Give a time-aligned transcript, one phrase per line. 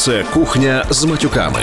[0.00, 1.58] Це кухня з матюками.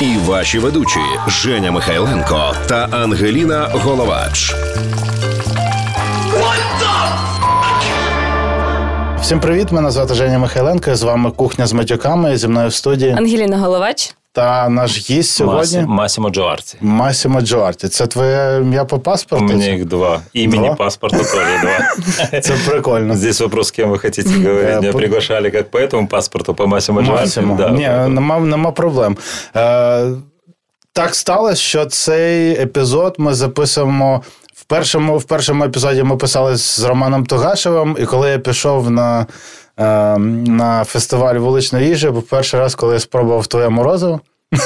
[0.00, 4.54] І ваші ведучі Женя Михайленко та Ангеліна Головач.
[9.20, 9.72] Всім привіт!
[9.72, 10.96] Мене звати Женя Михайленко.
[10.96, 12.36] З вами кухня з матюками.
[12.36, 14.14] Зі мною в студії Ангеліна Головач.
[14.31, 16.77] та наш гість сьогодні Массимо Джоарти.
[16.81, 17.87] Масімо Джоарті.
[17.87, 19.45] Це твоє ім'я по У паспорту?
[19.45, 20.21] меня их два.
[20.35, 20.75] Имени Два?
[20.75, 22.39] паспорта тоже два.
[22.41, 23.15] Це прикольно.
[23.15, 24.69] Здесь вопрос, с кем вы хотите говорить.
[24.69, 27.21] Э, Меня по- приглашали как по этому паспорту, по Массимо Джоарти.
[27.25, 27.55] Масімо.
[27.55, 28.07] Да, Ні, да.
[28.07, 29.17] нема, нема проблем.
[29.55, 30.11] Е,
[30.93, 34.21] так сталося, що цей епізод ми записуємо.
[34.55, 39.21] В першому, в першому епізоді ми писали з Романом Тугашевим, і коли я пішов на,
[39.21, 39.25] е,
[39.78, 44.20] на фестиваль вуличної їжі, був перший раз, коли я спробував твоє морозиво.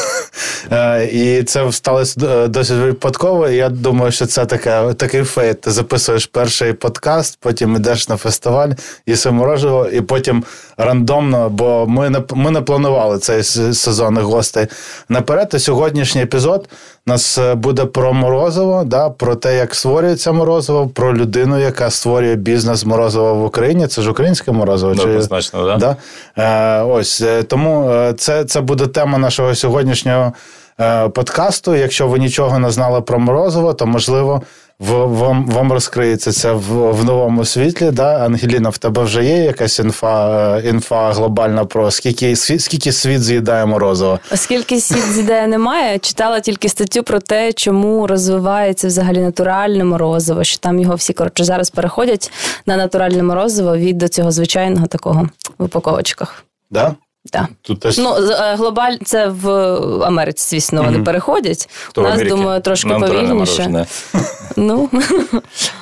[0.72, 3.48] Е, І це сталося е, досить випадково.
[3.48, 5.60] Я думаю, що це таке, такий фейт.
[5.60, 8.70] Ти записуєш перший подкаст, потім йдеш на фестиваль,
[9.06, 10.44] їси мороживо, і потім
[10.76, 13.42] рандомно, бо ми не, ми не планували цей
[13.74, 14.66] сезон гостей
[15.08, 15.50] наперед.
[15.54, 16.68] І сьогоднішній епізод
[17.08, 21.90] у нас е, буде про морозиво, да, про те, як створюється морозиво, про людину, яка
[21.90, 23.86] створює бізнес морозиво в Україні.
[23.86, 24.94] Це ж українське морозиво?
[24.94, 25.76] Да, чи- Значно, да.
[25.76, 25.96] Да?
[26.42, 30.32] Е, ось е, тому е, це, це буде тема нашого сьогоднішнього
[31.14, 31.74] подкасту.
[31.74, 34.42] Якщо ви нічого не знали про морозиво, то можливо
[34.78, 37.90] вам, вам розкриється це в, в новому світлі.
[37.90, 38.24] Да?
[38.24, 43.66] Ангеліна, в тебе вже є якась інфа, е, інфа глобальна про скільки, скільки світ з'їдає
[43.66, 44.18] морозиво?
[44.32, 50.44] Оскільки світ з ідеї немає, читала тільки статтю про те, чому розвивається взагалі натуральне морозиво,
[50.44, 52.32] що там його всі коротше зараз переходять
[52.66, 56.44] на натуральне морозиво від до цього звичайного такого в упаковочках.
[56.70, 56.94] Да?
[57.33, 57.47] Да.
[57.61, 59.49] Тут теж Ну, з- е, глобаль це в
[60.03, 61.69] Америці, звісно, вони переходять.
[61.89, 62.35] Кто У в нас, Америке?
[62.35, 63.51] думаю, трошки Натуральное повільніше.
[63.69, 63.85] мороженое.
[64.55, 64.89] Ну,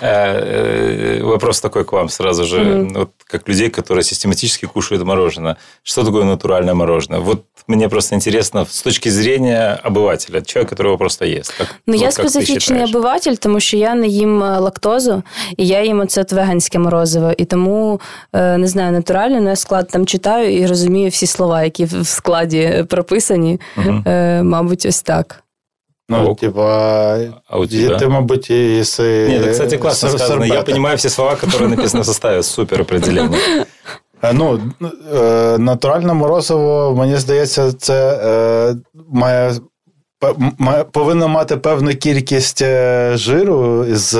[0.01, 2.87] Э, э, Вопрос такой к вам сразу же.
[2.95, 5.55] Вот как людей, которые систематически кушают мороженое.
[5.83, 7.19] Что такое натуральное мороженое?
[7.19, 11.53] Вот мне просто интересно с точки зрения обывателя, человека, который его просто ест.
[11.57, 12.89] Как, Ну, вот я как ты специфічний считаешь?
[12.89, 15.23] обиватель, тому що я не їм е, лактозу,
[15.57, 17.31] і я їм оце от веганське морозиво.
[17.37, 18.01] І тому
[18.33, 22.05] е, не знаю, натурально, але я склад там читаю і розумію всі слова, які в
[22.07, 23.59] складі прописані.
[24.05, 25.43] Е, Мабуть, ось так.
[26.09, 26.39] ну, Ок.
[26.39, 27.17] типа,
[27.47, 27.97] А у і тебя?
[27.97, 29.27] ти, мабуть, і їси.
[29.29, 30.45] Нет, это, кстати, классно сор- сказано.
[30.45, 30.71] Я сорбети.
[30.71, 32.43] понимаю все слова, которые написаны в составе.
[32.43, 33.37] Супер определенно.
[34.23, 34.59] Е, Ну,
[35.15, 38.75] е, натуральне морозиво, мені здається, це е,
[39.11, 39.53] має,
[40.58, 40.84] має
[41.28, 44.18] мати певну кількість е, жиру з,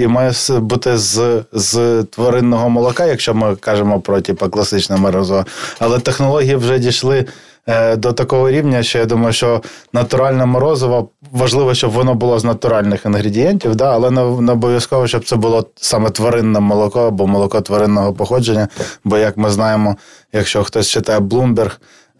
[0.00, 5.44] і має бути з, з тваринного молока, якщо ми кажемо про типу, класичне морозиво.
[5.78, 7.24] Але технології вже дійшли.
[7.66, 9.62] е, До такого рівня, що я думаю, що
[9.92, 15.24] натуральне морозиво важливо, щоб воно було з натуральних інгредієнтів, да, але не, не обов'язково, щоб
[15.24, 18.68] це було саме тваринне молоко або молоко тваринного походження.
[19.04, 19.96] Бо, як ми знаємо,
[20.32, 21.70] якщо хтось читає Bloomberg,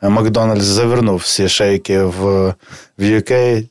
[0.08, 2.54] Макдональдс завернув всі шейки в,
[2.98, 3.64] в UK,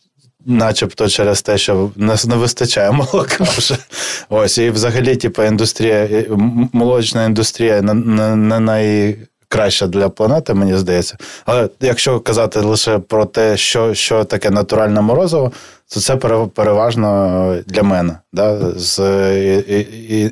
[0.46, 3.78] начебто через те, що нас не вистачає молока вже.
[4.30, 6.26] Ось, і взагалі, типу, індустрія,
[6.74, 9.16] молочна індустрія не, не, не
[9.54, 11.18] найкраща для планети, мені здається.
[11.46, 15.52] Але якщо казати лише про те, що, що таке натуральне морозиво,
[15.94, 16.16] то це
[16.54, 18.18] переважно для мене.
[18.34, 18.72] Да?
[18.76, 19.00] З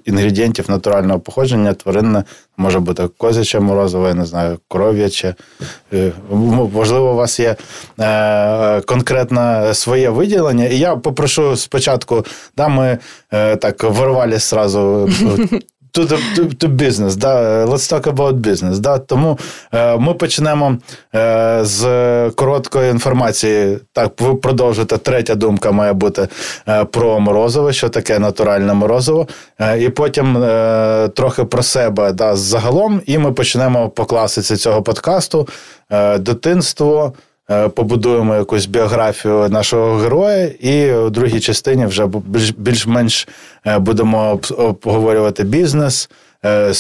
[0.06, 2.24] інгредієнтів натурального походження тваринне
[2.58, 5.36] може бути козяче морозиво, я не знаю, коров'яче.
[5.94, 6.12] Е,
[6.74, 7.56] Можливо, у вас є
[8.00, 10.66] е, конкретне своє виділення.
[10.66, 12.26] І я попрошу спочатку,
[12.58, 12.98] да, ми
[13.34, 15.10] е, так ворвали сразу.
[15.94, 18.80] To, the, to, to business, да, let's talk about business.
[18.80, 18.98] Да.
[18.98, 19.40] Тому
[19.74, 20.78] е, ми почнемо
[21.16, 21.82] е, з
[22.36, 23.80] короткої інформації.
[23.94, 24.98] Так, ви продовжите.
[24.98, 26.28] Третя думка має бути
[26.68, 29.28] е, про морозиво, що таке натуральне морозиво.
[29.60, 33.02] Е, і потім е, трохи про себе да, загалом.
[33.06, 35.48] І ми почнемо по класиці цього подкасту.
[35.90, 37.14] Е, дитинство.
[37.52, 43.28] Е, Побудуємо якусь біографію нашого героя, і у другій частині вже більш- більш-менш
[43.68, 46.10] е, будемо обговорювати бізнес.
[46.46, 46.74] Е,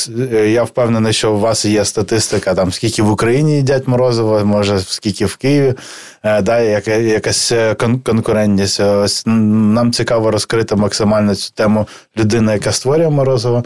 [0.48, 5.26] Я впевнений, що у вас є статистика, там скільки в Україні їдять морозиво, може скільки
[5.26, 5.74] в Києві,
[6.24, 7.54] да, яка, якась
[8.04, 8.80] конкурентність.
[8.80, 13.64] Ось нам цікаво розкрити максимально цю тему людини, яка створює морозиво.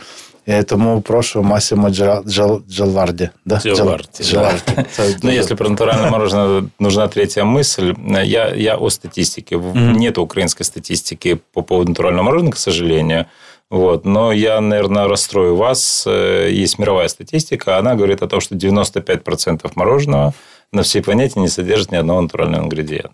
[0.49, 3.29] Е, Тому прошу Масімо Джа- Джал- Джаларді.
[3.44, 3.61] Да?
[3.64, 4.25] Джаларді, да.
[4.25, 4.61] Джаларді.
[4.91, 7.94] Це Ну, дуже- если про натуральное мороженое нужна третья мысль,
[8.25, 9.56] я, я о статистике.
[9.75, 13.25] Нет украинской статистики по поводу натурального мороженого, к сожалению.
[13.70, 14.05] Вот.
[14.05, 16.06] Но я, наверное, расстрою вас.
[16.06, 17.79] Э, Есть мировая статистика.
[17.79, 20.32] Она говорит о том, что 95% мороженого
[20.73, 23.11] на всей планете не содержит ни одного натурального ингредиента.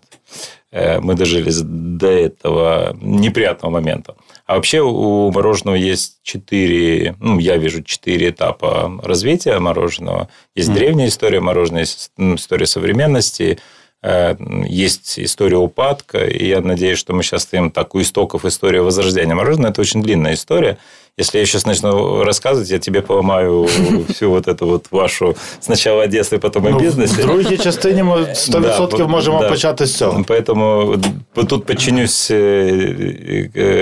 [0.72, 4.14] Э, мы дожились до этого неприятного момента.
[4.46, 10.28] А вообще у мороженого есть четыре, ну, я вижу четыре этапа развития мороженого.
[10.56, 10.74] Есть mm.
[10.74, 13.58] древняя история мороженого, есть история современности,
[14.02, 14.34] э,
[14.66, 19.34] есть история упадка, и я надеюсь, что мы сейчас стоим так у истоков истории возрождения
[19.34, 19.72] мороженого.
[19.72, 20.78] Это очень длинная история.
[21.19, 23.67] Если я сейчас начну рассказывать, я тебе поломаю
[24.09, 27.21] всю вот эту вот вашу сначала о детстве, потом ну, о бизнесе.
[27.21, 29.49] В другій частині ми 100% да, можемо да.
[29.49, 30.23] почати з цього.
[30.27, 30.97] Поэтому
[31.33, 32.31] тут подчинюсь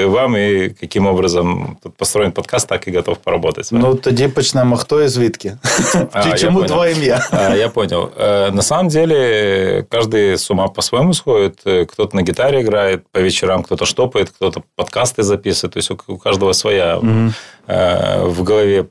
[0.06, 3.69] вам и каким образом тут построен подкаст, так и готов поработать.
[3.72, 4.78] Ну, тоді почнемо.
[4.78, 5.57] Хто і звідки?
[6.12, 7.28] А, Чому два ім'я?
[7.31, 8.10] А, я понял.
[8.54, 11.60] На самом деле, каждый с ума по-своему сходит.
[11.63, 15.74] Кто-то на гитаре играет по вечерам, кто-то штопает, кто-то подкасты записывает.
[15.74, 17.00] То есть, у каждого своя
[17.67, 18.88] э, в голове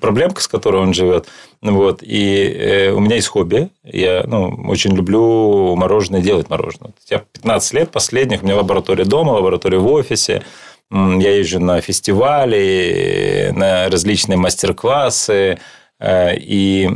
[0.00, 1.26] проблемка, с которой он живет.
[1.62, 2.02] Вот.
[2.02, 3.70] И э, у меня есть хобби.
[3.82, 6.92] Я ну, очень люблю мороженое, делать мороженое.
[7.10, 10.42] Я 15 лет последних, у меня лаборатория дома, лаборатория в офисе.
[10.90, 15.58] Я езжу на фестивали, на различные мастер-классы.
[16.04, 16.86] Э, и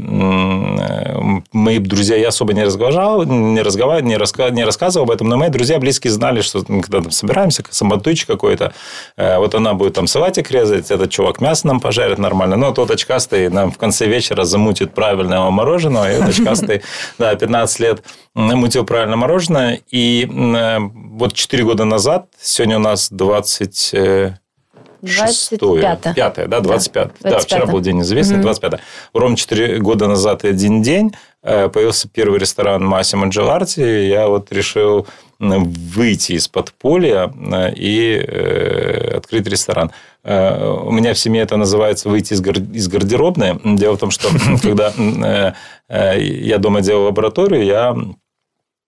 [1.53, 5.39] мои друзья, я особо не разговаривал, не разговаривал, не, раска, не рассказывал об этом, но
[5.39, 8.75] мои друзья близкие знали, что когда там собираемся, самотыч какой-то,
[9.17, 12.91] э, вот она будет там салатик резать, этот чувак мясо нам пожарит нормально, но тот
[12.91, 16.83] очкастый нам в конце вечера замутит правильного мороженого, и этот очкастый,
[17.19, 18.03] да, 15 лет
[18.35, 23.95] мутил правильно мороженое, и э, вот 4 года назад, сегодня у нас 20
[25.03, 28.81] 25 Пятое, да, 25 да, да, вчера был день известный, 25 mm
[29.15, 31.13] Ровно 4 года назад и один день
[31.43, 33.81] э, появился первый ресторан Массимо Джеларти.
[33.81, 35.07] Я вот решил
[35.39, 39.93] выйти из подполья э, и э, открыть ресторан.
[40.25, 43.59] У меня в семье это называется выйти из гардеробной.
[43.77, 44.29] Дело в том, что
[44.63, 44.93] когда
[45.89, 47.97] я дома делал лабораторию, я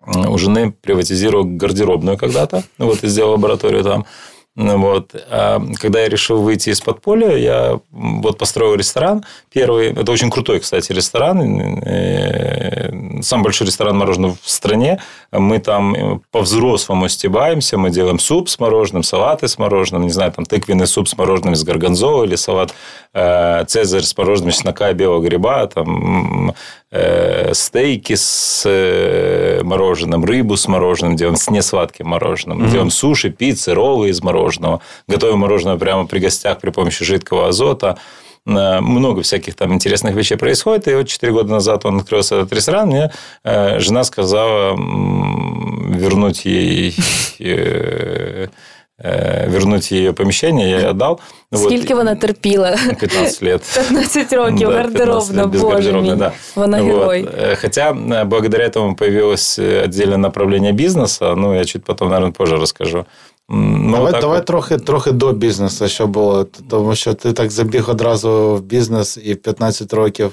[0.06, 4.06] у жены приватизировал гардеробную когда-то, вот, и сделал лабораторию там.
[4.60, 5.14] Вот.
[5.30, 9.24] А когда я решил выйти из подполья, я вот построил ресторан.
[9.52, 11.80] Первый, это очень крутой, кстати, ресторан.
[11.82, 15.00] Э, самый большой ресторан мороженого в стране.
[15.32, 17.78] Мы там по-взрослому стебаемся.
[17.78, 21.54] Мы делаем суп с мороженым, салаты с мороженым, не знаю, там тыквенный суп с мороженым
[21.54, 22.74] с горгонзола или салат
[23.14, 26.54] э, цезарь с мороженым чеснока и белого гриба, там
[26.92, 32.60] Э, стейки с э, мороженым, рыбу с мороженым делаем, с несладким мороженым.
[32.64, 32.70] Mm-hmm.
[32.70, 34.80] Делаем суши, пиццы, роллы из мороженого.
[35.06, 37.96] Готовим мороженое прямо при гостях при помощи жидкого азота.
[38.47, 40.87] Э, много всяких там интересных вещей происходит.
[40.87, 42.87] И вот 4 года назад он открылся этот ресторан.
[42.89, 43.11] Мне
[43.43, 46.95] жена сказала вернуть ей
[48.97, 51.19] Э, вернуть ее помещение, я ей отдал.
[51.53, 52.03] Скільки вот.
[52.03, 52.77] вона терпіла?
[52.99, 53.61] 15 лет.
[53.89, 56.15] 15 років, да, гардеробно, боже мій.
[56.15, 56.31] Да.
[56.55, 57.23] Вона герой.
[57.23, 57.33] Вот.
[57.33, 62.57] Э, хотя э, благодаря этому появилось отдельное направление бизнеса, ну, я чуть потом, наверное, позже
[62.57, 63.05] расскажу.
[63.50, 64.46] Ну, Давай так давай от...
[64.46, 66.46] трохи трохи до бізнесу, що було.
[66.68, 70.32] Тому що ти так забіг одразу в бізнес і в 15 років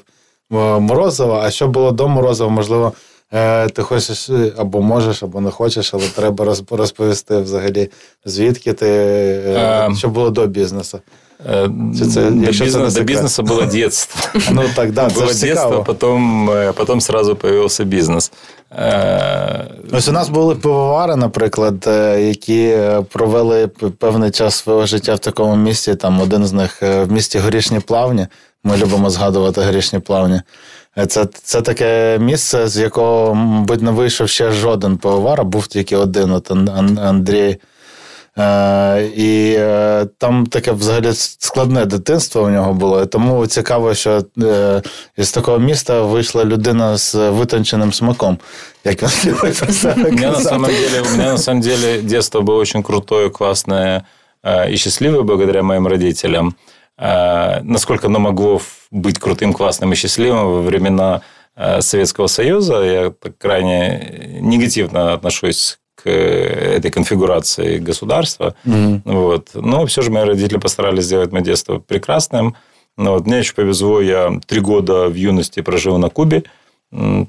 [0.80, 1.42] Морозова.
[1.44, 2.94] А що було до Морозова, можливо,
[3.34, 7.90] Е, ти хочеш або можеш, або не хочеш, але треба розповісти взагалі,
[8.26, 11.00] звідки ти е, що було до бізнесу.
[11.46, 11.70] Е,
[12.14, 14.42] це, до, бизнес, до бизнеса было детство.
[14.52, 18.32] Ну так, да, Было це детство, потом, потом сразу появился бізнес.
[19.92, 21.90] Ось у нас були пивовари, наприклад,
[22.20, 22.78] які
[23.12, 23.68] провели
[23.98, 25.96] певний час свого життя в такому місті.
[25.96, 28.28] Там один з них в місті Горішні Плавні.
[28.64, 30.42] Ми любимо згадувати Горішні Плавні.
[31.08, 35.98] Це це таке місце, з якого, мабуть, не вийшов ще жоден пивовар, а був тільки
[35.98, 36.52] один от
[37.00, 37.58] Андрій.
[38.39, 43.07] Е, І е, там таке взагалі складне дитинство у нього було.
[43.07, 44.83] Тому цікаво, що е,
[45.17, 48.39] із такого міста вийшла людина з витонченим смаком.
[48.85, 52.83] Як він у меня, на самом деле, у меня на самом деле детство было очень
[52.83, 54.03] крутое, классное
[54.71, 56.55] и счастливое благодаря моим родителям.
[57.63, 58.61] Насколько оно могло
[58.93, 61.23] быть крутым, классным и счастливым во времена
[61.57, 62.83] э, Советского Союза.
[62.83, 68.55] Я крайне негативно отношусь к этой конфигурации государства.
[68.65, 69.01] Mm-hmm.
[69.05, 69.51] Вот.
[69.55, 72.55] Но все же мои родители постарались сделать мое детство прекрасным.
[72.97, 76.43] Но вот мне очень повезло, я три года в юности прожил на Кубе.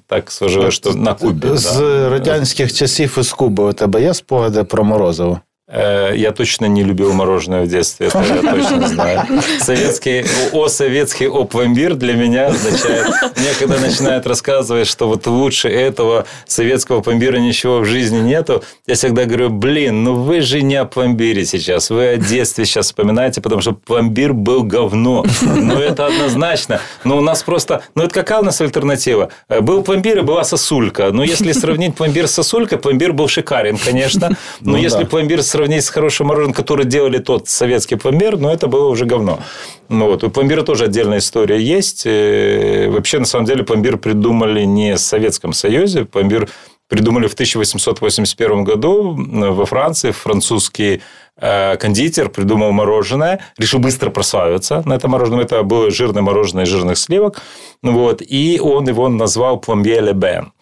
[0.08, 1.48] Так сложилось, що на Кубі.
[1.54, 2.10] З да.
[2.10, 5.40] радянських часів із Куби у тебе є спогади про Морозово?
[5.71, 9.27] Э, я точно не любил мороженое в детстве, это я точно знаю.
[9.61, 13.07] Советский, о советский о пломбир для меня означает,
[13.37, 18.95] мне когда начинают рассказывать, что вот лучше этого советского пломбира ничего в жизни нету, я
[18.95, 23.43] всегда говорю, блин, ну вы же не о пломбире сейчас, вы о детстве сейчас вспоминаете,
[23.43, 25.27] потому что пломбир был говно.
[25.43, 26.81] Ну, это однозначно.
[27.05, 29.29] Но у нас просто, ну, это какая у нас альтернатива?
[29.51, 31.11] Э, был пломбир и была сосулька.
[31.13, 34.31] Но если сравнить пломбир с сосулькой, пломбир был шикарен, конечно.
[34.61, 35.07] Но ну, если да.
[35.07, 39.07] пломбир с сравнить с хорошим мороженым, который делали тот советский пломбир, ну, это было уже
[39.07, 39.41] говно.
[39.89, 40.23] Ну, вот.
[40.23, 42.03] У пломбира тоже отдельная история есть.
[42.07, 46.05] Э, вообще, на самом деле, пломбир придумали не в Советском Союзе.
[46.05, 46.49] Пломбир
[46.87, 50.13] придумали в 1881 году во Франции.
[50.13, 51.03] Французский
[51.37, 55.41] э, кондитер придумал мороженое, решил быстро прославиться на этом мороженом.
[55.41, 57.43] Это было жирное мороженое из жирных сливок.
[57.83, 58.23] Вот.
[58.23, 60.53] И он его назвал пломбье ле бен.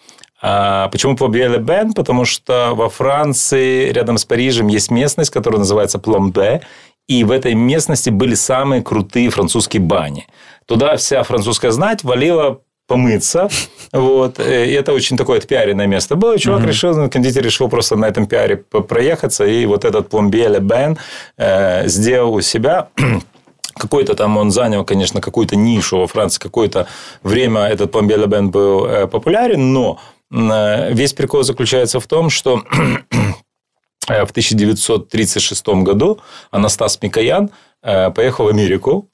[0.48, 1.92] А почему Пломбье Бен?
[1.92, 6.60] Потому что во Франции, рядом с Парижем, есть местность, которая называется Пломбе,
[7.08, 10.28] и в этой местности были самые крутые французские бани.
[10.66, 13.48] Туда вся французская знать валила помыться.
[13.92, 14.40] Вот.
[14.40, 16.38] И это очень такое отпиаренное место было.
[16.38, 16.68] Чувак угу.
[16.68, 19.44] решил, кондитер решил просто на этом пиаре проехаться.
[19.46, 20.98] И вот этот Пломбье Бен
[21.38, 22.88] э, сделал у себя
[23.74, 26.88] какой-то там он занял, конечно, какую-то нишу во Франции, какое-то
[27.22, 29.98] время этот Пломбье Бен был э, популярен, но
[30.30, 32.62] весь прикол заключается в том, что
[34.08, 37.50] э, в 1936 году Анастас Микоян
[37.82, 39.08] э, поехал в Америку,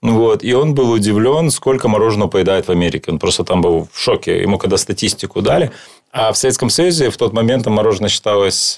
[0.00, 3.10] вот, и он был удивлен, сколько мороженого поедает в Америке.
[3.10, 4.40] Он просто там был в шоке.
[4.40, 5.72] Ему когда статистику дали.
[6.12, 8.76] А в Советском Союзе в тот момент мороженое считалось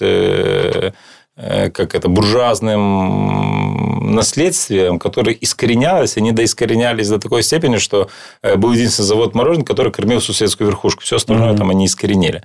[1.35, 3.80] как это, буржуазным
[4.15, 8.09] наследствием, которое искоренялось, они доискоренялись до такой степени, что
[8.57, 11.01] был единственный завод мороженого, который кормил всю советскую верхушку.
[11.01, 11.57] Все остальное mm-hmm.
[11.57, 12.43] там они искоренили.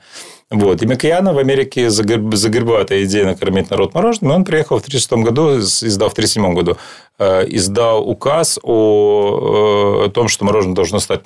[0.50, 0.80] Вот.
[0.82, 5.24] И Микояна в Америке загребла эта идея накормить народ мороженым, и он приехал в 1936
[5.24, 6.76] году, издал в 1937 году,
[7.18, 11.22] издал указ о, о том, что мороженое должно стать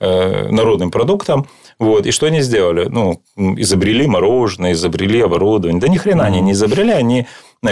[0.00, 1.46] народным продуктом.
[1.78, 2.06] Вот.
[2.06, 2.86] И что они сделали?
[2.88, 5.80] Ну, изобрели мороженое, изобрели оборудование.
[5.80, 7.24] Да ни хрена они не изобрели, они э,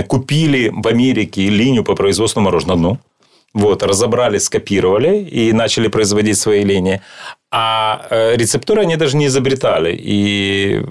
[0.06, 2.98] купили в Америке линию по производству мороженого одну.
[3.54, 7.00] Вот, разобрали, скопировали и начали производить свои линии.
[7.50, 9.96] А э, рецептуры они даже не изобретали.
[9.98, 10.82] И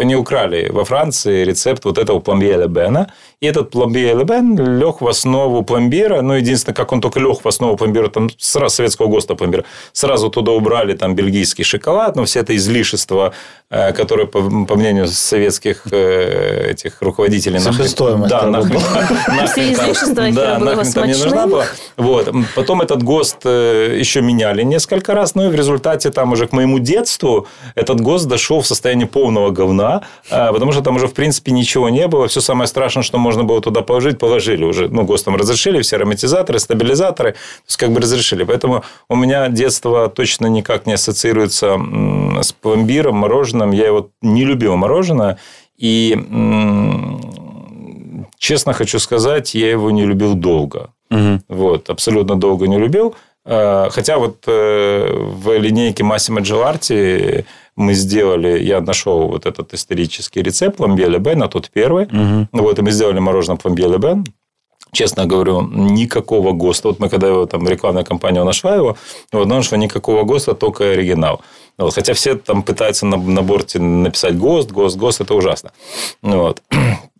[0.00, 3.12] они украли во Франции рецепт вот этого пломбье Бена.
[3.42, 6.22] И этот пломбье Бен лег в основу пломбира.
[6.22, 9.64] Ну, единственное, как он только лег в основу пломбира, там сразу советского ГОСТа пломбира.
[9.92, 13.34] Сразу туда убрали там бельгийский шоколад, но все это излишество,
[13.68, 17.58] э, которое, по, по мнению советских э, этих руководителей...
[17.58, 18.30] Себестоимость.
[18.30, 18.80] Да, нахрен,
[19.52, 21.66] Все излишества, да, нахрен там не нужна была.
[21.98, 22.32] Вот.
[22.54, 26.78] Потом этот ГОСТ еще меняли несколько раз, но и в результате там уже к моему
[26.78, 31.90] детству этот ГОСТ дошел в состояние полного говна, потому что там уже, в принципе, ничего
[31.90, 32.28] не было.
[32.28, 34.88] Все самое страшное, что можно было туда положить, положили уже.
[34.88, 37.32] Ну, ГОСТом разрешили, все ароматизаторы, стабилизаторы.
[37.32, 38.44] То есть, как бы разрешили.
[38.44, 41.78] Поэтому у меня детство точно никак не ассоциируется
[42.40, 43.72] с пломбиром, мороженым.
[43.72, 45.36] Я его не любил мороженое.
[45.76, 46.16] И
[48.38, 50.90] честно хочу сказать, я его не любил долго.
[51.10, 51.40] Угу.
[51.48, 53.14] Вот, абсолютно долго не любил.
[53.44, 57.44] Э, хотя вот э, в линейке Massimo Gelati
[57.76, 62.06] мы сделали, я нашел вот этот исторический рецепт пломбье Бен, а тот первый.
[62.06, 62.48] Угу.
[62.52, 64.24] Вот, и мы сделали мороженое пломбье Бен.
[64.92, 66.88] Честно говорю, никакого ГОСТа.
[66.88, 68.96] Вот мы когда его, там, рекламная кампания нашла его,
[69.32, 71.42] вот, что никакого ГОСТа, только оригинал.
[71.77, 75.71] Вот, хотя все там пытаются на, на борте написать ГОСТ, ГОСТ, ГОСТ, это ужасно.
[76.21, 76.61] Вот.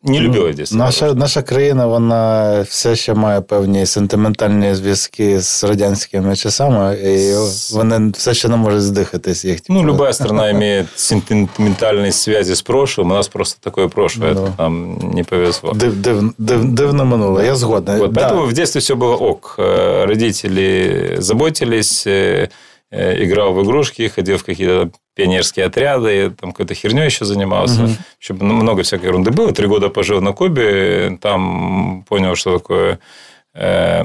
[0.03, 0.71] Не любила десь.
[0.71, 7.33] Наша наша країна вона все ще має певні сентиментальні зв'язки з радянськими часами, і
[7.75, 9.59] вони все ще не можуть здихатись їх.
[9.69, 13.11] Ну, любая страна имеет сентиментальные связи с прошлым.
[13.11, 14.33] У нас просто такое прошлое.
[14.33, 15.73] Ну, нам не повезло.
[15.73, 17.97] Див, див, див, дивно минуло, я згодна.
[17.97, 18.21] Вот, да.
[18.21, 19.55] Поэтому в детстве все было ок.
[19.59, 22.47] Э, родители заботились, э, Э,
[22.90, 27.84] играл в игрушки, ходил в какие-то пионерские отряды, там какой-то херней еще занимался.
[27.84, 27.92] Угу.
[28.20, 29.52] Еще много всякой ерунды было.
[29.52, 32.98] Три года пожил на Кубе, там понял, что такое...
[33.54, 34.04] Э,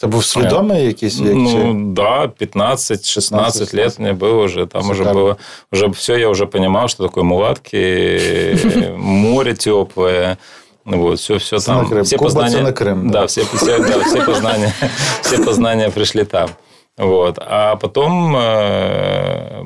[0.00, 1.20] Це був свідомий якийсь?
[1.20, 4.66] Як ну, да, 15-16 лет мне было уже.
[4.66, 5.02] Там Шикарно.
[5.02, 5.36] уже было...
[5.72, 8.56] Уже все, я уже понимал, что такое мулатки,
[8.96, 10.36] море теплое.
[10.84, 12.04] Вот, все, все там.
[12.04, 13.10] Все познания, на Крым.
[13.10, 14.72] Да, все, все, да, все, познания,
[15.22, 16.50] все познания пришли там.
[16.98, 17.38] Вот.
[17.40, 19.62] А потом, э,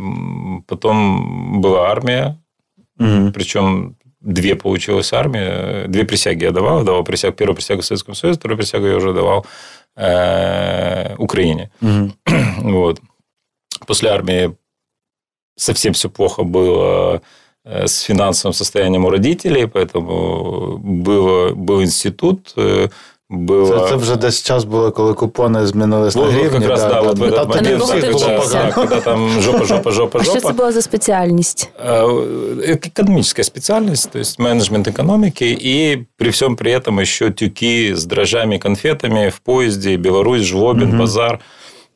[0.68, 2.38] потом была армия,
[2.98, 3.32] угу.
[3.32, 8.58] причем две получилась армия, две присяги я давал, давал присягу, первую присягу Советскому Союзу, вторую
[8.58, 9.46] присягу я уже давал
[9.96, 11.70] э, Украине.
[11.80, 12.12] Угу.
[12.72, 13.00] Вот.
[13.86, 14.54] После армии
[15.56, 17.22] совсем все плохо было
[17.64, 22.54] э, с финансовым состоянием у родителей, поэтому было, был институт,
[23.31, 23.67] э, было...
[23.83, 26.59] Це, це вже десь час було, коли купони змінились на Вот, вот гривні.
[26.59, 28.57] как раз, да, вот в этот Там момент тоді не всіх було було вчитися.
[28.57, 28.71] погано.
[28.73, 30.53] когда, когда там жопа, жопа, жопа, А що це жопа.
[30.53, 31.69] була за спеціальність?
[31.85, 38.05] Э, Экономическая специальность, то есть менеджмент экономики, и при всем при этом еще тюки с
[38.05, 40.97] дрожжами, конфетами в поезде, Беларусь, Жлобин, Мгм.
[40.99, 41.39] базар.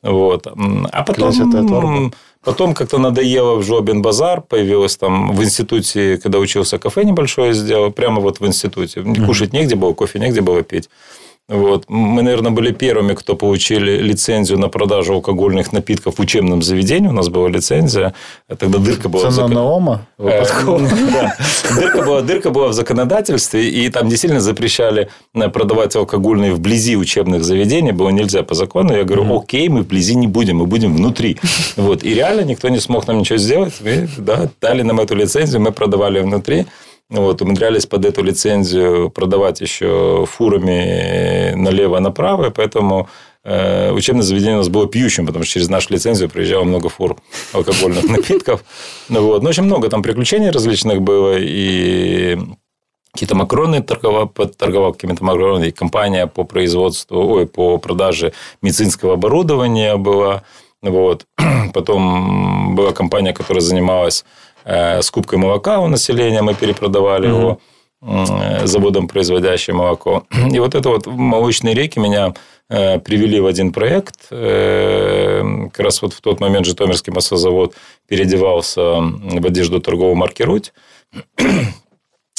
[0.02, 0.46] Вот.
[0.46, 2.10] М, А Клячатая потом, торба.
[2.44, 7.90] потом как-то надоело в Жлобин базар, появилось там в институте, когда учился, кафе небольшое сделал,
[7.92, 9.02] прямо вот в институте.
[9.26, 10.88] Кушать негде было, кофе негде было пить.
[11.49, 11.85] Вот.
[11.87, 17.07] Мы, наверное, были первыми, кто получили лицензию на продажу алкогольных напитков в учебном заведении.
[17.07, 18.13] У нас была лицензия.
[18.57, 19.99] Тогда дырка была Це в на?
[20.19, 20.79] Випадково.
[20.79, 21.29] Э.
[21.79, 27.45] Дырка была, дырка была в законодательстве, и там действительно запрещали э, продавать алкогольные вблизи учебных
[27.45, 27.93] заведений.
[27.93, 28.93] Было нельзя по закону.
[28.93, 31.37] Я говорю, окей, мы вблизи не будем, мы будем внутри.
[31.77, 32.03] Вот.
[32.03, 33.73] И реально никто не смог нам ничего сделать.
[33.85, 36.65] И, да, дали нам эту лицензию, мы продавали внутри.
[37.09, 43.07] Вот, умудрялись под эту лицензию продавать еще фурами налево-направо, и поэтому
[43.45, 47.15] э, учебное заведение у нас было пьющим, потому что через нашу лицензию приезжало много фур
[47.53, 48.65] алкогольных напитков.
[49.07, 49.41] Ну, вот.
[49.41, 52.37] Ну, очень много там приключений различных было, и
[53.13, 59.95] какие-то макароны торговал, торговал какими-то макаронами, и компания по производству, ой, по продаже медицинского оборудования
[59.95, 60.43] была.
[60.81, 61.25] Вот.
[61.73, 64.25] Потом была компания, которая занималась
[65.01, 67.59] скупкой молока у населения, мы перепродавали его
[68.01, 70.23] э, заводом, производящим молоко.
[70.51, 72.33] И вот это вот молочные реки меня
[72.69, 74.27] э, привели в один проект.
[74.31, 77.75] Э, Как раз вот в тот момент Житомирский маслозавод
[78.07, 80.73] переодевался в одежду торговой марки «Руть».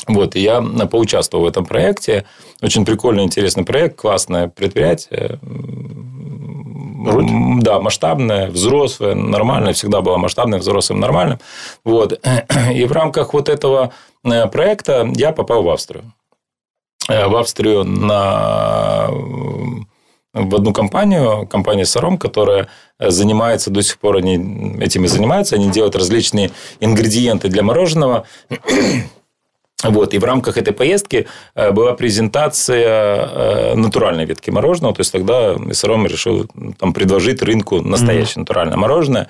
[0.07, 2.25] Вот, и я поучаствовал в этом проекте.
[2.63, 5.39] Очень прикольный, интересный проект, классное предприятие.
[6.99, 9.73] М, Да, масштабное, взрослое, нормальное.
[9.73, 11.39] Всегда было масштабным, взрослым, нормальным.
[11.85, 12.21] Вот.
[12.75, 13.93] И в рамках вот этого
[14.25, 16.13] э, проекта я попал в Австрию.
[17.09, 19.09] Э, В Австрию на
[20.35, 24.35] в одну компанию, компания Саром, которая э, занимается, до сих пор они
[24.81, 26.51] этим и занимаются, они делают различные
[26.81, 28.27] ингредиенты для мороженого.
[29.85, 34.95] Вот, и в рамках этой поездки э, была презентация э, натуральной ветки мороженого.
[34.95, 39.29] То есть тогда Саром решил там, предложить рынку настоящее натуральное мороженое.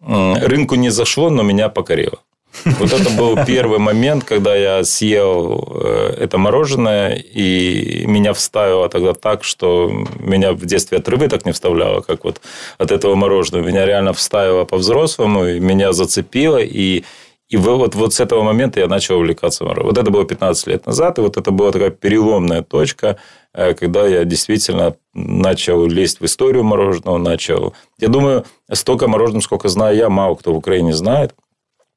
[0.00, 2.18] Рынку не зашло, но меня покорило.
[2.64, 9.14] Вот это был первый момент, когда я съел э, это мороженое, и меня вставило тогда
[9.14, 12.40] так, что меня в детстве от рыбы так не вставляло, как вот
[12.78, 13.66] от этого мороженого.
[13.66, 17.04] Меня реально вставило по-взрослому, меня зацепило, и
[17.52, 19.88] и вот, вот с этого момента я начал увлекаться мороженым.
[19.88, 23.18] Вот это было 15 лет назад, и вот это была такая переломная точка,
[23.52, 27.74] э, когда я действительно начал лезть в историю мороженого, начал...
[27.98, 31.34] Я думаю, столько мороженого, сколько знаю я, мало кто в Украине знает.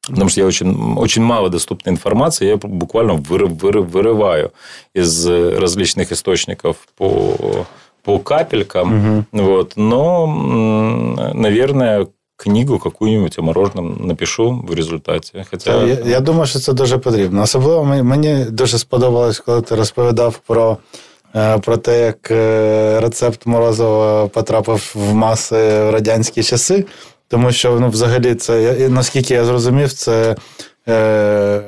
[0.05, 4.51] Потому что я очень, очень мало доступной информации, я буквально выры- выры- вырываю
[4.93, 7.65] из различных источников по,
[8.03, 9.25] по капелькам.
[9.31, 9.77] Вот.
[9.77, 10.27] Но,
[11.33, 15.45] наверное, книгу какую-нибудь о мороженом напишу в результаті.
[15.51, 17.41] Хоча Я, я думаю, що це дуже потрібно.
[17.41, 20.77] Особливо мені, дуже сподобалось, коли ти розповідав про,
[21.35, 26.85] е, про те, як е, рецепт Морозова потрапив в маси в радянські часи.
[27.27, 30.35] Тому що ну, взагалі це, наскільки я зрозумів, це
[30.87, 31.61] е,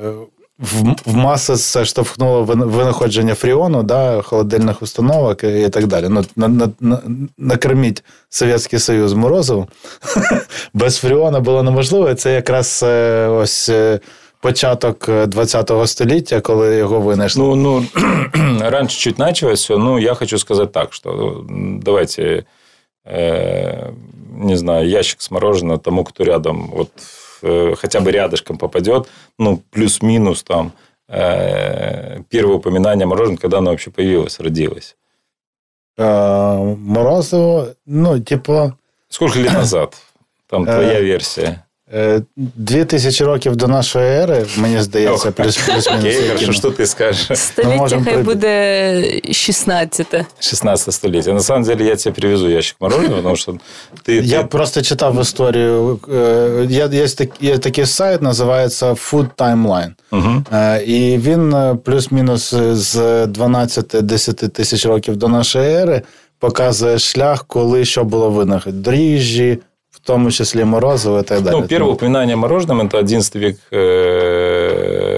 [0.59, 6.05] в, в маси це штовхнуло винаходження фріону, да, холодильних установок і, так далі.
[6.09, 7.01] Ну, на, на, на,
[7.37, 9.67] накорміть Совєтський Союз морозивом
[10.73, 12.13] без фріона було неможливо.
[12.13, 13.99] Це якраз е, ось е,
[14.41, 17.43] початок ХХ століття, коли його винайшли.
[17.43, 17.85] Ну, ну,
[18.69, 19.69] раньше чуть началось.
[19.69, 21.45] Ну, я хочу сказать так, что
[21.81, 22.45] давайте,
[23.05, 23.91] э,
[24.37, 26.89] не знаю, ящик с мороженым тому, кто рядом, вот
[27.41, 30.71] э, хотя бы рядышком попадет, ну, плюс-минус там
[31.07, 34.95] э, первое упоминание мороженого, когда оно вообще появилось, родилось.
[35.97, 38.77] Е, морозиво, ну, типу,
[39.09, 39.95] Сколько лет назад?
[40.49, 41.66] Там твоя версия.
[41.94, 45.34] е, дві тисячі років до нашої ери, мені здається, Ох.
[45.34, 46.04] плюс плюс мінус.
[46.16, 47.38] Окей, хорошо, что ты скажешь?
[47.38, 48.30] Століття можемо хай прийти.
[48.30, 50.06] буде 16
[50.40, 51.34] 16 столетие.
[51.34, 53.58] На самом деле я тебе привезу ящик мороженого, потому что
[54.08, 54.22] ты...
[54.22, 55.98] Я ты- просто читав історію.
[56.14, 59.90] е, Є, є, так- є такий сайт, називається Food Timeline.
[60.10, 60.44] Мгм.
[60.52, 66.02] Е, І він е, плюс-мінус з 12-10 тисяч років до нашої ери
[66.38, 68.82] показує шлях, коли що було винахід.
[68.82, 69.58] Дріжджі,
[70.06, 71.56] в тому числі морозиво і так далі.
[71.60, 75.12] Ну, первое упоминание о мороженом – это 11 век э,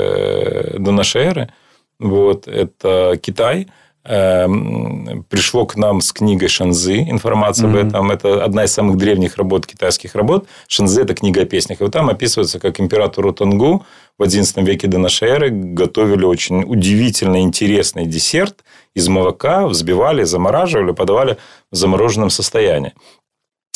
[0.79, 1.49] до нашей эры.
[2.01, 3.67] Вот, это Китай.
[4.07, 7.81] Эм, пришло к нам с книгой Шанзы, информация mm-hmm.
[7.81, 8.11] об этом.
[8.11, 10.47] Это одна из самых древних работ, китайских работ.
[10.69, 11.81] Шанзы – это книга о песнях.
[11.81, 13.87] И вот там описывается, как императору Тангу
[14.19, 18.63] в XI веке до нашей эры готовили очень удивительно интересный десерт
[18.95, 21.39] из молока, взбивали, замораживали, подавали
[21.73, 22.93] в замороженном состоянии.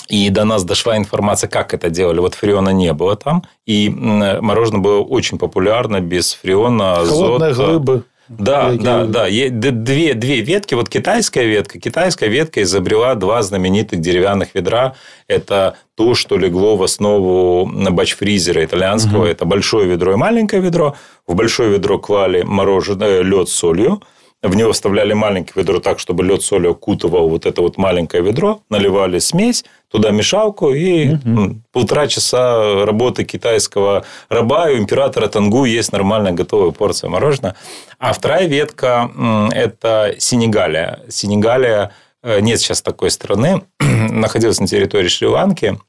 [0.07, 2.19] И до нас дошла информация, как это делали.
[2.19, 3.43] Вот фреона не было там.
[3.65, 7.25] И мороженое было очень популярно без фреона, азота.
[7.25, 8.03] Холодные глыбы.
[8.29, 9.27] Да, да, да.
[9.29, 10.75] Две, две ветки.
[10.75, 11.79] Вот китайская ветка.
[11.79, 14.95] Китайская ветка изобрела два знаменитых деревянных ведра.
[15.27, 19.23] Это то, что легло в основу бачфризера итальянского.
[19.23, 19.27] Угу.
[19.27, 20.95] Это большое ведро и маленькое ведро.
[21.27, 24.01] В большое ведро клали мороженое, лед с солью.
[24.43, 28.59] В него вставляли маленькое ведро так, чтобы лед соли окутывал вот это вот маленькое ведро,
[28.69, 31.61] наливали смесь, туда мешалку, и угу.
[31.71, 37.55] полтора часа работы китайского раба, и у императора Тангу есть нормальная готовая порция мороженого.
[37.99, 39.09] А вторая ветка–
[39.53, 40.99] это Сенегалия.
[41.07, 45.79] Сенегалия э, нет сейчас такой страны, находилась на территории Шри-Ланки.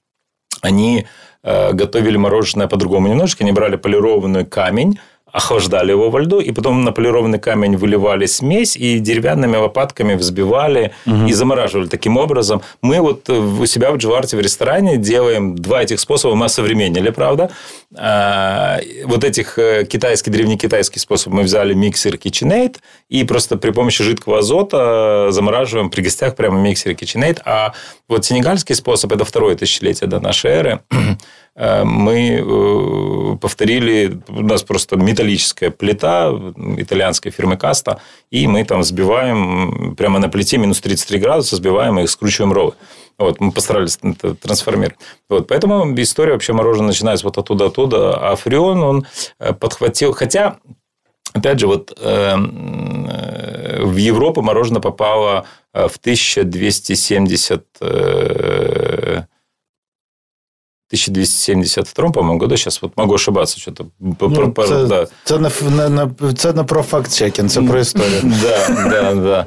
[0.61, 1.07] Они
[1.43, 3.43] э, готовили мороженое по-другому немножечко.
[3.43, 5.01] Они брали полированный камень,
[5.35, 10.92] охлаждали его во льду, и потом на полированный камень выливали смесь и деревянными лопатками взбивали
[11.07, 11.27] угу.
[11.27, 11.88] и замораживали.
[11.88, 16.47] Таким образом, мы вот у себя в Дживарте в ресторане делаем два этих способа, мы
[16.47, 17.51] осовременили, правда.
[17.97, 22.77] А, вот этих э, китайский, древнекитайский способ мы взяли миксер KitchenAid
[23.09, 27.40] и просто при помощи жидкого азота замораживаем при гостях прямо миксер KitchenAid.
[27.44, 27.73] А
[28.09, 31.14] вот сенегальский способ, это второе тысячелетие до нашей эры, Э,
[31.57, 36.33] мы э, повторили, у нас просто металлическая плита
[36.77, 42.07] итальянской фирмы Каста, и мы там взбиваем прямо на плите минус 33 градуса, взбиваем и
[42.09, 42.75] скручиваем роллы.
[43.19, 44.99] Вот, мы постарались это трансформировать.
[45.29, 48.33] Вот, поэтому история вообще мороженого начинается вот оттуда-оттуда.
[48.33, 49.07] А Фреон, он
[49.38, 50.12] э, подхватил...
[50.12, 50.59] Хотя,
[51.33, 59.23] опять же, вот э, в Европу мороженое попало в 1270 э,
[60.89, 62.58] 1272, по-моему, году.
[62.58, 63.60] Сейчас вот могу ошибаться.
[63.60, 65.08] Что-то ну, про, це, да.
[65.24, 68.22] це, не, не, це не про факт-чекінг, це про історію.
[68.41, 69.45] Да, да, да.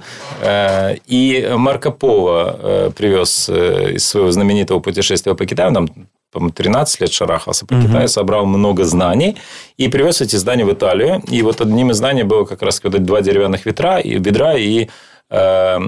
[1.11, 3.51] И Марко Поло привез
[3.94, 5.88] из своего знаменитого путешествия по Китаю, там
[6.33, 9.37] по 13 лет шарахался по Китаю, собрал много знаний
[9.77, 11.22] и привез эти знания в Италию.
[11.33, 14.88] И вот одним из знаний было как раз вот два деревянных ветра, и бедра и
[15.31, 15.79] э,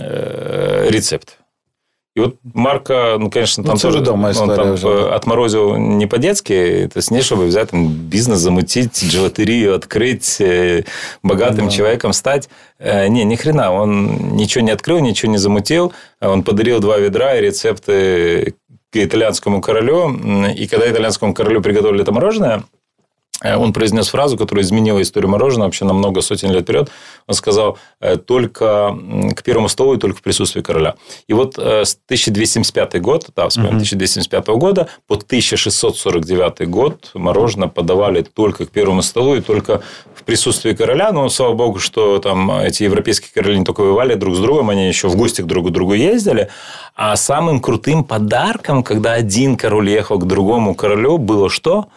[0.00, 1.37] э, рецепт.
[2.19, 5.09] И вот Марка, ну, конечно, там ну, тоже дома он там уже.
[5.09, 10.83] отморозил не по-детски, то есть не чтобы взять там бизнес, замутить, джелатерию открыть, э,
[11.23, 11.71] богатым да.
[11.71, 12.49] человеком стать.
[12.77, 15.93] Э, не, ни хрена, он ничего не открыл, ничего не замутил.
[16.19, 18.55] Он подарил два ведра и рецепты
[18.91, 20.13] к итальянскому королю.
[20.49, 22.78] И когда итальянскому королю приготовили это мороженое, Э,
[23.41, 26.89] он произнес фразу, которая изменила историю мороженого вообще на много сотен лет вперед.
[27.27, 28.97] Он сказал, э, только
[29.35, 30.95] к первому столу и только в присутствии короля.
[31.27, 38.21] И вот э, с 1275 год, да, вспомним, 1275 года по 1649 год мороженое подавали
[38.21, 39.81] только к первому столу и только
[40.13, 41.11] в присутствии короля.
[41.13, 44.87] Но, слава богу, что там эти европейские короли не только воевали друг с другом, они
[44.87, 46.49] еще в гости к друг к другу ездили.
[46.95, 51.87] А самым крутым подарком, когда один король ехал к другому королю, было что?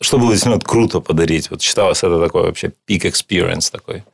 [0.00, 1.50] Что было действительно круто подарить?
[1.50, 4.04] Вот считалось это такой вообще peak experience такой.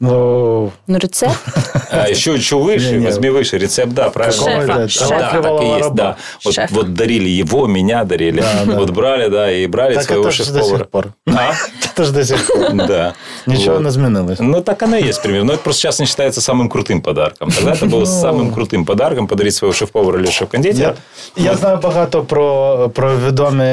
[0.00, 1.38] Ну, ну рецепт.
[1.90, 3.06] А еще чего выше, не, не.
[3.06, 3.58] возьми выше.
[3.58, 4.88] Рецепт, да, правильно.
[4.88, 5.08] Шефа.
[5.08, 6.16] Да, так и есть, да.
[6.44, 8.40] Вот, вот дарили его, меня дарили.
[8.40, 8.78] Да, да.
[8.78, 10.88] Вот брали, да, и брали так своего шеф-повара.
[11.26, 11.52] А?
[11.92, 12.72] Это же до сих пор.
[12.72, 13.14] Да.
[13.46, 13.82] Ничего вот.
[13.82, 14.38] не изменилось.
[14.40, 15.46] Ну, так оно и есть примерно.
[15.46, 17.50] Но это просто сейчас не считается самым крутым подарком.
[17.50, 18.06] Тогда это было ну.
[18.06, 20.96] самым крутым подарком подарить своего шеф-повара или шеф-кондитера.
[21.36, 23.64] Я, я знаю багато про, про відомі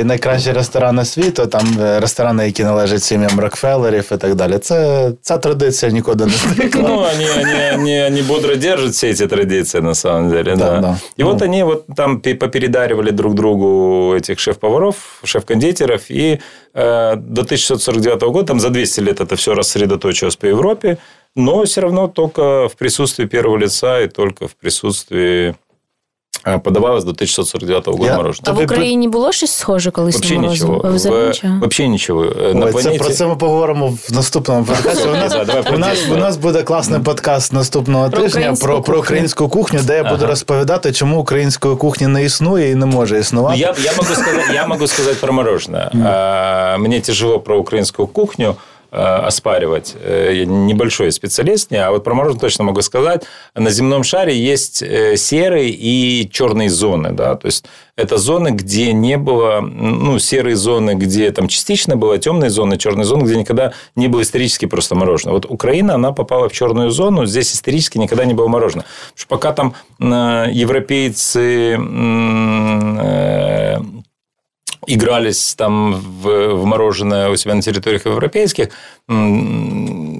[0.00, 4.58] і найкращі ресторани світу, там ресторани, які належать сім'ям Рокфеллерів і так далі.
[4.58, 6.81] Це, це традиция никуда не сдвигла.
[6.81, 10.75] Ну, они, они, они, они бодро держат все эти традиции, на самом деле, да.
[10.75, 10.81] да.
[10.81, 10.97] да.
[11.17, 11.31] И ну.
[11.31, 16.39] вот они вот там попередаривали друг другу этих шеф-поваров, шеф-кондитеров, и
[16.73, 20.97] э, до 1649 года, там за 200 лет это все рассредоточилось по Европе,
[21.35, 25.55] но все равно только в присутствии первого лица и только в присутствии
[26.63, 28.17] подавалось до 1649 года Я...
[28.17, 28.55] мороженое.
[28.55, 30.81] А в Україні було щось схоже колись Вообще на нічого.
[30.83, 30.93] В...
[30.93, 31.53] нічого?
[31.59, 32.23] Вообще нічого.
[32.53, 32.97] На Ой, планеті...
[32.97, 35.07] Це про це ми поговоримо в наступному подкасті.
[35.07, 35.35] У нас,
[35.73, 39.95] у нас, у нас буде класний подкаст наступного про тижня про, про українську кухню, де
[39.95, 43.59] я буду розповідати, чому української кухні не існує і не може існувати.
[43.59, 45.91] Я, я, могу, сказать, я могу сказать про мороженое.
[45.93, 46.77] Mm.
[46.77, 48.55] Мне тяжело про украинскую кухню,
[48.97, 49.95] оспаривать.
[50.03, 53.23] Я небольшой специалист, а вот про мороженое точно могу сказать.
[53.53, 57.11] На земном шаре есть серые и черные зоны.
[57.11, 57.35] Да?
[57.35, 62.51] То есть, это зоны, где не было, ну, серые зоны, где там частично было, темные
[62.51, 65.33] зоны, черные зоны, где никогда не было исторически просто мороженое.
[65.33, 68.85] Вот Украина, она попала в черную зону, здесь исторически никогда не было мороженого.
[68.87, 69.73] Потому что пока там
[70.51, 71.77] европейцы
[72.99, 73.79] э,
[74.87, 78.69] игрались там в, в мороженое у себя на территориях европейских,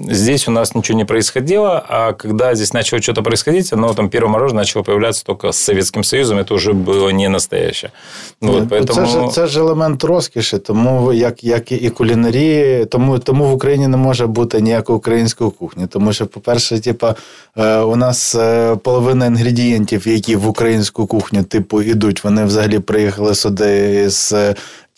[0.09, 4.31] здесь у нас ничего не происходило, а когда здесь начало что-то происходить, оно там первое
[4.31, 7.91] мороженое начало появляться только с Советским Союзом, это уже было не настоящее.
[8.41, 8.93] Вот, поэтому...
[8.93, 13.87] Це ж це ж елемент розкіші, тому як як і кулінарії, тому тому в Україні
[13.87, 15.87] не може бути ніякої української кухні.
[15.87, 17.15] Тому що, по-перше, типа,
[17.85, 18.35] у нас
[18.83, 24.33] половина інгредієнтів, які в українську кухню типу ідуть, вони взагалі приїхали сюди з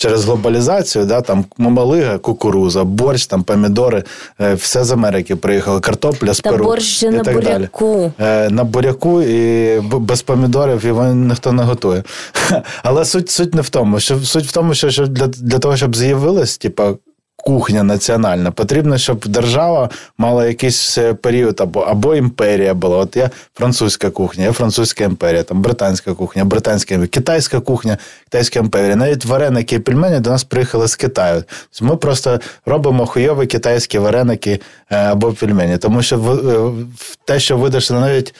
[0.01, 4.05] через глобалізацію, да, там мамалига, кукуруза, борщ, там помідори,
[4.41, 6.65] е, все з Америки приїхало, картопля з Та Перу.
[6.65, 8.13] борщ і на так буряку.
[8.19, 8.47] Далі.
[8.47, 12.03] Е, на буряку і без помідорів його ніхто не готує.
[12.83, 15.97] Але суть суть не в тому, що суть в тому, що для для того, щоб
[15.97, 16.95] з'явилось, типа
[17.41, 18.51] кухня національна.
[18.51, 22.97] Потрібно, щоб держава мала якийсь е, період або або імперія була.
[22.97, 28.59] От є французька кухня, є французька імперія, там британська кухня, британська імперія, китайська кухня, китайська
[28.59, 28.97] імперія.
[28.97, 31.45] Навіть вареники і пельмені до нас приїхали з Китаю.
[31.71, 35.79] Тобто ми просто робимо хуйові китайські вареники е, або пельмені.
[35.79, 36.59] Тому що в, е,
[36.97, 38.35] в те, що видашло навіть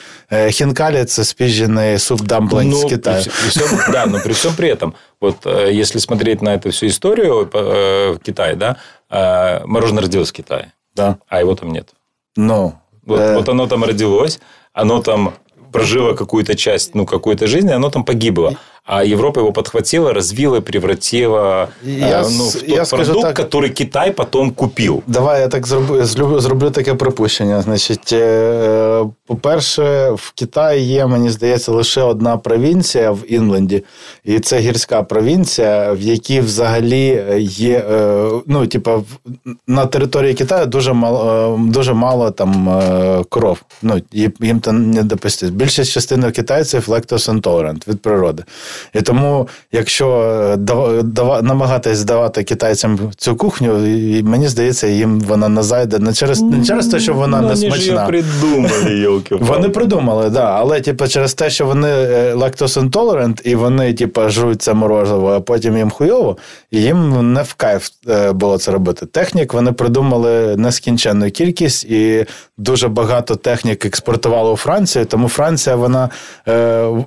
[0.49, 3.23] хінкалі, це спіжений суп дамплинг ну, з Китаю.
[3.23, 6.87] При, всем, да, но при всем при этом Вот э, если смотреть на эту всю
[6.87, 8.77] историю э, в Китае, да,
[9.09, 10.73] э, мороженое родилось в Китае.
[10.95, 11.19] Да.
[11.27, 11.89] А его там нет.
[12.35, 12.73] Ну.
[13.05, 13.35] Вот, э...
[13.35, 14.39] вот оно там родилось,
[14.73, 15.35] оно там
[15.71, 18.57] прожило какую-то часть, ну, какой-то жизни, оно там погибло.
[18.93, 24.11] А Европа его подхватила, развила, превратила я, ну, в тот я продукт, так, который Китай
[24.11, 25.01] потом купив.
[25.07, 26.05] Давай я так зроблю,
[26.39, 27.61] зроблю таке припущення.
[27.61, 28.15] Значить,
[29.25, 33.83] по-перше, в Китаї є, мені здається, лише одна провінція в Інленді,
[34.25, 37.85] і це гірська провінція, в якій взагалі є.
[38.47, 39.01] Ну, типа,
[39.67, 42.81] на території Китаю дуже мало дуже мало там
[43.29, 43.61] коров.
[43.81, 44.01] Ну,
[44.41, 45.51] їм там не допустять.
[45.51, 48.43] Більшість частини китайців lactose від природи.
[48.93, 50.07] І тому, якщо
[50.69, 56.41] е, намагатись давати китайцям цю кухню, і мені здається, їм вона не зайде не через
[56.41, 57.93] не через те, що вона ну, не смачна.
[57.95, 60.45] Вони придумали, йолки Вони придумали, да.
[60.45, 65.31] Але типу, через те, що вони е, lactose intolerant, і вони, типу, жруть це морозиво,
[65.31, 66.37] а потім їм хуйово,
[66.71, 69.05] і їм не в кайф е, було це робити.
[69.05, 72.25] Технік вони придумали нескінченну кількість, і
[72.57, 75.05] дуже багато технік експортували у Францію.
[75.05, 76.09] Тому Франція, вона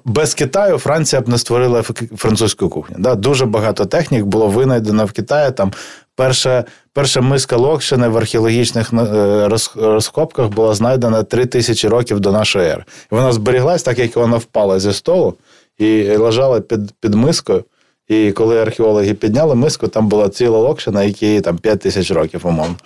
[0.04, 1.82] без Китаю Франція б не створила створила
[2.16, 2.96] французьку кухню.
[2.98, 3.14] Да?
[3.14, 5.52] Дуже багато технік було винайдено в Китаї.
[5.52, 5.72] Там
[6.16, 12.68] перша перша миска локшини в археологічних е, розкопках була знайдена 3 тисячі років до нашої
[12.68, 12.84] ери.
[13.10, 15.34] Вона зберіглась, так як вона впала зі столу
[15.78, 17.64] і лежала під під мискою.
[18.08, 22.76] І коли археологи підняли миску, там була ціла локшина, якій там 5 тисяч років, умовно.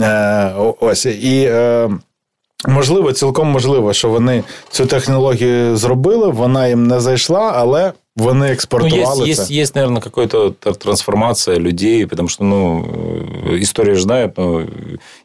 [0.00, 1.06] Е, Ось.
[1.06, 1.90] І е,
[2.68, 9.18] можливо, цілком можливо, що вони цю технологію зробили, вона їм не зайшла, але Вони экспортовали
[9.18, 14.66] ну, есть, есть, есть, наверное, какая-то трансформация людей, потому что, ну, история же знает, ну,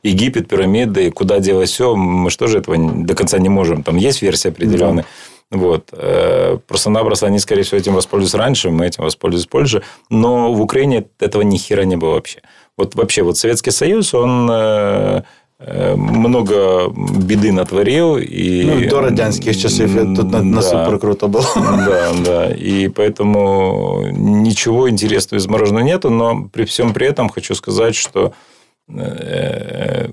[0.04, 3.84] Египет, пирамиды, куда делать все, мы же тоже этого до конца не можем.
[3.84, 5.06] Там есть версии определенные.
[5.52, 5.58] Да.
[5.58, 5.90] Вот.
[5.94, 9.84] Э, просто-напросто они, скорее всего, этим воспользуются раньше, мы этим воспользуемся позже.
[10.10, 12.42] Но в Украине этого ни хера не было вообще.
[12.78, 15.24] Вот вообще, вот Советский Союз, он э, Э,
[15.68, 18.18] много беды натворил.
[18.18, 18.64] И...
[18.64, 21.46] Ну, до радянских часов тут на, на супер круто было.
[21.56, 22.52] Да, да.
[22.52, 28.34] И поэтому ничего интересного из мороженого нету, но при всем при этом хочу сказать, что
[28.90, 30.10] э,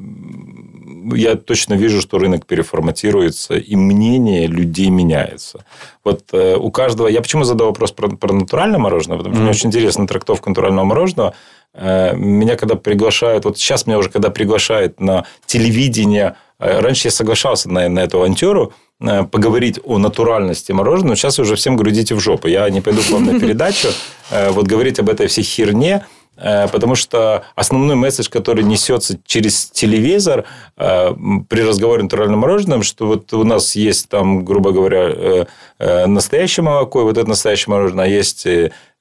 [1.14, 5.64] я точно вижу, что рынок переформатируется, и мнение людей меняется.
[6.04, 7.08] Вот э, у каждого...
[7.08, 9.16] Я почему задал вопрос про, про натуральное мороженое?
[9.16, 9.44] Потому что mm-hmm.
[9.44, 11.34] мне очень интересна трактовка натурального мороженого.
[11.74, 13.44] Э, меня когда приглашают...
[13.44, 16.36] Вот сейчас меня уже когда приглашают на телевидение...
[16.58, 21.14] Э, раньше я соглашался на, на эту авантюру, поговорить о натуральности мороженого.
[21.14, 22.48] Сейчас уже всем грудите в жопу.
[22.48, 23.88] Я не пойду к вам на передачу.
[24.30, 26.04] Вот говорить об этой всей херне–
[26.38, 30.44] Э, потому что основной месседж, который несется через телевизор
[30.76, 31.10] э,
[31.48, 35.46] при разговоре о натуральном мороженом, что вот у нас есть там, грубо говоря,
[35.78, 38.46] э, настоящее молоко, и вот это настоящее мороженое, а есть,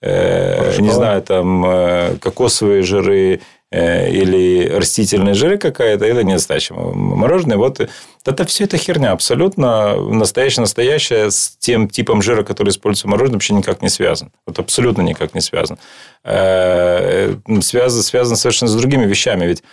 [0.02, 7.58] не знаю, там кокосовые жиры, э, или растительные жиры какая-то, это не настоящее мороженое.
[7.58, 7.80] Вот
[8.26, 13.54] это все это херня абсолютно настоящее-настоящее с тем типом жира, который используется в мороженом, вообще
[13.54, 14.32] никак не связан.
[14.46, 15.78] Вот абсолютно никак не связан.
[16.24, 19.46] Связан, связан совершенно с другими вещами.
[19.46, 19.64] Ведь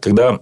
[0.00, 0.40] когда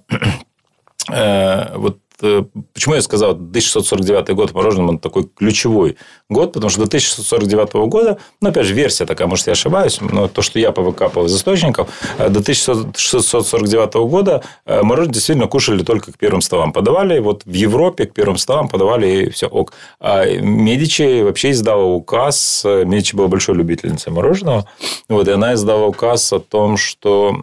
[1.75, 5.97] вот Э, почему я сказал, 1649 год мороженым он такой ключевой
[6.29, 10.29] год, потому что до 1649 года, ну, опять же, версия такая, может, я ошибаюсь, но
[10.29, 16.13] то, что я повыкапывал из источников, э, до 1649 года э, мороженое действительно кушали только
[16.13, 16.73] к первым столам.
[16.73, 19.73] Подавали, вот в Европе к первым столам подавали, и все ок.
[19.99, 24.67] А Медичи вообще издала указ, Медичи была большой любительницей мороженого,
[25.09, 27.35] вот, и она издала указ о том, что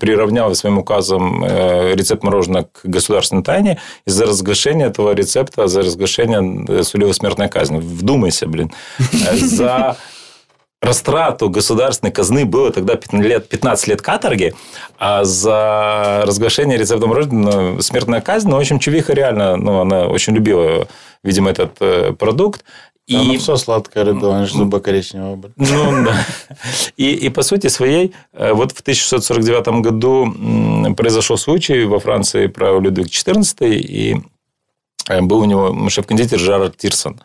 [0.00, 7.12] приравняла своим указом рецепт мороженого к государственной тайне, из-за разглашения этого рецепта, за разглашение сулила
[7.12, 7.78] смертная казнь.
[7.78, 8.70] Вдумайся, блин.
[9.34, 9.96] За
[10.80, 14.54] растрату государственной казны было тогда 15 лет, 15 лет каторги,
[14.98, 18.48] а за разглашение рецепта мороженого ну, смертная казнь.
[18.48, 20.86] Ну, в общем, Чувиха реально, ну, она очень любила,
[21.22, 22.64] видимо, этот э, продукт.
[23.06, 23.14] И...
[23.14, 25.52] Оно все сладкое рядом, зубы коричневого.
[25.56, 26.26] Ну, да.
[26.96, 32.80] И, и по сути своей, э, вот в 1649 году произошел случай во Франции про
[32.80, 34.16] Людвиг XIV, и
[35.08, 37.20] э, был у него шеф-кондитер Жерар Тирсон.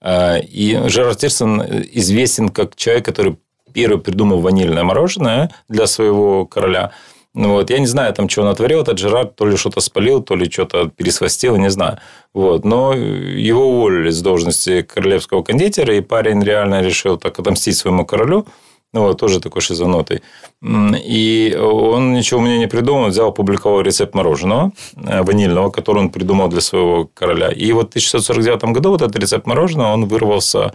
[0.00, 3.36] Э, и Жерар Тирсон известен как человек, который
[3.74, 6.92] первый придумал ванильное мороженое для своего короля–
[7.36, 10.22] ну, вот, я не знаю, там, что он отворил, этот Жерар, то ли что-то спалил,
[10.22, 11.98] то ли что-то пересвастил, не знаю.
[12.32, 12.64] Вот.
[12.64, 18.46] Но его уволили с должности королевского кондитера, и парень реально решил так отомстить своему королю.
[18.94, 20.22] Ну, вот, тоже такой шизанутый.
[20.62, 26.48] И он ничего мне не придумал, взял, опубликовал рецепт мороженого э, ванильного, который он придумал
[26.48, 27.50] для своего короля.
[27.50, 30.72] И вот в 1649 году вот этот рецепт мороженого, он вырвался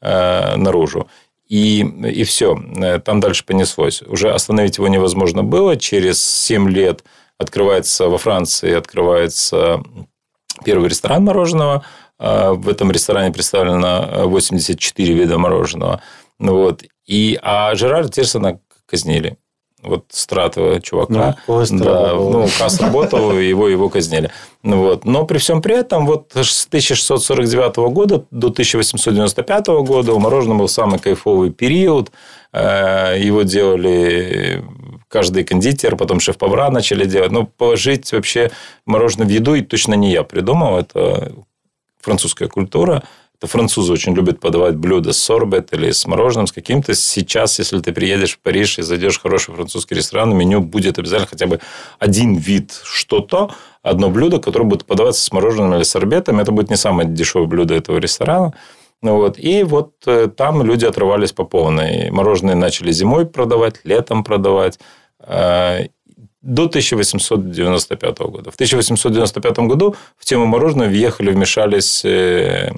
[0.00, 1.08] э, наружу.
[1.48, 4.02] И, и все, э, там дальше понеслось.
[4.02, 5.76] Уже остановить его невозможно было.
[5.76, 7.04] Через 7 лет
[7.38, 9.82] открывается во Франции открывается
[10.64, 11.84] первый ресторан мороженого.
[12.18, 16.00] А, в этом ресторане представлено 84 вида мороженого.
[16.38, 16.84] Вот.
[17.06, 19.36] И, а Жерара Тирсона казнили
[19.84, 21.36] вот стратового чувака.
[21.46, 24.30] Ну, да, ну, КАС работал, его, его казнили.
[24.62, 25.04] Ну, вот.
[25.04, 30.68] Но при всем при этом, вот с 1649 года до 1895 года у мороженого был
[30.68, 32.10] самый кайфовый период.
[32.52, 34.64] Э, его делали
[35.08, 37.30] каждый кондитер, потом шеф-повара начали делать.
[37.30, 38.50] Но положить вообще
[38.86, 40.78] мороженое в еду и точно не я придумал.
[40.78, 41.32] Это
[42.00, 43.02] французская культура.
[43.46, 46.94] Французы очень любят подавать блюда с сорбет или с мороженым, с каким-то.
[46.94, 51.28] Сейчас, если ты приедешь в Париж и зайдешь в хороший французский ресторан, меню будет обязательно
[51.28, 51.60] хотя бы
[51.98, 53.50] один вид что-то,
[53.82, 56.40] одно блюдо, которое будет подаваться с мороженым или сорбетом.
[56.40, 58.54] Это будет не самое дешевое блюдо этого ресторана.
[59.02, 59.38] Ну вот.
[59.38, 62.10] И вот э, там люди отрывались по полной.
[62.10, 64.78] Мороженое начали зимой продавать, летом продавать
[65.20, 65.88] э,
[66.44, 68.50] до 1895 года.
[68.50, 72.70] В 1895 году в тему мороженого въехали, вмешались э,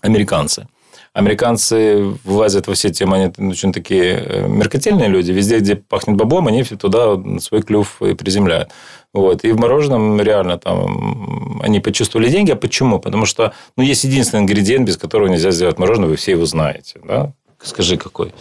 [0.00, 0.66] американцы.
[1.12, 5.32] Американцы влазят во все темы, они очень такие э, меркантильные люди.
[5.32, 8.70] Везде, где пахнет баблом, они туда свой клюв и приземляют.
[9.12, 9.44] Вот.
[9.44, 12.52] И в мороженом реально там они почувствовали деньги.
[12.52, 13.00] А почему?
[13.00, 17.00] Потому что ну, есть единственный ингредиент, без которого нельзя сделать мороженое, вы все его знаете.
[17.02, 17.32] Да?
[17.62, 18.32] Скажи, какой?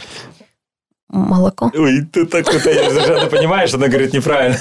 [1.10, 1.72] Молоко.
[1.74, 4.58] Ой, ты так совершенно понимаешь, она говорит неправильно.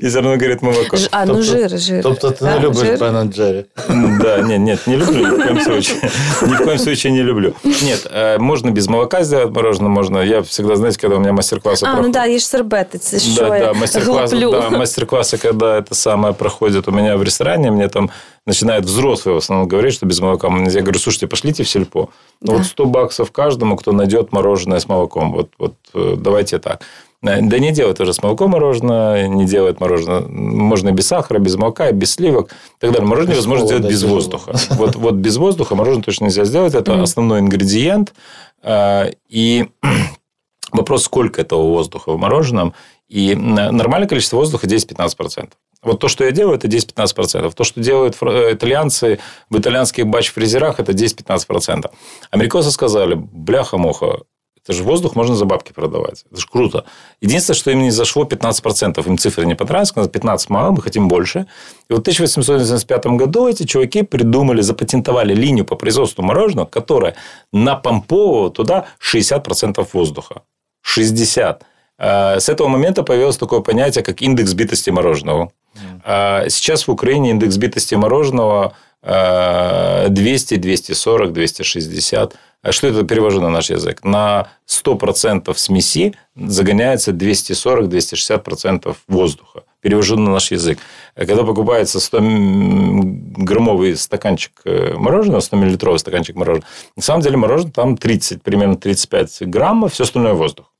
[0.00, 0.96] И все равно говорит молоко.
[1.10, 2.02] А, ну жир, жир.
[2.02, 3.66] Тобто ти не любиш Бен Джерри?
[4.20, 5.96] Да, нет, нет, не люблю ни в коем случае.
[6.42, 7.54] Ни в коем случае не люблю.
[7.64, 10.18] Нет, э, можно без молока сделать мороженое, можно.
[10.18, 13.74] Я всегда, знаете, когда у меня мастер-классы А, ну да, есть сорбеты, что да, да,
[13.74, 18.10] мастер-классы, да, мастер-классы, когда это самое проходит у меня в ресторане, мне там
[18.46, 20.48] начинают взрослые в основном говорить, что без молока.
[20.48, 22.10] Я говорю, слушайте, пошлите в сельпо.
[22.40, 22.58] Ну, да.
[22.58, 25.32] вот 100 баксов каждому, кто найдет мороженое с молоком.
[25.32, 26.82] Вот, вот э, давайте так.
[27.22, 30.22] Э, да не делает уже с молоком мороженое, не делает мороженое.
[30.22, 32.50] Можно и без сахара, без молока, и без сливок.
[32.50, 33.06] И так далее.
[33.06, 34.54] Мороженое невозможно сделать без воздуха.
[34.70, 36.74] Вот, вот без воздуха мороженое точно нельзя сделать.
[36.74, 38.12] Это основной ингредиент.
[38.62, 39.68] Э, и
[40.72, 42.74] вопрос, сколько этого воздуха в мороженом.
[43.08, 45.50] И нормальное количество воздуха 10-15%.
[45.82, 47.52] Вот то, что я делаю, это 10-15%.
[47.52, 49.18] То, что делают итальянцы
[49.50, 51.90] в итальянских бач-фрезерах, это 10-15%.
[52.30, 54.20] Американцы сказали, бляха-муха,
[54.64, 56.24] это же воздух можно за бабки продавать.
[56.30, 56.84] Это же круто.
[57.20, 59.04] Единственное, что им не зашло 15%.
[59.08, 59.88] Им цифры не понравились.
[59.88, 61.46] Сказали, 15 мало, мы хотим больше.
[61.90, 67.16] И вот в 1895 году эти чуваки придумали, запатентовали линию по производству мороженого, которая
[67.52, 70.42] напомповывала туда 60% воздуха.
[70.82, 71.64] 60.
[71.98, 75.52] А, с этого момента появилось такое понятие, как индекс битости мороженого.
[76.04, 78.74] А, сейчас в Украине индекс битости мороженого
[79.04, 82.36] 200, 240, 260.
[82.62, 84.04] А что это перевожу на наш язык?
[84.04, 89.64] На 100% смеси загоняется 240-260% воздуха.
[89.80, 90.78] Перевожу на наш язык.
[91.16, 98.44] Когда покупается 100-граммовый стаканчик э, мороженого, 100-миллилитровый стаканчик мороженого, на самом деле мороженое там 30,
[98.44, 100.71] примерно 35 граммов, все остальное воздух.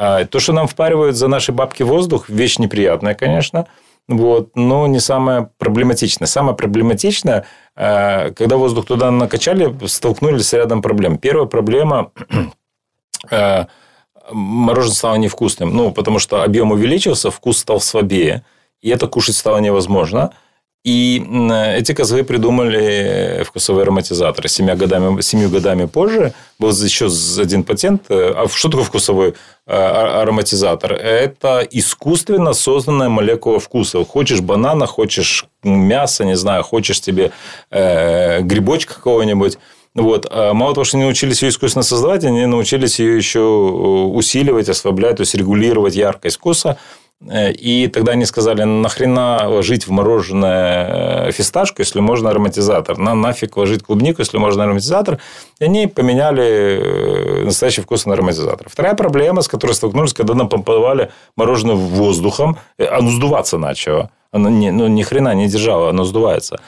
[0.00, 3.66] А то, что нам впаривают за наши бабки воздух, вещь неприятная, конечно,
[4.06, 6.28] вот, но не самое проблематичное.
[6.28, 11.18] Самое проблематичное, когда воздух туда накачали, столкнулись с рядом проблем.
[11.18, 12.12] Первая проблема
[13.30, 13.64] э,
[14.30, 15.76] мороженое стало невкусным.
[15.76, 18.44] Ну, потому что объем увеличился, вкус стал слабее.
[18.80, 20.32] И это кушать стало невозможно.
[20.84, 21.22] И
[21.76, 24.48] эти козлы придумали вкусовые ароматизаторы.
[24.48, 27.08] Семью годами, семью годами позже был еще
[27.40, 28.04] один патент.
[28.08, 29.34] А что такое вкусовой
[29.66, 30.92] а, ароматизатор?
[30.92, 34.04] Это искусственно созданная молекула вкуса.
[34.04, 37.32] Хочешь банана, хочешь мясо, не знаю, хочешь тебе
[37.70, 39.58] э, грибочка какого-нибудь.
[39.94, 40.26] Вот.
[40.30, 45.16] А мало того, что они научились ее искусственно создавать, они научились ее еще усиливать, ослаблять,
[45.16, 46.78] то есть регулировать яркость вкуса.
[47.26, 52.96] Э, и тогда они сказали, нахрена ложить в мороженое э, фисташку, если можно ароматизатор?
[52.98, 55.18] На нафиг ложить клубнику, если можно ароматизатор?
[55.58, 58.68] И они поменяли э, настоящий вкус на ароматизатор.
[58.70, 64.10] Вторая проблема, с которой столкнулись, когда напомповали мороженое воздухом, оно сдуваться начало.
[64.30, 66.60] Оно не, ну, ни хрена не держало, оно сдувается.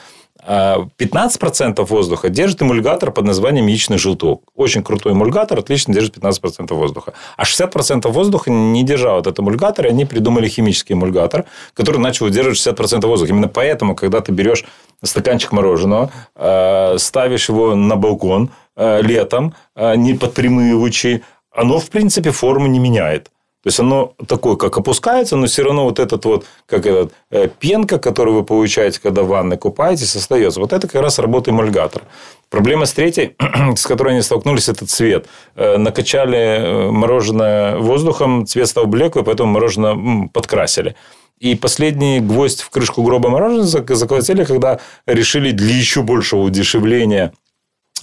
[0.47, 4.43] 15% воздуха держит эмульгатор под названием яичный желток.
[4.55, 7.13] Очень крутой эмульгатор, отлично держит 15% воздуха.
[7.37, 12.57] А 60% воздуха не держал этот эмульгатор, и они придумали химический эмульгатор, который начал удерживать
[12.57, 13.31] 60% воздуха.
[13.31, 14.65] Именно поэтому, когда ты берешь
[15.03, 21.23] стаканчик мороженого, э, ставишь его на балкон э, летом, не под прямые лучи,
[21.53, 23.29] оно, в принципе, форму не меняет.
[23.63, 27.47] То есть оно такое, как опускается, но все равно вот этот вот, как этот, э,
[27.47, 30.59] пенка, которую вы получаете, когда в ванной купаетесь, остается.
[30.59, 32.05] Вот это как раз работа эмульгатора.
[32.49, 33.35] Проблема с третьей,
[33.75, 35.27] с которой они столкнулись, это цвет.
[35.55, 40.95] Э, накачали э, мороженое воздухом, цвет стал блеклый, поэтому мороженое подкрасили.
[41.37, 47.31] И последний гвоздь в крышку гроба мороженого заколотили, когда решили для еще большего удешевления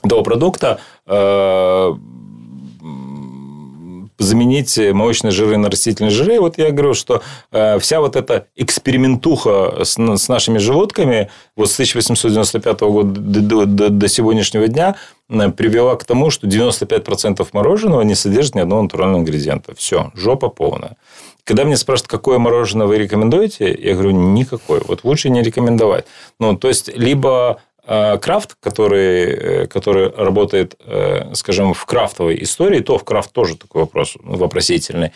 [0.04, 0.80] этого продукта
[4.18, 6.36] заменить молочные жиры на растительные жиры.
[6.36, 9.96] И вот я говорю, что э, вся вот эта экспериментуха с,
[10.28, 14.96] нашими животками вот с 1895 года до, до, до сегодняшнего дня
[15.28, 19.74] э, привела к тому, что 95% мороженого не содержит ни одного натурального ингредиента.
[19.76, 20.96] Все, жопа полная.
[21.44, 24.82] Когда меня спрашивают, какое мороженое вы рекомендуете, я говорю, никакое.
[24.86, 26.04] Вот лучше не рекомендовать.
[26.38, 32.97] Ну, то есть, либо крафт, который, э, который работает, э, скажем, в крафтовой истории, то
[32.97, 35.11] в крафт тоже такой вопрос вопросительный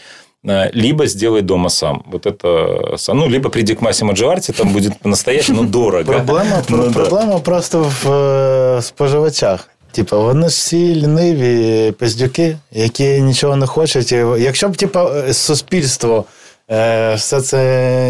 [0.74, 2.04] либо сделай дома сам.
[2.06, 6.04] Вот это ну, либо приди к Массимо Джоарті, там буде по-настоящему дорого.
[6.04, 9.70] Проблема, ну, проблема просто в споживачах.
[9.92, 14.12] Типа, вони всі ліниві пиздюки, які нічого не хочуть.
[14.40, 16.26] Якщо б типа, суспільство
[16.68, 17.58] все це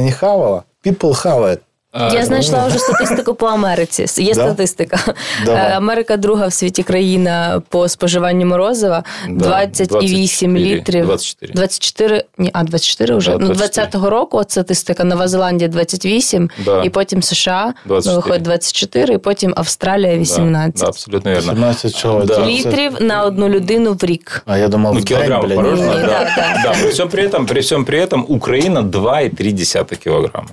[0.02, 1.58] не хавало, people хаває.
[1.95, 4.23] Я знайшла вже статистику по Америці.
[4.23, 4.45] Є да?
[4.45, 4.99] статистика.
[5.45, 5.71] Давай.
[5.71, 9.05] Е, Америка друга в світі країна по споживанню морозива.
[9.29, 9.67] Да.
[9.67, 11.05] 28 літрів.
[11.05, 11.53] 24.
[11.55, 13.31] 24, ні, а 24 вже.
[13.31, 13.83] Да, 24.
[13.83, 15.05] Ну, 20-го року статистика.
[15.05, 16.83] Нова Зеландія 28, да.
[16.83, 18.17] і потім США 24.
[18.17, 20.75] виходить 24, і потім Австралія 18.
[20.75, 21.53] Да, абсолютно вірно.
[21.53, 22.25] 17 чого?
[22.25, 22.47] Да.
[22.47, 24.43] Літрів на одну людину в рік.
[24.47, 25.95] А я думав, ну, кілограм мороженого.
[25.95, 26.07] Да.
[26.07, 26.61] Да, да.
[26.63, 26.73] Да.
[26.83, 30.49] При, всем при, этом, при всем при этом Украина 2,3 килограмма.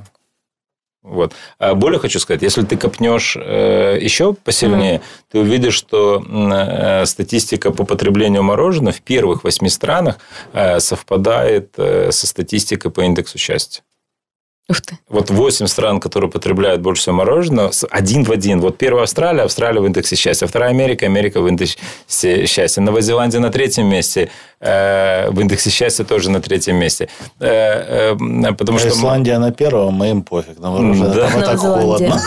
[1.02, 1.34] Вот.
[1.60, 5.24] А более хочу сказать, если ты копнешь э, еще посильнее, mm-hmm.
[5.32, 10.20] ты увидишь, что э, статистика по потреблению мороженого в первых восьми странах
[10.54, 13.82] э, совпадает со статистикой по индексу счастья.
[14.69, 14.97] Ух ты.
[15.11, 18.61] Вот 8 стран, которые потребляют больше всего мороженого, один в один.
[18.61, 20.47] Вот первая Австралия, Австралия в индексе счастья.
[20.47, 22.81] Вторая Америка, Америка в индексе счастья.
[22.81, 24.31] Новая Зеландия на третьем месте.
[24.61, 27.09] Э, в индексе счастья тоже на третьем месте.
[27.41, 28.89] Э, э, потому а что...
[28.89, 30.59] Исландия на первом, мы им пофиг.
[30.59, 31.29] На мороженое да.
[31.29, 32.21] там так холодно.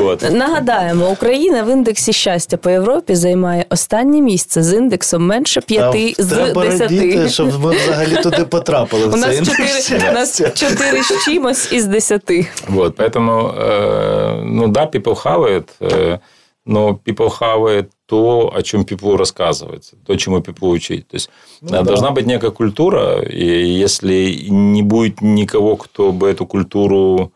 [0.00, 0.32] Вот.
[0.32, 6.26] Нагадаємо, Україна в індексі щастя по Європі займає останнє місце з індексом менше 5 з
[6.26, 6.80] 10.
[6.80, 9.06] Радіти, щоб ми взагалі туди потрапили.
[9.06, 12.47] У нас 4 с чимось из десяти.
[12.67, 16.19] Вот, поэтому, э, ну да, people хавает, э,
[16.65, 21.07] но people хавает то, о чем people рассказывает, то, чему people учить.
[21.07, 21.29] То есть,
[21.61, 22.13] ну, должна да.
[22.13, 27.31] быть некая культура, и если не будет никого, кто бы эту культуру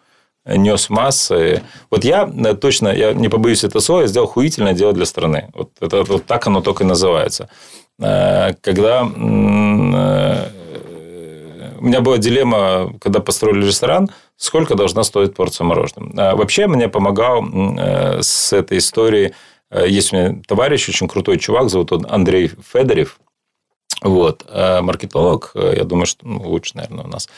[0.46, 1.64] нес массы.
[1.90, 5.50] Вот я э, точно, я не побоюсь это слова, я сделал хуительное дело для страны.
[5.54, 7.50] Вот это вот так оно только и называется.
[7.98, 9.10] Когда
[11.78, 16.32] у меня была дилемма, когда построили ресторан, сколько должна стоить порция мороженого.
[16.32, 19.34] А вообще мне помогал э, с этой историей,
[19.72, 23.20] э, есть у меня товарищ, очень крутой чувак, зовут он Андрей Федорев,
[24.02, 27.30] вот, э, маркетолог, я думаю, что ну, лучше, наверное, у нас.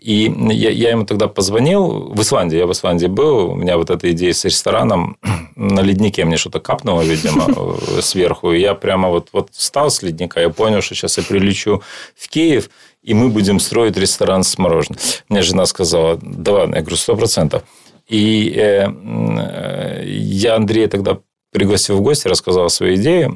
[0.00, 3.90] И я, я ему тогда позвонил в Исландии, я в Исландии был, у меня вот
[3.90, 5.18] эта идея с рестораном
[5.56, 10.40] на леднике мне что-то капнуло, видимо, сверху, и я прямо вот, вот встал с ледника,
[10.40, 11.82] я понял, что сейчас я прилечу
[12.16, 12.70] в Киев,
[13.02, 14.98] и мы будем строить ресторан с мороженым.
[15.28, 17.62] Мне жена сказала, да ладно, я говорю, сто процентов.
[18.06, 21.18] И э, э, я Андрея тогда
[21.52, 23.32] пригласил в гости, рассказал о своей идее,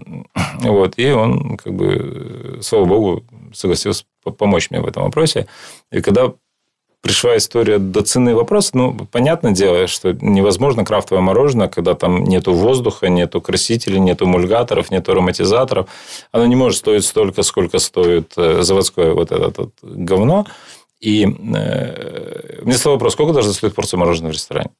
[0.61, 4.05] вот, и он, как бы, слава богу, согласился
[4.39, 5.47] помочь мне в этом вопросе.
[5.91, 6.33] И когда
[7.05, 8.71] пришла история до цены вопроса.
[8.73, 14.91] Ну, понятное дело, что невозможно крафтовое мороженое, когда там нету воздуха, нету красителей, нету мульгаторов,
[14.91, 15.87] нету ароматизаторов.
[16.33, 20.47] Оно не может стоить столько, сколько стоит э, заводское вот это вот говно.
[20.99, 24.71] И э, мне стал вопрос, сколько должна стоить порция мороженого в ресторане?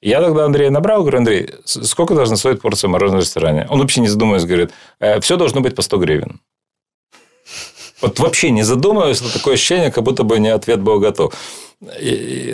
[0.00, 3.66] Я тогда Андрея набрал, говорю, Андрей, сколько должна стоить порция мороженого в ресторане?
[3.68, 4.70] Он вообще не задумываясь говорит,
[5.00, 6.40] «Э, все должно быть по 100 гривен.
[8.02, 11.32] Вот вообще не задумываясь, такое ощущение, как будто бы не ответ был готов.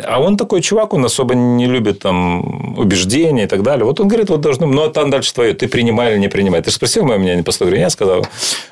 [0.04, 3.84] А он такой чувак, он особо не любит там убеждения и так далее.
[3.84, 6.62] Вот он говорит, вот должно, ну, а там дальше твое, ты принимай или не принимай.
[6.62, 8.26] Ты же спросил мое мнение по 100 гривен, я сказал.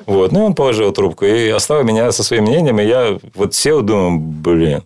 [0.05, 0.31] Вот.
[0.31, 3.81] Ну, и он положил трубку и оставил меня со своим мнением, и я вот сел,
[3.81, 4.83] думаю, блин,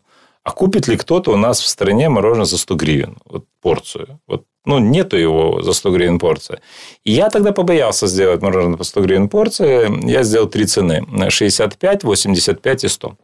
[0.51, 3.17] а купит ли кто-то у нас в стране мороженое за 100 гривен?
[3.25, 4.19] Вот порцию.
[4.27, 6.59] Вот, ну, нету его за 100 гривен порция.
[7.05, 10.09] И я тогда побоялся сделать мороженое по 100 гривен порции.
[10.11, 11.05] Я сделал три цены.
[11.29, 13.17] 65, 85 и 100.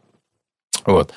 [0.86, 1.10] Вот.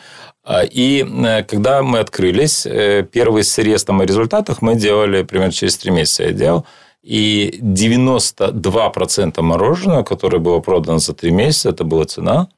[0.43, 5.53] А, и э, когда мы открылись, э, первый срез там о результатах мы делали примерно
[5.53, 6.23] через три месяца.
[6.23, 6.65] Я делал.
[7.03, 12.49] И 92% мороженого, которое было продано за три месяца, это была цена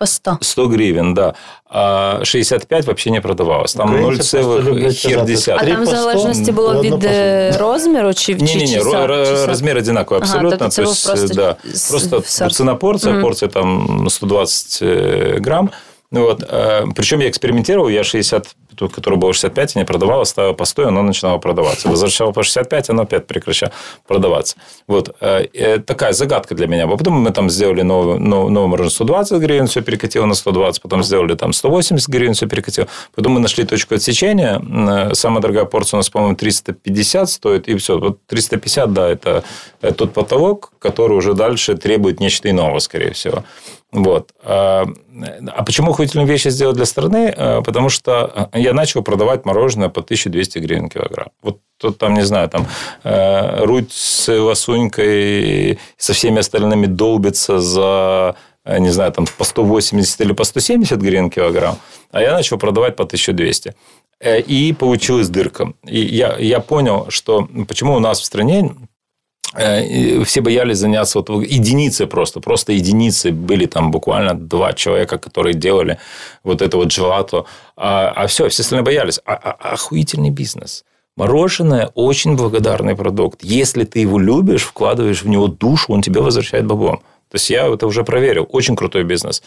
[0.00, 0.38] по 100.
[0.40, 1.34] 100 гривен, да.
[1.64, 3.74] А 65 вообще не продавалось.
[3.74, 5.56] Там 0,1.
[5.58, 7.08] А там в залежності було від
[7.56, 8.78] розміру чи Ні, ні, ні,
[9.46, 10.56] розмір одинаковий абсолютно.
[10.60, 11.56] Ага, то есть, просто, да,
[11.90, 12.20] просто
[12.50, 14.82] цена порция, mm порция там 120
[15.42, 15.70] грамм.
[16.10, 16.44] Вот.
[16.94, 18.02] Причем я экспериментировал, я
[18.71, 21.89] 60 которое было 65, я не продавал, ставил по 100, оно начинало продаваться.
[21.89, 23.71] Возвращал по 65, оно опять прекращало
[24.07, 24.55] продаваться.
[24.87, 25.15] Вот.
[25.21, 26.87] Э, такая загадка для меня.
[26.87, 31.35] Потом мы там сделали новый, новый мороженое 120 гривен, все перекатило на 120, потом сделали
[31.35, 32.87] там 180 гривен, все перекатило.
[33.15, 34.61] Потом мы нашли точку отсечения.
[34.61, 37.99] Э, самая дорогая порция у нас, по-моему, 350 стоит, и все.
[37.99, 39.43] Вот 350, да, это
[39.97, 43.43] тот потолок, который уже дальше требует нечто иного, скорее всего.
[43.91, 44.31] Вот.
[44.43, 44.85] А,
[45.65, 47.33] почему охуительные вещи сделать для страны?
[47.65, 51.29] Потому что я начал продавать мороженое по 1200 гривен килограмм.
[51.41, 52.67] Вот тут там, не знаю, там
[53.03, 58.35] э, Руть с Лосунькой со всеми остальными долбится за
[58.65, 61.77] э, не знаю, там по 180 или по 170 гривен килограмм,
[62.11, 63.73] а я начал продавать по 1200.
[64.21, 65.73] Э, и получилась дырка.
[65.87, 68.71] И я, я понял, что почему у нас в стране
[69.53, 75.97] все боялись заняться вот единицы просто, просто единицы были там буквально два человека, которые делали
[76.43, 77.45] вот это вот желато,
[77.75, 79.19] а, а все, все остальные боялись.
[79.25, 80.85] А, а, охуительный бизнес.
[81.17, 83.43] Мороженое очень благодарный продукт.
[83.43, 87.01] Если ты его любишь, вкладываешь в него душу, он тебе возвращает баблом.
[87.29, 88.47] То есть я это уже проверил.
[88.49, 89.43] Очень крутой бизнес.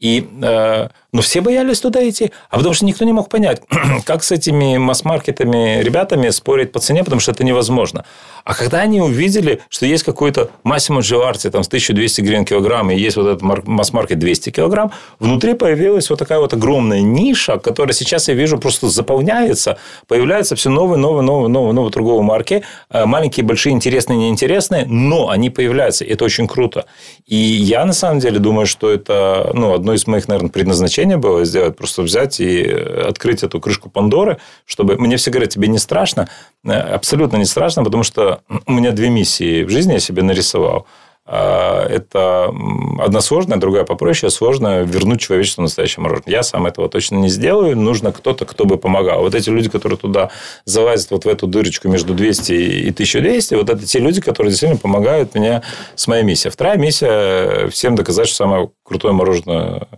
[0.00, 2.32] И, э, но все боялись туда идти.
[2.50, 3.62] А потому что никто не мог понять,
[4.04, 8.04] как с этими масс-маркетами ребятами спорить по цене, потому что это невозможно.
[8.44, 12.96] А когда они увидели, что есть какой-то Массимо Дживарти там, с 1200 гривен килограмм, и
[12.96, 14.90] есть вот этот масс-маркет 200 килограмм,
[15.20, 19.78] внутри появилась вот такая вот огромная ниша, которая сейчас, я вижу, просто заполняется.
[20.08, 22.64] Появляются все новые, новые, новые, новые, новые торговые марки.
[22.90, 26.04] Э, маленькие, большие, интересные, неинтересные, но они появляются.
[26.04, 26.86] Это очень круто.
[27.24, 31.44] И я, на самом деле, думаю, что это ну, одно из моих, наверное, предназначений было
[31.44, 34.96] сделать, просто взять и открыть эту крышку Пандоры, чтобы...
[34.96, 36.28] Мне все говорят, тебе не страшно?
[36.64, 40.86] Э, абсолютно не страшно, потому что у меня две миссии в жизни я себе нарисовал–
[41.26, 42.52] а, это
[42.98, 46.34] одна сложная, другая попроще, сложно вернуть человечеству настоящее мороженое.
[46.34, 47.78] Я сам этого точно не сделаю.
[47.78, 49.22] Нужно кто-то, кто бы помогал.
[49.22, 50.30] Вот эти люди, которые туда
[50.66, 54.78] залазят, вот в эту дырочку между 200 и 1200, вот это те люди, которые действительно
[54.78, 55.62] помогают мне
[55.94, 56.52] с моей миссией.
[56.52, 59.88] Вторая миссия– всем доказать, что самое крутое мороженое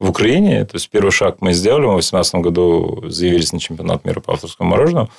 [0.00, 0.64] в Украине.
[0.64, 1.86] То есть, первый шаг мы сделали.
[1.86, 5.10] Мы в 2018 году заявились на чемпионат мира по авторскому мороженому.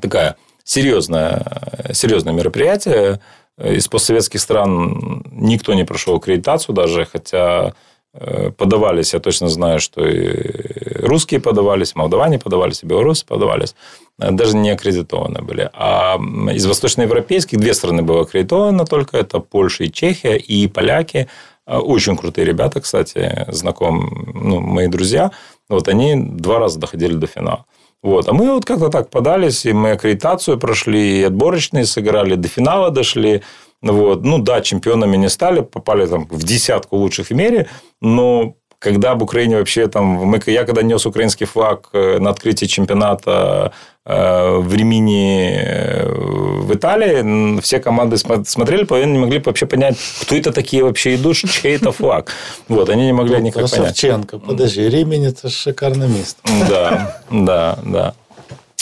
[0.00, 3.20] Такая серьезное, серьезное мероприятие
[3.58, 7.74] из постсоветских стран никто не прошел аккредитацию даже, хотя
[8.12, 13.74] э, подавались, я точно знаю, что и русские подавались, молдаване подавались, и белорусы подавались,
[14.18, 15.70] э, даже не аккредитованы были.
[15.72, 16.18] А
[16.52, 21.28] из восточноевропейских две страны было аккредитовано только, это Польша и Чехия, и поляки,
[21.66, 25.30] очень крутые ребята, кстати, знаком, ну, мои друзья,
[25.68, 27.64] Вот они два раза доходили до финала.
[28.02, 28.28] Вот.
[28.28, 32.90] А мы вот как-то так подались, и мы аккредитацию прошли, и отборочные сыграли, до финала
[32.90, 33.42] дошли.
[33.82, 34.22] Вот.
[34.22, 37.66] Ну да, чемпионами не стали, попали там в десятку лучших в мире,
[38.00, 40.04] но когда об Украине вообще там...
[40.04, 43.72] Мы, я когда нес украинский флаг э, на открытии чемпионата
[44.06, 50.34] э, в Римини э, в Италии, все команды смотрели, половина не могли вообще понять, кто
[50.34, 52.32] это такие вообще идут, чей это флаг.
[52.68, 53.88] Вот, они не могли никак понять.
[53.88, 56.40] Савченко, подожди, Римини– это шикарное место.
[56.68, 58.14] Да, да, да.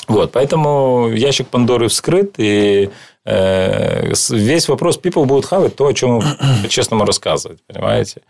[0.06, 2.90] Вот, поэтому ящик Пандоры вскрыт, и
[3.26, 6.22] весь вопрос people будут хавать то, о чем
[6.62, 8.20] по-честному рассказывать, понимаете?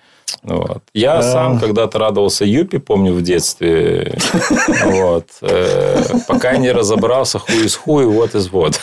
[0.42, 0.82] Вот.
[0.92, 1.22] Я а...
[1.22, 4.18] сам когда-то радовался Юпи, помню, в детстве.
[4.84, 5.26] Вот.
[5.42, 8.80] Э, пока не разобрался, хуй из хуй, вот из вот.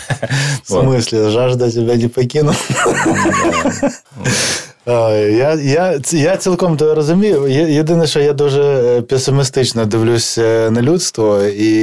[0.63, 1.29] В смысле?
[1.29, 2.55] Жажда тебя не покинула?
[4.85, 7.47] Я я, я цілком то розумію.
[7.47, 11.73] Єдине, що я дуже песимістично дивлюся на людство, і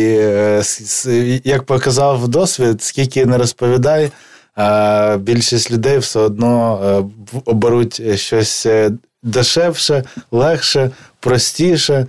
[1.44, 4.10] як показав досвід, скільки не розповідай,
[5.18, 7.10] більшість людей все одно
[7.44, 8.66] оберуть щось
[9.23, 12.07] дешевше, легше, простіше.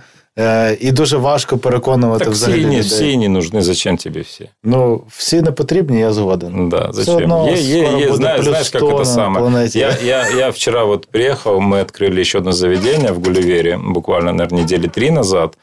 [0.79, 2.59] І дуже важко переконувати так взагалі.
[2.59, 2.81] Всі людей.
[2.81, 4.49] всі не нужны, зачем тобі всі?
[4.63, 6.69] Ну, всі не потрібні, я згоден.
[6.69, 7.15] Да, зачем?
[7.15, 9.69] Все одно є, є, є, знаешь, знаешь, как это самое.
[9.73, 14.61] Я, я, я вчера вот приехал, мы открыли еще одно заведение в Гулливере, буквально, наверное,
[14.61, 15.57] недели три назад.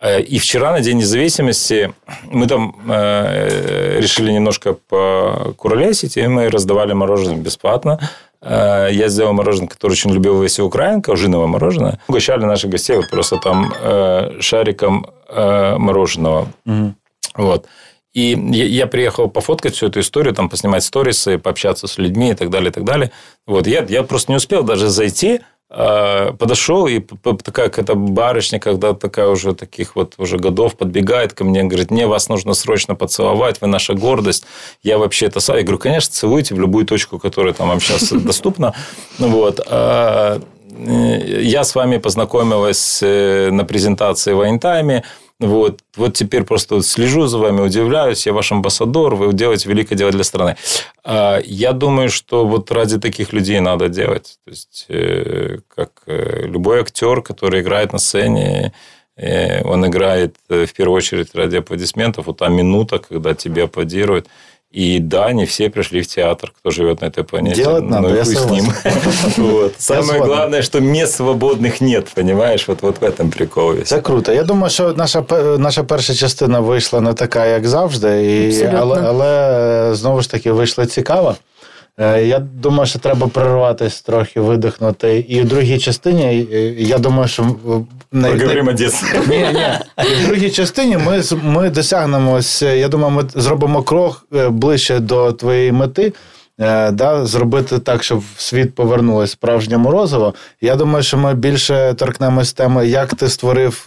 [0.00, 1.92] И вчера на День независимости
[2.30, 7.98] мы там э, решили немножко покуролесить, и мы раздавали мороженое бесплатно.
[8.40, 11.98] Э, я сделал мороженое, которое очень любил Вася Украинка, ужиновое мороженое.
[12.08, 16.48] Угощали наших гостей вот просто там э, шариком э, мороженого.
[16.64, 16.94] Угу.
[17.34, 17.66] Вот.
[18.14, 22.50] И я приехал пофоткать всю эту историю, там, поснимать сторисы, пообщаться с людьми и так
[22.50, 23.10] далее, и так далее.
[23.46, 23.66] Вот.
[23.66, 29.54] Я, я просто не успел даже зайти, подошел, и такая какая-то барышня, когда такая уже
[29.54, 33.94] таких вот уже годов подбегает ко мне, говорит, мне вас нужно срочно поцеловать, вы наша
[33.94, 34.44] гордость.
[34.82, 35.40] Я вообще это...
[35.48, 38.74] Я говорю, конечно, целуйте в любую точку, которая там вам сейчас доступна.
[39.18, 39.60] Вот.
[39.66, 40.40] А,
[40.70, 45.04] э, я с вами познакомилась э, на презентации в Айнтайме.
[45.40, 50.10] Вот, вот теперь просто слежу за вами, удивляюсь, я ваш амбассадор, вы делаете великое дело
[50.10, 50.56] для страны.
[51.04, 54.38] А, я думаю, что вот ради таких людей надо делать.
[54.44, 58.72] То есть, э, как э, любой актер, который играет на сцене,
[59.16, 62.26] э, он играет в первую очередь ради аплодисментов.
[62.26, 64.26] Вот та минута, когда тебе аплодируют–
[64.70, 67.62] и да, не все пришли в театр, кто живет на этой планете.
[67.62, 68.66] Делать надо, ну, я с ним.
[69.36, 69.74] вот.
[69.78, 72.68] Самое главное, что мест свободних нет, понимаешь?
[72.68, 73.88] Вот, вот в этом прикол весь.
[73.88, 74.32] Це круто.
[74.32, 75.24] Я думаю, що наша
[75.58, 80.86] наша перша частина вийшла не така, як завжди, і, але, але знову ж таки вийшла
[80.86, 81.36] цікава.
[82.00, 85.24] Е, я думаю, що треба прерватися трохи, видихнути.
[85.28, 86.46] І в другій частині,
[86.78, 87.56] я думаю, що
[88.12, 88.88] не, Поговоримо не...
[89.28, 89.66] Ні, ні.
[90.10, 95.32] І в другій частині ми ми досягнемо, я думаю, ми зробимо крок е, ближче до
[95.32, 96.12] твоєї мети.
[96.60, 100.34] Е, да, Зробити так, щоб світ повернулося справжнє морозиво.
[100.60, 103.82] Я думаю, що ми більше торкнемось теми, як ти створив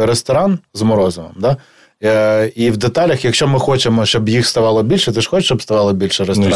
[0.00, 1.32] ресторан з морозивом.
[1.36, 1.56] Да?
[2.04, 5.62] Е, і в деталях, якщо ми хочемо, щоб їх ставало більше, ти ж хочеш, щоб
[5.62, 6.54] ставало більше ресторанів.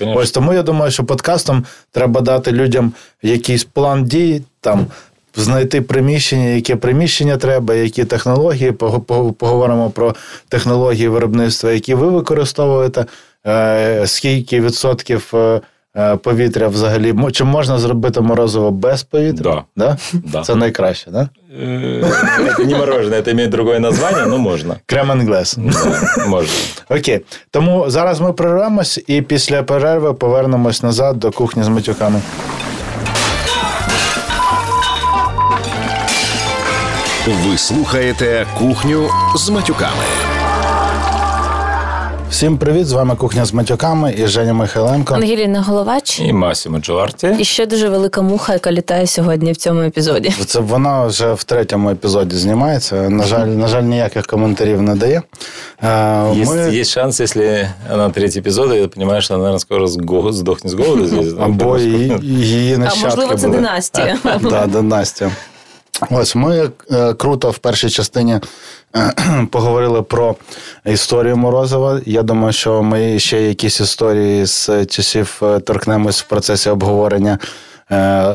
[0.00, 4.86] Ну, Ось тому я думаю, що подкастом треба дати людям якийсь план дій там.
[5.36, 8.72] Знайти приміщення, яке приміщення треба, які технології.
[9.38, 10.14] Поговоримо про
[10.48, 13.06] технології виробництва, які ви використовуєте,
[13.46, 15.60] е, скільки відсотків е,
[16.22, 17.14] повітря взагалі.
[17.32, 19.64] Чи можна зробити морозиво без повітря?
[19.76, 19.86] Да.
[19.86, 19.96] Да?
[20.12, 20.42] Да.
[20.42, 21.28] Це найкраще, да?
[21.52, 24.76] Это не мороженое, это имеет другое название, но можна.
[24.86, 25.56] Кременглес.
[25.58, 26.54] Да, можна.
[26.88, 27.20] Окей.
[27.50, 32.20] Тому зараз ми перервемось і після перерви повернемось назад до кухні з матюками.
[37.26, 40.31] Ви слухаєте кухню з матюками.
[42.32, 42.86] Всім привіт!
[42.86, 45.14] З вами кухня з матюками і Женя Михайленко.
[45.14, 47.36] Ангеліна Головач і Масімо Джорті.
[47.38, 50.30] І ще дуже велика муха, яка літає сьогодні в цьому епізоді.
[50.46, 53.10] Це вона вже в третьому епізоді знімається.
[53.10, 55.22] На жаль, на жаль, ніяких коментарів не дає.
[56.34, 56.74] Є, Ми...
[56.74, 59.86] є шанс, якщо вона третій епізод, я розумію, що вона, скоро
[60.32, 61.36] здохне з голоду.
[61.40, 64.18] Або її нащадки А можливо, це династія.
[64.50, 65.30] Так, династія.
[66.10, 68.40] Ось ми е, круто в першій частині
[68.96, 69.12] е,
[69.50, 70.36] поговорили про
[70.84, 72.00] історію Морозова.
[72.06, 77.38] Я думаю, що ми ще якісь історії з часів е, торкнемось в процесі обговорення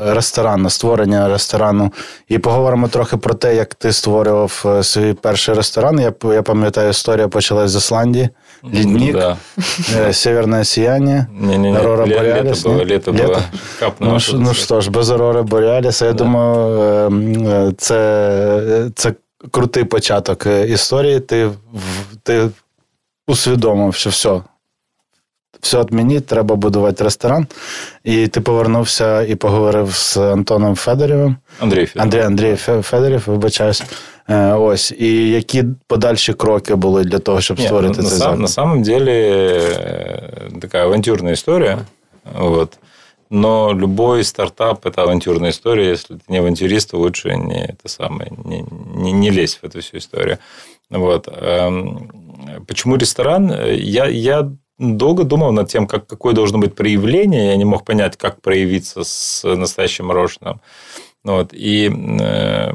[0.06, 1.94] ресторану, створення ресторану.
[2.28, 6.00] І поговоримо трохи про те, як ти створював свій перший ресторан.
[6.00, 8.30] Я я пам'ятаю, історія почалась з Ісландії.
[8.64, 9.38] Ледник, да.
[10.14, 11.78] Северное сияние, не, не, не.
[11.78, 12.66] Аурора Ле- Бореалис.
[12.66, 13.28] Лето было, лето, лето?
[13.28, 13.42] было.
[13.80, 16.24] Капнуло, ну, ну що ж, без Аурори Бореаліса, я да.
[16.24, 19.14] думаю, це, це
[19.52, 21.20] крутий початок е, історії.
[21.20, 21.50] Ти,
[22.24, 22.50] ти
[23.28, 24.42] усвідомив, що все.
[25.62, 27.48] Все відмініть, треба будувати ресторан.
[28.04, 31.36] І ти повернувся і поговорив з Антоном Федорєвим.
[31.60, 32.02] Андрій Федорів.
[32.02, 33.84] Андрій Андрій Федорів, вибачаюсь.
[34.29, 34.95] Е, ось.
[34.99, 38.41] І які подальші кроки були для того, щоб Нет, створити на, цей сам- заклад?
[38.41, 41.79] на самом деле э, такая авантюрная история.
[42.35, 42.79] Вот.
[43.31, 45.89] Но любой стартап – это авантюрная история.
[45.89, 48.65] Если ты не авантюрист, то лучше не, это самое, не,
[48.95, 50.39] не, не лезь в эту всю историю.
[50.91, 51.29] Вот.
[51.29, 52.11] Эм,
[52.67, 53.51] Почему ресторан?
[53.71, 57.47] Я, я долго думал над тем, как, какое должно быть проявление.
[57.47, 60.61] Я не мог понять, как проявиться с настоящим мороженым.
[61.25, 61.55] Вот.
[61.55, 61.91] И
[62.21, 62.73] э,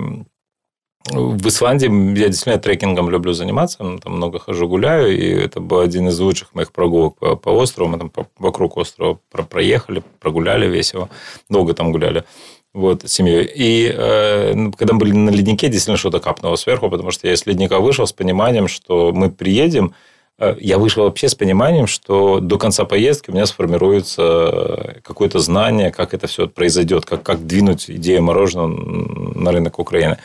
[1.10, 1.86] в Исландии
[2.18, 6.18] я действительно трекингом люблю заниматься, ну, там много хожу, гуляю, и это был один из
[6.20, 7.90] лучших моих прогулок по, по острову.
[7.90, 11.08] Мы там по- вокруг острова про- проехали, прогуляли весело,
[11.50, 12.24] долго там гуляли
[12.72, 13.50] вот, с семьей.
[13.54, 17.36] И э, ну, когда мы были на леднике, действительно что-то капнуло сверху, потому что я
[17.36, 19.94] с ледника вышел с пониманием, что мы приедем.
[20.38, 25.90] Э, Я вышел вообще с пониманием, что до конца поездки у меня сформируется какое-то знание,
[25.90, 30.18] как это все произойдет, как, как двинуть идею мороженого на рынок Украины.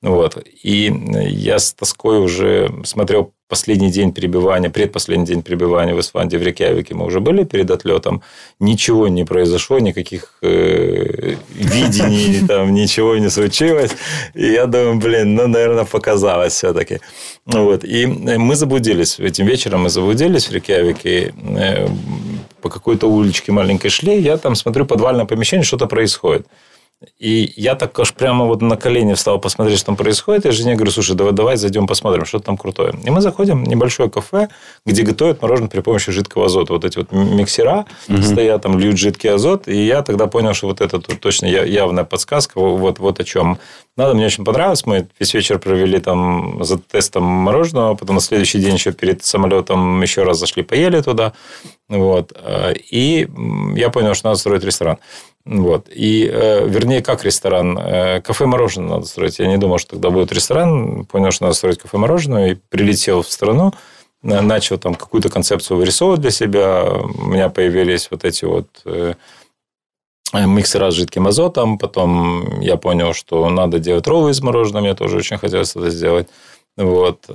[0.00, 0.38] Вот.
[0.62, 0.92] И
[1.28, 6.94] я с тоской уже смотрел последний день перебивания, предпоследний день перебивания в Исландии, в Рейкьявике.
[6.94, 8.22] Мы уже были перед отлетом.
[8.60, 13.90] Ничего не произошло, никаких э, видений, там ничего не случилось.
[14.34, 17.00] И я думаю, блин, ну, наверное, показалось все-таки.
[17.46, 17.84] Вот.
[17.84, 19.18] И мы заблудились.
[19.18, 21.34] Этим вечером мы заблудились в Рейкьявике.
[21.56, 21.88] Э,
[22.60, 24.20] По какой-то уличке маленькой шли.
[24.20, 26.46] Я там смотрю, подвальное помещение, что-то происходит.
[27.20, 30.46] И я так аж прямо вот на колени встал посмотреть, что там происходит.
[30.46, 32.92] И жене говорю, слушай, давай, давай зайдем посмотрим, что там крутое.
[33.04, 34.48] И мы заходим в небольшое кафе,
[34.84, 36.72] где готовят мороженое при помощи жидкого азота.
[36.72, 38.22] Вот эти вот миксера угу.
[38.22, 39.68] стоят, там льют жидкий азот.
[39.68, 42.58] И я тогда понял, что вот это тут точно явная подсказка.
[42.58, 43.58] Вот, вот о чем
[43.96, 44.14] надо.
[44.14, 44.84] Мне очень понравилось.
[44.84, 47.94] Мы весь вечер провели там за тестом мороженого.
[47.94, 51.32] Потом на следующий день еще перед самолетом еще раз зашли, поели туда.
[51.88, 52.32] Вот.
[52.90, 53.28] И
[53.76, 54.98] я понял, что надо строить ресторан.
[55.48, 55.88] Вот.
[55.88, 57.78] И, э, вернее, как ресторан?
[57.78, 59.38] Э, кафе-мороженое надо строить.
[59.38, 61.06] Я не думал, что тогда будет ресторан.
[61.06, 62.52] Понял, что надо строить кафе-мороженое.
[62.52, 63.72] И прилетел в страну.
[64.20, 66.84] Начал там какую-то концепцию вырисовывать для себя.
[66.84, 69.14] У меня появились вот эти вот э,
[70.34, 71.78] миксера с жидким азотом.
[71.78, 74.82] Потом я понял, что надо делать роллы из мороженого.
[74.82, 76.28] Мне тоже очень хотелось это сделать.
[76.78, 77.28] Вот.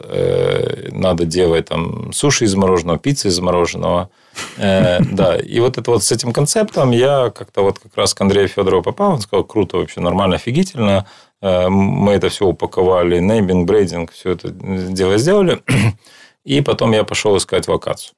[0.92, 4.10] Надо делать там суши из мороженого, пиццы из мороженого.
[4.58, 8.48] Да, и вот это вот с этим концептом я как-то вот как раз к Андрею
[8.48, 11.06] Федорову попал, он сказал, круто, вообще нормально, офигительно.
[11.42, 15.62] Мы это все упаковали, нейминг, брейдинг, все это дело сделали.
[16.46, 18.16] И потом я пошел искать локацию.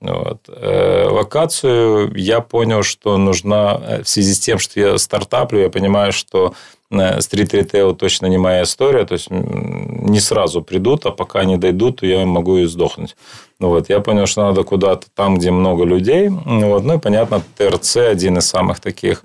[0.00, 0.48] Вот.
[0.48, 6.52] Локацию я понял, что нужна в связи с тем, что я стартаплю, я понимаю, что
[6.90, 12.06] стрит-ритейл точно не моя история, то есть не сразу придут, а пока не дойдут, то
[12.06, 13.16] я могу и сдохнуть.
[13.58, 16.28] Ну, вот, я понял, что надо куда-то там, где много людей.
[16.28, 19.22] Вот, ну и, понятно, ТРЦ один из самых таких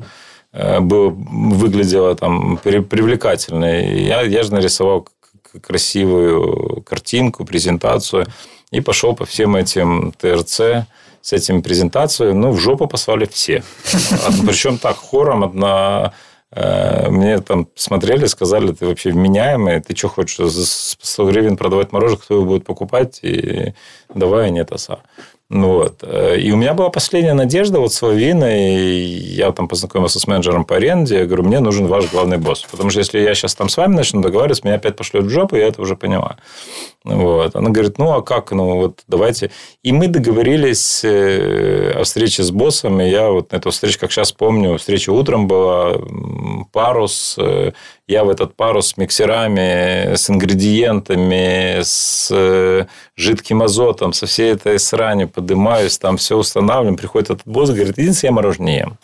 [0.54, 3.66] был, выглядело там привлекательно.
[3.66, 5.08] Я, я же нарисовал
[5.60, 8.26] красивую картинку, презентацию
[8.72, 10.88] и пошел по всем этим ТРЦ
[11.22, 12.34] с этим презентацией.
[12.34, 13.64] Ну, в жопу послали все.
[14.46, 16.14] Причем так, хором одна
[16.54, 22.22] мне там смотрели, сказали, ты вообще вменяемый, ты что хочешь, за 100 гривен продавать мороженое,
[22.22, 23.74] кто его будет покупать, и
[24.14, 25.00] давай, нет, оса.
[25.52, 26.02] Вот.
[26.38, 28.86] И у меня была последняя надежда вот с Лавиной.
[28.86, 31.20] Я там познакомился с менеджером по аренде.
[31.20, 32.66] Я говорю, мне нужен ваш главный босс.
[32.72, 35.58] Потому что если я сейчас там с вами начну договариваться, меня опять пошлют в жопу,
[35.58, 36.38] я это уже понимаю.
[37.04, 37.56] Вот.
[37.56, 38.52] Она говорит, ну, а как?
[38.52, 39.50] Ну, вот давайте.
[39.82, 43.02] И мы договорились о встрече с боссом.
[43.02, 45.96] И я вот на эту встречу, как сейчас помню, встреча утром была,
[46.72, 47.38] парус.
[48.08, 55.28] Я в этот парус с миксерами, с ингредиентами, с жидким азотом, со всей этой сранью
[55.28, 56.98] поднимаюсь, там все устанавливаем.
[56.98, 58.98] Приходит этот босс, говорит, единственное, я мороженое ем.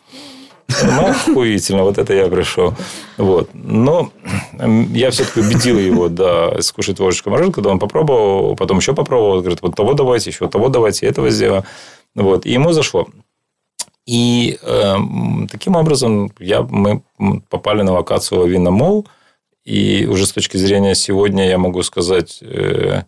[0.70, 2.74] Ну, охуительно, вот это я пришел.
[3.18, 3.50] Вот.
[3.54, 4.12] Но
[4.60, 9.62] я все-таки убедил его, да, скушать ложечку мороженого, когда он попробовал, потом еще попробовал, говорит,
[9.62, 11.64] вот того давайте, еще того давайте, этого сделаем.
[12.16, 12.46] Вот.
[12.46, 13.08] И ему зашло.
[14.06, 14.96] И э,
[15.52, 17.02] таким образом я, мы
[17.50, 19.08] попали на локацию Лавина Мол.
[19.66, 23.04] И уже с точки зрения сегодня я могу сказать, э,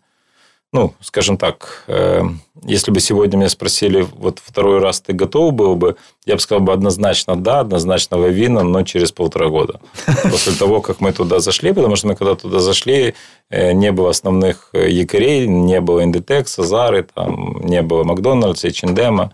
[0.72, 2.22] ну, скажем так, э,
[2.63, 5.95] если бы сегодня меня спросили, вот второй раз ты готов был бы,
[6.26, 9.80] я бы сказал бы однозначно да, однозначно Лавина, но через полтора года.
[10.24, 13.15] После того, как мы туда зашли, потому что мы когда туда зашли,
[13.49, 19.32] не было основных якорей, не было Индитекса, Зары, там не было Макдональдса, H&M,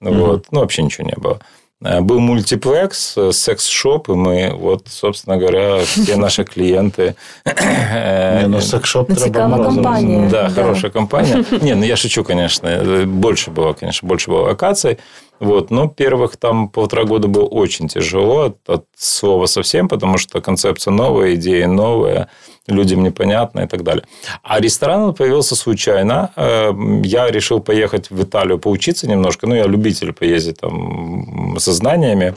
[0.00, 1.40] вот, ну, вообще ничего не было.
[1.80, 7.14] Э, был мультиплекс, э, секс-шоп, и мы, вот, собственно говоря, все наши клиенты...
[7.44, 10.28] Не, ну секс-шоп компанія.
[10.28, 11.44] Да, хорошая компания.
[11.62, 13.04] Не, ну я шучу, конечно.
[13.06, 14.98] Больше было, конечно, больше было вакаций.
[15.40, 15.70] Вот.
[15.70, 20.92] Но первых там полтора года было очень тяжело от, от слова совсем, потому что концепция
[20.92, 22.28] новая, идеи новые,
[22.66, 24.04] людям непонятно и так далее.
[24.42, 26.32] А ресторан появился случайно.
[26.36, 26.72] Э,
[27.04, 29.46] Я решил поехать в Италию поучиться немножко.
[29.46, 32.34] Ну, я любитель поездить там со знаниями.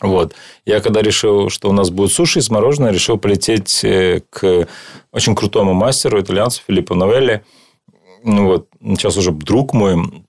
[0.00, 0.34] Вот.
[0.66, 4.66] Я когда решил, что у нас будет суши с мороженое, решил полететь э, к
[5.12, 7.44] очень крутому мастеру, итальянцу Филиппо Новелли.
[8.24, 10.23] Ну вот, сейчас уже друг мой.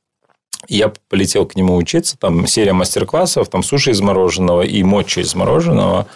[0.67, 2.17] Я полетел к нему учиться.
[2.17, 6.07] Там серия мастер-классов, там суши из мороженого и мочи из мороженого.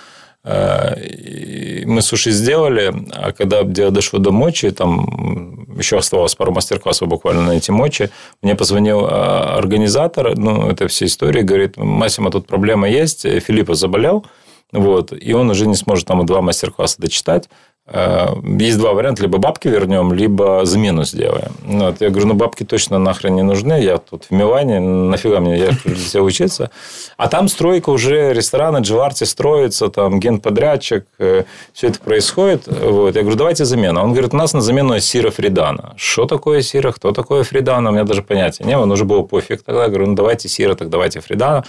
[0.43, 7.07] Э, Мы суши сделали, а когда дело дошло до мочи, там еще оставалось пару мастер-классов
[7.07, 8.09] буквально на эти мочи,
[8.41, 14.25] мне позвонил э, организатор, ну, этой всей истории, говорит, Масима, тут проблема есть, Филиппа заболел,
[14.71, 17.49] вот, и он уже не сможет там два мастер-класса дочитать.
[17.91, 18.27] Э,
[18.59, 19.23] Есть два варианта.
[19.23, 21.51] Либо бабки вернем, либо замену сделаем.
[21.63, 22.01] Ну, Вот.
[22.01, 23.81] Я говорю, ну, бабки точно нахрен не нужны.
[23.81, 26.69] Я тут в Милане, нафига мне, я прилетел учиться.
[27.17, 32.67] А там стройка уже, рестораны, Дживарти строится, там генподрядчик, э, все это происходит.
[32.67, 33.15] Вот.
[33.15, 34.01] Я говорю, давайте замену.
[34.03, 35.93] Он говорит, у нас на замену Сира Фридана.
[35.97, 36.91] Что такое Сира?
[36.91, 37.89] Кто такое Фридана?
[37.89, 38.83] У меня даже понятия не было.
[38.83, 39.83] Он уже был пофиг тогда.
[39.83, 41.63] Я говорю, ну, давайте Сира, так давайте Фридана.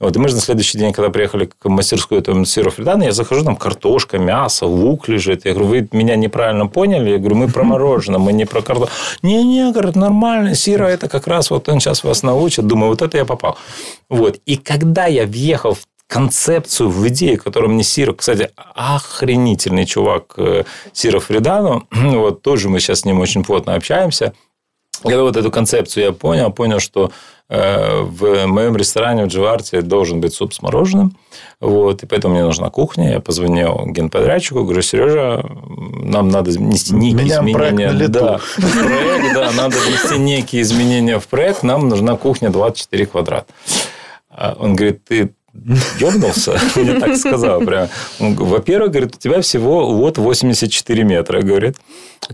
[0.00, 3.12] Вот, и мы же на следующий день, когда приехали к мастерскую этому сыру Фридана, я
[3.12, 5.44] захожу, там картошка, мясо, лук лежит.
[5.44, 7.10] Я говорю, вы меня неправильно поняли?
[7.10, 8.94] Я говорю, мы про мороженое, мы не про картошку.
[9.22, 12.66] Не-не, говорит, нормально, сыра, это как раз вот он сейчас вас научит.
[12.66, 13.58] Думаю, вот это я попал.
[14.08, 14.38] Вот.
[14.46, 20.64] И когда я въехал в концепцию, в идею, которую мне Сиро, кстати, охренительный чувак э,
[20.92, 24.32] Сиро Фридану, вот тоже мы сейчас с ним очень плотно общаемся,
[25.02, 27.10] когда вот эту концепцию я понял, понял, что
[27.48, 31.16] э, в моем ресторане в Дживарте должен быть суп с мороженым.
[31.60, 33.12] Вот, и поэтому мне нужна кухня.
[33.12, 35.44] Я позвонил генподрядчику, говорю, Сережа,
[36.02, 37.90] нам надо внести некие проект изменения.
[37.92, 38.12] лету.
[38.12, 41.62] Да, проект, да, надо внести некие изменения в проект.
[41.62, 43.52] Нам нужна кухня 24 квадрата.
[44.58, 45.30] Он говорит, ты
[45.98, 46.58] ёбнулся?
[46.76, 47.88] Мне так сказал прям.
[48.18, 51.76] Во-первых, говорит, у тебя всего вот 84 метра, говорит.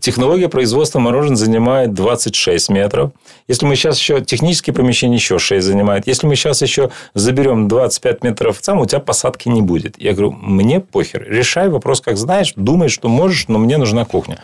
[0.00, 3.12] Технология производства мороженого занимает 26 метров.
[3.48, 4.20] Если мы сейчас еще...
[4.24, 6.06] Технические помещения еще 6 занимает.
[6.06, 9.94] Если мы сейчас еще заберем 25 метров сам, у тебя посадки не будет.
[9.98, 11.26] Я говорю, мне похер.
[11.28, 12.54] Решай вопрос, как знаешь.
[12.56, 14.38] Думай, что можешь, но мне нужна кухня.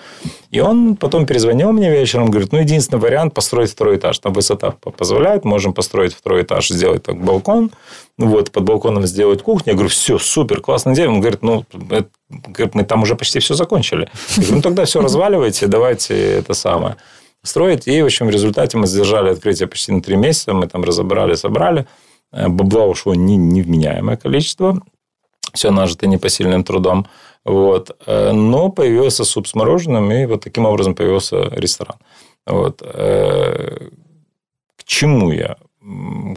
[0.51, 2.31] И он потом перезвонил мне вечером.
[2.31, 4.19] Говорит, ну, единственный вариант построить второй этаж.
[4.19, 5.45] Там высота позволяет.
[5.45, 7.71] Можем построить второй этаж, сделать так балкон.
[8.19, 9.69] Вот, под балконом сделать кухню.
[9.69, 11.09] Я говорю, все, супер, классная идея.
[11.09, 12.11] Он говорит, ну, это-
[12.75, 14.09] мы там уже почти все закончили.
[14.37, 16.97] Я говорю, ну, тогда все разваливайте, давайте это самое
[17.43, 17.89] строить.
[17.89, 20.53] И, в общем, в результате мы задержали открытие почти на три месяца.
[20.53, 21.87] Мы там разобрали, собрали.
[22.33, 24.83] Э, Бабла ушло не- невменяемое количество.
[25.55, 27.07] Все нажито непосильным трудом.
[27.47, 27.97] Вот.
[28.07, 31.97] Э, Но появился суп с мороженым, и вот таким образом появился ресторан.
[32.47, 32.83] Вот.
[32.85, 33.89] Э,
[34.77, 35.57] К чему я?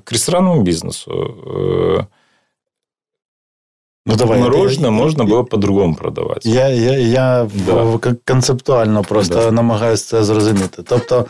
[0.03, 1.11] К ресторанному бизнесу.
[1.11, 2.05] Э,
[4.05, 4.39] Ну, давай.
[4.39, 6.45] Мороженое я- можно было по-другому продавать.
[6.45, 7.99] Я, я, я Да.
[8.25, 9.51] концептуально просто Да.
[9.51, 10.83] намагаюся це зрозуміти.
[10.87, 11.25] Тобто,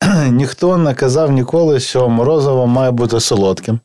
[0.30, 3.80] ніхто не казав ніколи, що морозиво має бути солодким.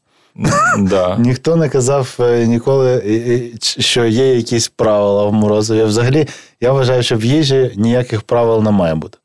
[0.80, 1.16] Да.
[1.20, 5.84] Ніхто не казав е, ніколи, що є якісь правила в морозиві.
[5.84, 6.28] Взагалі,
[6.62, 9.18] я вважаю, що в їжі ніяких правил не має бути.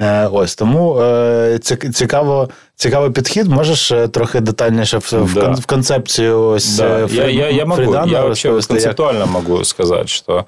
[0.00, 1.58] Е, ось тому е,
[1.94, 3.47] цікаво, цікавий підхід.
[3.47, 5.41] Можеш е, трохи детальніше в, в, Да.
[5.41, 7.81] кон- в концепцію ось Да, е, я, Фрі- я, я могу.
[7.81, 10.45] Фрідана Я вообще розповісти, як- концептуально могу сказать, что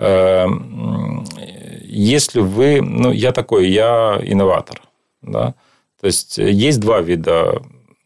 [0.00, 1.24] э, м,
[2.14, 2.80] если вы...
[2.82, 4.80] Ну, я такой, я инноватор.
[5.22, 5.54] Да?
[6.00, 7.60] То есть, есть два вида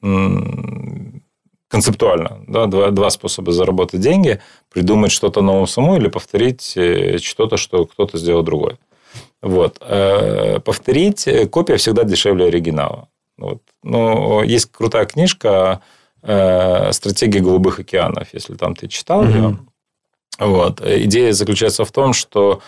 [0.05, 1.23] м,
[1.69, 4.39] концептуально, да, два, два способа заработать деньги.
[4.75, 8.77] Придумать что-то новое самому или повторить э, что-то, что кто-то сделал другой.
[9.43, 9.79] Вот.
[9.91, 13.07] Э, Повторить э, копия всегда дешевле оригинала.
[13.38, 13.62] Вот.
[13.84, 15.82] Но есть крутая книжка
[16.22, 19.34] э, «Стратегия голубых океанов», если там ты читал Мгм.
[19.34, 19.60] ее.
[20.40, 20.82] Вот.
[20.82, 22.62] Идея заключается в том, что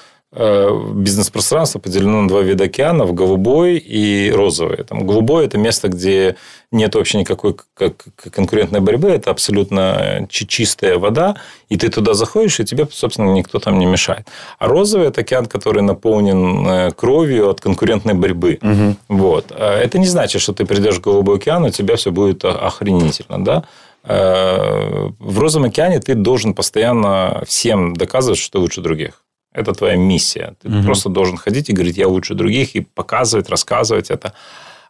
[0.93, 4.84] бизнес-пространство поделено на два вида океанов– голубой и розовый.
[4.84, 6.36] Там голубой– это место, где
[6.71, 11.36] нет вообще никакой как- как конкурентной борьбы, это абсолютно чи- чистая вода,
[11.69, 14.28] и ты туда заходишь, и тебе, собственно, никто там не мешает.
[14.59, 18.59] А розовый– это океан, который наполнен э, кровью от конкурентной борьбы.
[18.61, 18.97] Мгм.
[19.07, 19.45] Вот.
[19.51, 23.43] А Это не значит, что ты придешь к Голубой океан, у тебя все будет охренительно.
[23.45, 23.63] Да?
[24.03, 29.23] Э, В Розовом океане ты должен постоянно всем доказывать, что ты лучше других.
[29.58, 30.53] Это твоя миссия.
[30.62, 30.86] Ты Мгм.
[30.86, 34.32] просто должен ходить и говорить, я лучше других, и показывать, рассказывать это.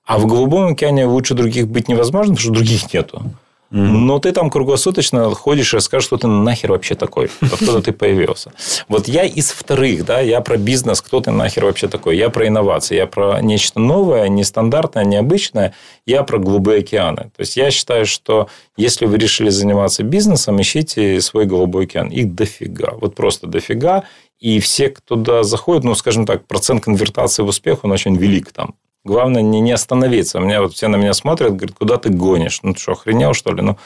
[0.06, 3.22] А в Голубом океане лучше других быть невозможно, потому что других нету.
[3.70, 8.52] Но ты там круглосуточно ходишь и расскажешь, что ты нахер вообще такой, откуда ты появился.
[8.88, 12.48] Вот я из вторых, да, я про бизнес, кто ты нахер вообще такой, я про
[12.48, 15.74] инновации, я про нечто новое, нестандартное, необычное,
[16.06, 17.24] я про голубые океаны.
[17.36, 18.48] То есть я считаю, что
[18.78, 22.08] если вы решили заниматься бизнесом, ищите свой голубой океан.
[22.08, 24.04] Их дофига, вот просто дофига.
[24.40, 28.52] И все, кто туда заходит, ну, скажем так, процент конвертации в успех, он очень велик
[28.52, 28.76] там.
[29.04, 30.38] Главное не, не остановиться.
[30.38, 32.60] У меня вот все на меня смотрят, говорят, куда ты гонишь?
[32.62, 33.62] Ну, ты что, охренел, что ли?
[33.62, 33.78] Ну,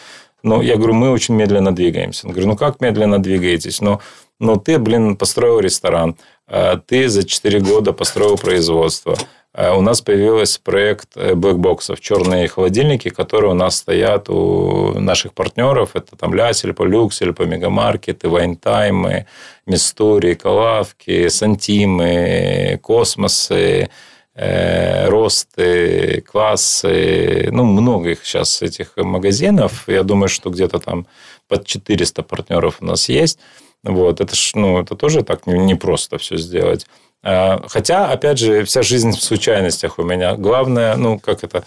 [0.43, 2.25] ну, я говорю, мы очень медленно двигаемся.
[2.25, 3.81] Он говорит, ну, как медленно двигаетесь?
[3.81, 4.01] Ну,
[4.39, 9.17] ну ты, блин, построил ресторан, а ты за 4 года построил производство.
[9.53, 15.33] А у нас появился проект э, блэкбоксов, черные холодильники, которые у нас стоят у наших
[15.33, 15.91] партнеров.
[15.95, 19.25] Это там Лясельпо, Люксельпо, Мегамаркеты, Вайнтаймы,
[19.65, 23.89] Мистори, Калавки, Сантимы, Космосы,
[24.33, 29.83] Э, росты, классы, ну, много их сейчас этих магазинов.
[29.87, 31.05] Я думаю, что где-то там
[31.49, 33.39] под 400 партнеров у нас есть.
[33.83, 36.87] Вот, это, ж, ну, это тоже так не просто все сделать.
[37.23, 40.35] А, хотя, опять же, вся жизнь в случайностях у меня.
[40.35, 41.63] Главное, ну, как это,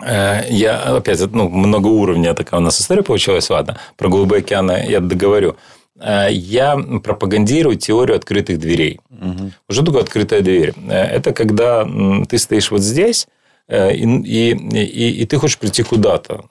[0.00, 5.00] э, я, опять, ну, многоуровневая такая у нас история получилась, ладно, про Голубые океаны я
[5.00, 5.56] договорю.
[5.98, 9.00] Э, я пропагандирую теорию открытых дверей.
[9.10, 9.52] Угу.
[9.70, 10.74] Что такое открытая дверь?
[10.88, 11.88] Э, это когда
[12.28, 13.26] ты стоишь вот здесь,
[13.70, 16.44] и, и, и, и ты хочешь прийти куда-то.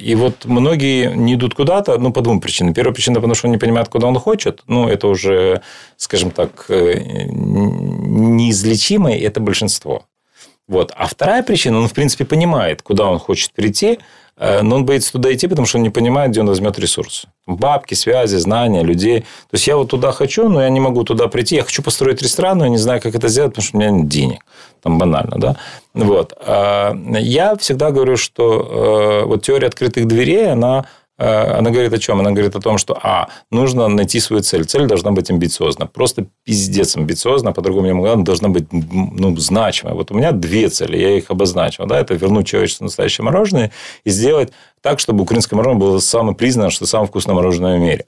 [0.00, 2.74] И вот многие не идут куда-то, ну, по двум причинам.
[2.74, 4.62] Первая причина, потому что он не понимает, куда он хочет.
[4.68, 5.62] Ну, это уже,
[5.96, 6.66] скажем так,
[8.28, 10.06] неизлечимое, и это большинство.
[10.68, 10.92] Вот.
[10.96, 15.12] А вторая причина, он, в принципе, понимает, куда он хочет прийти, Э, но он боится
[15.12, 17.28] туда идти, потому что он не понимает, где он возьмет ресурсы.
[17.46, 19.20] Бабки, связи, знания, людей.
[19.20, 21.56] То есть я вот туда хочу, но я не могу туда прийти.
[21.56, 23.90] Я хочу построить ресторан, но я не знаю, как это сделать, потому что у меня
[23.90, 24.40] нет денег.
[24.82, 25.56] Там банально, да.
[25.94, 26.32] Вот.
[26.40, 31.98] А я всегда говорю, что э, вот теория открытых дверей, она Э, она говорит о
[31.98, 32.20] чем?
[32.20, 34.64] Она говорит о том, что, а, нужно найти свою цель.
[34.64, 35.86] Цель должна быть амбициозна.
[35.86, 38.08] Просто пиздец амбициозна, по-другому не могу.
[38.08, 39.94] Она должна быть ну, значимая.
[39.94, 41.86] Вот у меня две цели, я их обозначил.
[41.86, 42.00] Да?
[42.00, 43.70] Это вернуть человечеству настоящее мороженое
[44.02, 48.04] и сделать так, чтобы украинское мороженое было самое признано, что самое вкусное мороженое в мире.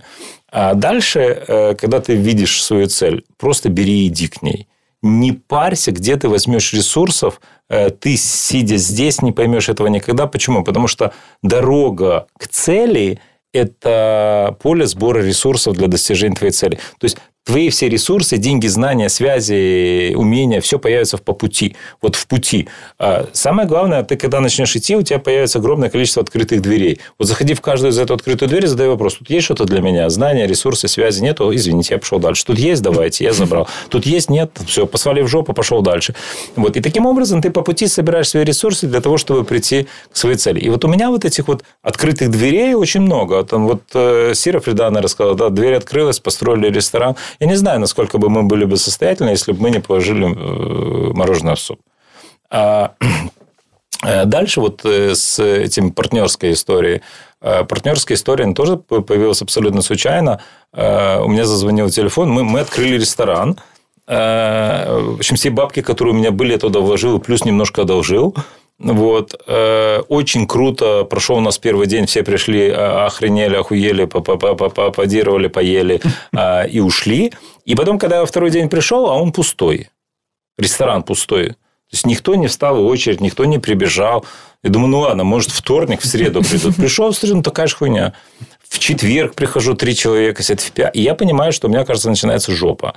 [0.50, 4.66] А дальше, э, когда ты видишь свою цель, просто бери и иди к ней
[5.02, 10.26] не парься, где ты возьмешь ресурсов, э, ты, сидя здесь, не поймешь этого никогда.
[10.26, 10.64] Почему?
[10.64, 11.12] Потому что
[11.42, 13.18] дорога к цели–
[13.52, 16.76] это поле сбора ресурсов для достижения твоей цели.
[16.98, 17.16] То есть
[17.46, 21.76] твои все ресурсы, деньги, знания, связи, умения, все появится по пути.
[22.02, 22.68] Вот в пути.
[22.98, 26.98] А самое главное, ты когда начнешь идти, у тебя появится огромное количество открытых дверей.
[27.18, 29.14] Вот заходи в каждую из эту открытую дверь, задай вопрос.
[29.14, 30.10] Тут есть что-то для меня?
[30.10, 31.54] Знания, ресурсы, связи нету?
[31.54, 32.44] Извините, я пошел дальше.
[32.44, 32.82] Тут есть?
[32.82, 33.68] Давайте, я забрал.
[33.90, 34.28] Тут есть?
[34.28, 34.50] Нет?
[34.66, 36.16] Все, посвали в жопу, пошел дальше.
[36.56, 36.76] Вот.
[36.76, 40.36] И таким образом ты по пути собираешь свои ресурсы для того, чтобы прийти к своей
[40.36, 40.58] цели.
[40.58, 43.44] И вот у меня вот этих вот открытых дверей очень много.
[43.44, 47.14] Там вот э, Фридана рассказала, да, дверь открылась, построили ресторан.
[47.40, 51.12] Я не знаю, насколько бы мы были бы состоятельны, если бы мы не положили э,
[51.12, 51.80] мороженое в суп.
[52.50, 52.94] А
[54.04, 57.02] э, дальше вот э, с этим партнерской историей.
[57.40, 60.40] Партнерская история тоже появилась абсолютно случайно.
[60.72, 63.58] У меня зазвонил телефон, мы, мы открыли ресторан.
[64.06, 68.34] В общем, все бабки, которые у меня были, я туда вложил, плюс немножко одолжил.
[68.78, 69.34] Вот.
[69.46, 72.06] Э, очень круто прошел у нас первый день.
[72.06, 76.00] Все пришли, а, охренели, охуели, поаплодировали, поели
[76.34, 77.32] а, и ушли.
[77.64, 79.88] И потом, когда я второй день пришел, а он пустой.
[80.58, 81.50] Ресторан пустой.
[81.88, 84.26] То есть, никто не встал в очередь, никто не прибежал.
[84.62, 86.76] Я думаю, ну ладно, может, вторник, в среду придут.
[86.76, 88.12] Пришел в среду, ну такая же хуйня.
[88.68, 90.96] В четверг прихожу, три человека сидят в пять.
[90.96, 92.94] И я понимаю, что у меня, кажется, начинается жопа.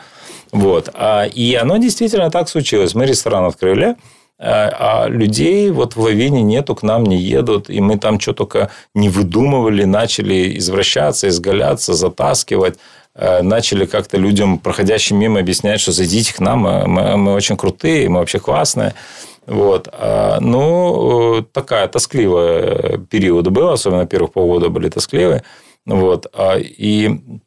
[0.51, 0.89] Вот.
[0.93, 2.95] А, и оно действительно так случилось.
[2.95, 3.95] Мы ресторан открыли.
[4.39, 8.33] Э, а людей вот в Лавине нету, к нам не едут, и мы там что
[8.33, 12.79] только не выдумывали, начали извращаться, изгаляться, затаскивать,
[13.15, 18.07] э, начали как-то людям, проходящим мимо, объяснять, что зайдите к нам, мы, мы очень крутые,
[18.07, 18.93] мы вообще классные.
[19.45, 19.89] Вот.
[19.91, 25.43] А, ну, такая тоскливая период была, особенно первых полгода были тоскливые.
[25.85, 26.27] Вот.
[26.59, 27.41] И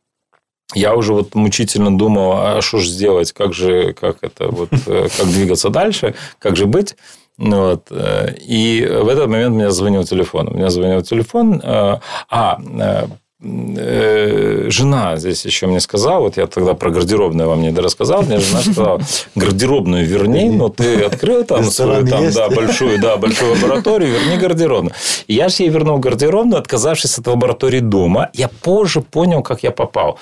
[0.75, 5.09] я уже вот мучительно думал, а что же сделать, как же, как это, вот, э,
[5.17, 6.97] как двигаться дальше, как же быть.
[7.39, 7.87] Вот.
[7.91, 10.49] Э, и в этот момент меня звонил телефон.
[10.49, 11.61] У меня звонил телефон.
[11.63, 11.99] Э,
[12.29, 12.59] а,
[13.43, 18.61] жена здесь еще мне сказала, вот я тогда про гардеробную вам не рассказал, мне жена
[18.61, 19.01] сказала,
[19.35, 24.95] гардеробную верни, но ты открыл там свою там, да, большую, да, большую лабораторию, верни гардеробную.
[25.27, 28.31] И я же ей вернул гардеробную, отказавшись от лаборатории дома.
[28.33, 30.19] Я позже понял, как я попал.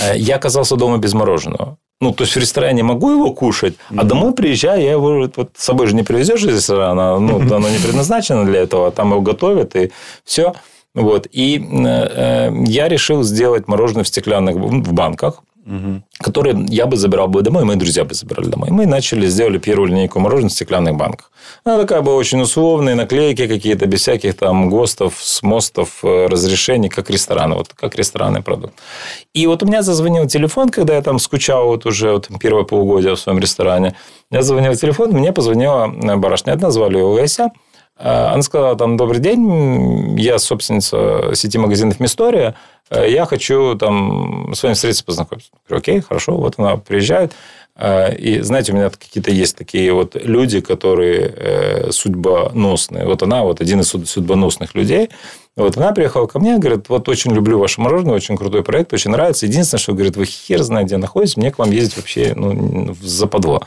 [0.00, 1.76] Э, я оказался дома без мороженого.
[2.00, 5.64] Ну, то есть в ресторане могу его кушать, а домой приезжаю, я его вот с
[5.64, 9.76] собой же не привезешь из ресторана, ну, оно не предназначено для этого, там его готовят
[9.76, 9.90] и
[10.24, 10.52] все.
[10.94, 11.26] Вот.
[11.32, 16.02] И я решил сделать мороженое в стеклянных в банках угу.
[16.18, 18.70] которые я бы забирал бы домой, мои друзья бы забирали домой.
[18.70, 21.30] Мы начали, сделали первую линейку мороженого в стеклянных банках.
[21.64, 27.10] Она такая была очень условная, наклейки какие-то, без всяких там ГОСТов, СМОСТов, э, разрешений, как
[27.10, 28.74] рестораны, вот как ресторанный продукт.
[29.32, 33.14] И вот у меня зазвонил телефон, когда я там скучал вот уже вот первое полугодие
[33.14, 33.94] в своем ресторане.
[34.30, 35.86] Я зазвонил телефон, мне позвонила
[36.16, 37.50] барышня, одна звали ее Леся.
[37.98, 42.56] Э, она сказала, там, добрый день, я собственница сети магазинов «Мистория»,
[42.90, 45.50] э, я хочу там с вами встретиться, познакомиться.
[45.52, 47.32] Я говорю, окей, хорошо, вот она приезжает.
[47.76, 53.06] Э, и, знаете, у меня какие-то есть такие вот люди, которые судьбоносные.
[53.06, 55.10] Вот она вот один из судьбоносных людей.
[55.56, 59.12] Вот она приехала ко мне, говорит, вот очень люблю ваше мороженое, очень крутой проект, очень
[59.12, 59.46] нравится.
[59.46, 63.04] Единственное, что, говорит, вы хер знаете, где находитесь, мне к вам ездить вообще ну, в
[63.04, 63.62] западло.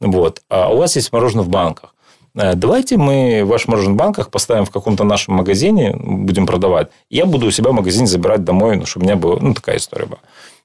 [0.00, 0.42] Вот.
[0.48, 1.94] А у вас есть мороженое в банках.
[2.34, 6.88] Э, давайте мы в вашем мороженбанках поставим в каком-то нашем магазине, будем продавать.
[7.10, 9.76] Я буду у себя в магазине забирать домой, ну, чтобы у меня была ну, такая
[9.76, 10.20] история была.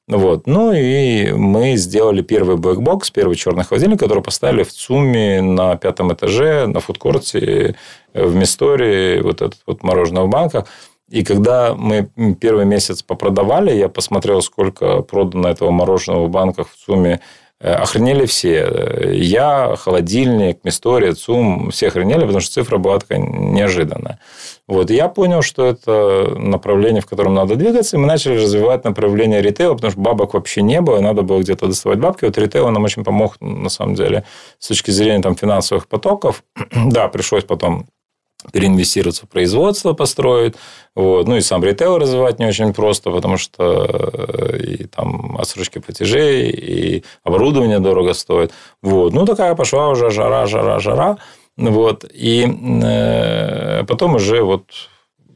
[0.08, 0.48] Вот.
[0.48, 5.78] Ну, и мы сделали первый black box, первый черный холодильник, который поставили в ЦУМе на
[5.78, 7.76] пятом этаже, на фудкорте,
[8.14, 10.66] э, в Мисторе, вот этот вот мороженое в банках.
[11.10, 12.10] И когда мы
[12.40, 17.20] первый месяц попродавали, я посмотрел, сколько продано этого мороженого в банках в Э,
[17.64, 19.10] охренели все.
[19.14, 24.20] Я, холодильник, Мистория, ЦУМ, все охренели, потому что цифра была такая неожиданная.
[24.68, 24.92] Вот.
[24.92, 29.42] И я понял, что это направление, в котором надо двигаться, и мы начали развивать направление
[29.42, 32.26] ритейла, потому что бабок вообще не было, надо было где-то доставать бабки.
[32.26, 34.24] Вот ритейл нам очень помог, на самом деле,
[34.60, 36.44] с точки зрения там, финансовых потоков.
[36.76, 37.88] да, пришлось потом
[38.52, 40.56] переинвестироваться в производство, построить.
[40.96, 41.28] Вот.
[41.28, 46.50] Ну, и сам ритейл развивать не очень просто, потому что э, и там отсрочки платежей,
[46.50, 48.52] и оборудование дорого стоит.
[48.82, 49.14] Вот.
[49.14, 51.18] Ну, такая пошла уже жара, жара, жара.
[51.58, 52.06] Вот.
[52.14, 54.66] И э, потом уже вот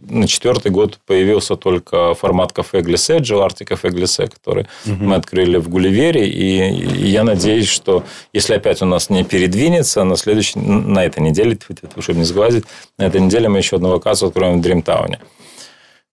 [0.09, 5.03] на четвертый год появился только формат кафе Глиссе, Джеларти кафе Глиссе, который угу.
[5.03, 6.27] мы открыли в Гулливере.
[6.27, 8.03] И, и я надеюсь, что
[8.33, 11.57] если опять у нас не передвинется, на следующей, на этой неделе,
[11.99, 12.65] чтобы не сглазить,
[12.97, 15.19] на этой неделе мы еще одного кассу откроем в Дримтауне.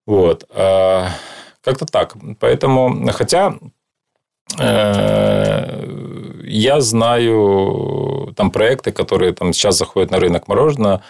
[0.06, 0.44] Вот.
[0.50, 1.08] А,
[1.62, 2.14] как-то так.
[2.40, 3.54] Поэтому, хотя
[4.58, 5.84] э,
[6.44, 11.02] я знаю там проекты, которые там сейчас заходят на рынок мороженого,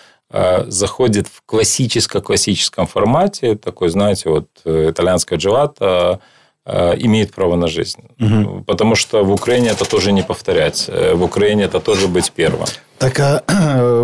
[0.67, 6.19] заходит в классическо-классическом формате, такой, знаете, вот э, итальянская джелата,
[6.65, 7.99] э, имеет право на жизнь.
[8.19, 8.63] Угу.
[8.67, 10.87] Потому что в Украине это тоже не повторять.
[10.87, 12.67] В Украине это тоже быть первым.
[12.97, 13.41] Так, а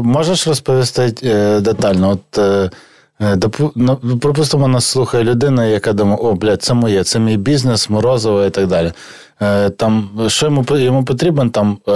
[0.04, 1.12] можеш розповісти
[1.62, 2.10] детально?
[2.10, 2.40] От
[3.76, 8.46] ну, Припустимо, нас слухає людина, яка думає, о, блядь, це моє, це мій бізнес, морозиво
[8.46, 8.92] і так далі.
[9.43, 11.93] Е, там що йому йому потрібен там е,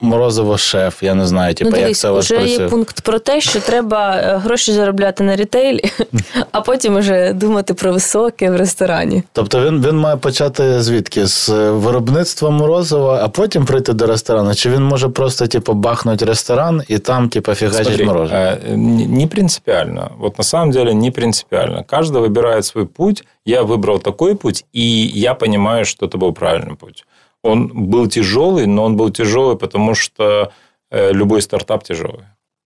[0.00, 2.62] морозиво шеф, я не знаю, типу, ну, як це вже працює.
[2.62, 5.84] є пункт про те, що треба е, гроші заробляти на рітейлі,
[6.52, 9.22] а потім вже думати про високе в ресторані.
[9.32, 11.26] Тобто він він має почати звідки?
[11.26, 14.54] З виробництва морозива, а потім прийти до ресторану.
[14.54, 18.40] Чи він може просто типу, бахнути ресторан і там типу, фігачить морозиво?
[18.76, 20.10] Не принципиально.
[20.18, 21.84] Вот на самом деле не принципиально.
[21.90, 23.24] Каждый выбирает свой путь.
[23.46, 27.04] Я выбрал такой путь, и я понимаю, что это был правильный путь.
[27.42, 30.52] Он был тяжелый, но он был тяжелый, потому что
[30.90, 32.24] э, любой стартап тяжелый.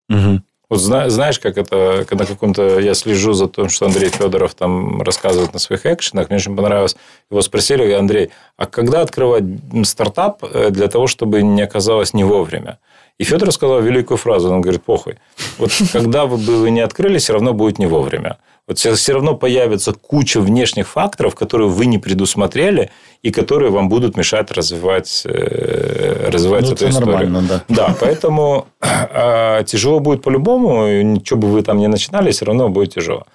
[0.09, 0.41] Угу.
[0.71, 5.53] Вот знаешь, как это, когда каком-то я слежу за тем, что Андрей Федоров там рассказывает
[5.53, 6.97] на своих экшенах, мне очень понравилось.
[7.31, 9.45] Его спросили, Андрей, а когда открывать
[9.83, 12.79] стартап э, для того, чтобы не оказалось не вовремя?
[13.21, 15.17] И Федор сказал великую фразу, он говорит, похуй.
[15.59, 18.39] Вот когда бы вы не открыли, все равно будет не вовремя.
[18.67, 22.91] Вот все равно появится куча внешних факторов, которые вы не предусмотрели
[23.23, 27.17] и которые вам будут мешать развивать, э, развивать ну, эту это историю.
[27.17, 27.65] Нормально, да.
[27.69, 31.03] Да, поэтому э, тяжело будет по-любому.
[31.03, 33.27] Ничего бы вы там не начинали, все равно будет тяжело.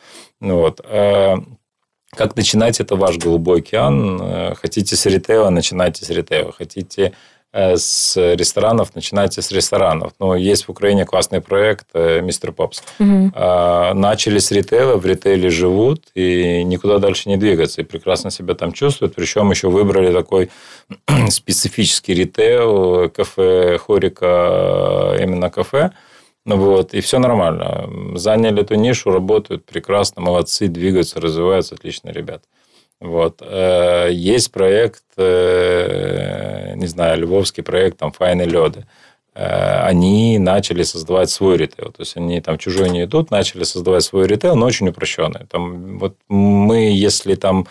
[0.41, 0.81] Ну, вот.
[0.83, 1.35] Э,
[2.15, 4.19] как начинать, это ваш голубой океан.
[4.19, 6.51] Э, хотите с ритейла, начинайте с ритейла.
[6.51, 7.13] Хотите
[7.55, 10.13] с ресторанов, начинайте с ресторанов.
[10.19, 12.83] Но есть в Украине классный проект э, «Мистер Попс».
[12.99, 13.31] Угу.
[13.35, 17.81] Начали с ритейла, в ритейле живут и никуда дальше не двигаются.
[17.81, 19.15] И прекрасно себя там чувствуют.
[19.15, 20.49] Причем еще выбрали такой
[21.29, 25.91] специфический ритейл, кафе Хорика, именно кафе.
[26.45, 27.89] Ну вот, и все нормально.
[28.15, 32.43] Заняли эту нишу, работают прекрасно, молодцы, двигаются, развиваются, отличные ребята.
[33.05, 33.41] Вот.
[33.41, 38.85] Э, есть проект, э, не знаю, львовский проект, там, «Файны лёды».
[39.35, 41.91] Э, они начали создавать свой ритейл.
[41.91, 45.45] То есть, они там чужой не идут, начали создавать свой ритейл, но очень упрощенный.
[45.47, 47.67] Там, вот мы, если там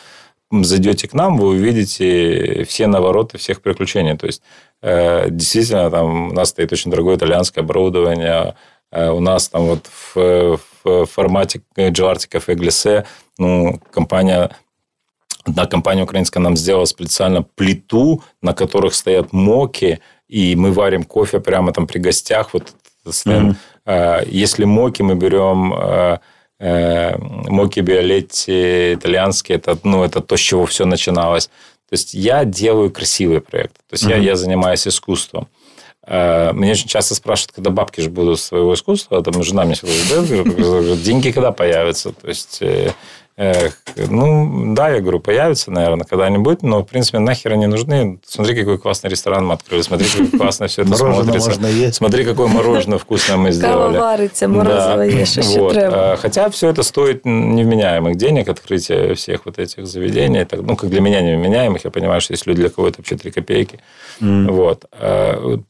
[0.51, 4.17] зайдете к нам, вы увидите все навороты всех приключений.
[4.17, 4.43] То есть,
[4.83, 8.55] действительно, там у нас стоит очень дорогое итальянское оборудование,
[8.93, 13.05] у нас там вот в, в формате Джеларти Кафе Глисе,
[13.39, 14.51] ну, компания
[15.45, 21.39] Одна компания украинская нам сделала специально плиту, на которых стоят моки, и мы варим кофе
[21.41, 22.55] прямо там при гостях.
[22.55, 22.73] Вот
[23.07, 24.27] mm-hmm.
[24.31, 26.19] Если моки мы берем э,
[26.59, 31.49] э, моки Биолетти итальянские, это, ну, это то, с чего все начиналось.
[31.89, 33.81] То есть я делаю красивые проекты.
[33.89, 34.17] То есть mm-hmm.
[34.17, 35.49] я, я занимаюсь искусством.
[36.07, 41.03] Меня очень часто спрашивают, когда бабки же будут своего искусства, там жена мне всегда говорит,
[41.03, 42.13] деньги когда появятся.
[42.13, 42.63] То есть
[43.37, 48.21] ну, да, я говорю, появится, наверное, когда-нибудь, но, в принципе, нахер они нужны.
[48.25, 51.93] Смотри, какой классный ресторан мы открыли, смотри, как классно все это смотрится.
[51.93, 53.95] Смотри, какое мороженое вкусное мы сделали.
[53.95, 56.17] Кава варится, морозиво ешь, еще треба.
[56.17, 60.47] Хотя все это стоит невменяемых денег, открытие всех вот этих заведений.
[60.53, 63.33] Ну, как для меня невменяемых, я понимаю, что есть люди, для кого это вообще 3
[63.33, 63.81] копейки.
[64.21, 64.85] Вот.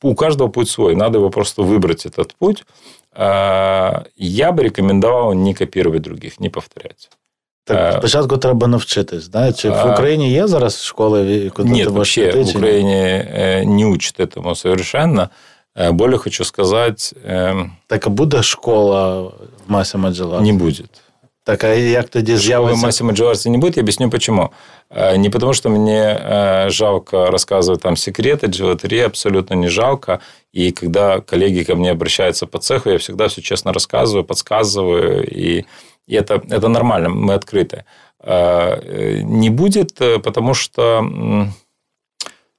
[0.03, 2.65] У каждого путь свой, надо его просто выбрать, этот путь.
[3.17, 7.09] Я бы рекомендовал не копировать других, не повторять.
[7.64, 9.28] Так, спочатку треба навчитись.
[9.28, 9.54] Да?
[9.54, 14.20] Чи в Україні є зараз школи, куди Нет, ты вообще пойти, в Украине не учат
[14.20, 15.30] этому совершенно.
[15.92, 17.14] Более хочу сказать...
[17.88, 19.32] Так, а буде школа в
[19.68, 20.44] Масі Маджеларті?
[20.44, 20.90] Не будет.
[21.44, 22.76] Так, а як тоді з'явиться?
[22.76, 24.50] Школы Масси Маджеларти не будет, я объясню почему.
[25.18, 26.20] Не потому, что мне
[26.70, 30.20] жалко рассказывать там секреты, джелатерии абсолютно не жалко.
[30.54, 35.24] И когда коллеги ко мне обращаются по цеху, я всегда все честно рассказываю, подсказываю.
[35.28, 35.66] И
[36.07, 37.85] и это, это нормально, мы открыты.
[38.27, 41.05] Э, не будет, э, потому что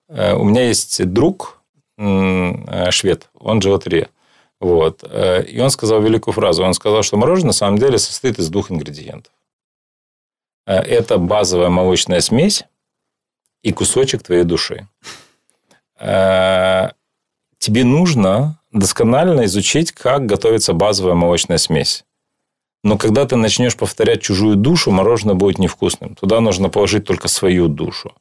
[0.10, 1.62] э, у меня есть друг,
[1.98, 4.10] швед, он животре.
[4.60, 5.04] Вот.
[5.04, 6.64] И он сказал великую фразу.
[6.64, 9.32] Он сказал, что мороженое на самом деле состоит из двух ингредиентов.
[10.66, 12.66] Это базовая молочная смесь
[13.64, 14.90] и кусочек твоей души.
[15.98, 16.94] Тебе
[17.86, 22.04] нужно досконально изучить, как готовится базовая молочная смесь.
[22.85, 26.15] Но когда ты начнешь повторять чужую душу, мороженое будет невкусным.
[26.15, 28.13] Туда нужно положить только свою душу.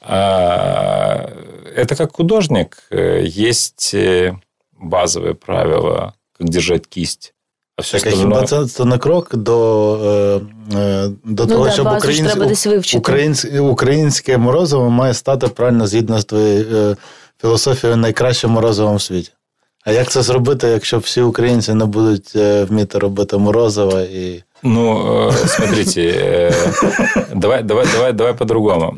[0.00, 1.30] А,
[1.76, 2.82] это как художник.
[2.90, 4.34] Есть э,
[4.72, 7.34] базовые правила, как держать кисть.
[7.76, 8.34] А все так, остальное...
[8.34, 10.40] хіба це, це не крок до
[10.72, 12.94] е, до ну, того, да, щоб українсь...
[12.94, 13.44] українсь...
[13.60, 16.96] українське морозиво має стати правильно згідно з твоєю е,
[17.40, 19.32] філософією найкращим морозивом в світі.
[19.86, 24.42] А як це зробити, якщо всі українці не будуть вміти робити морозиво і.
[24.64, 26.52] Ну, смотрите,
[27.34, 28.94] давай, давай, давай, давай по-другому.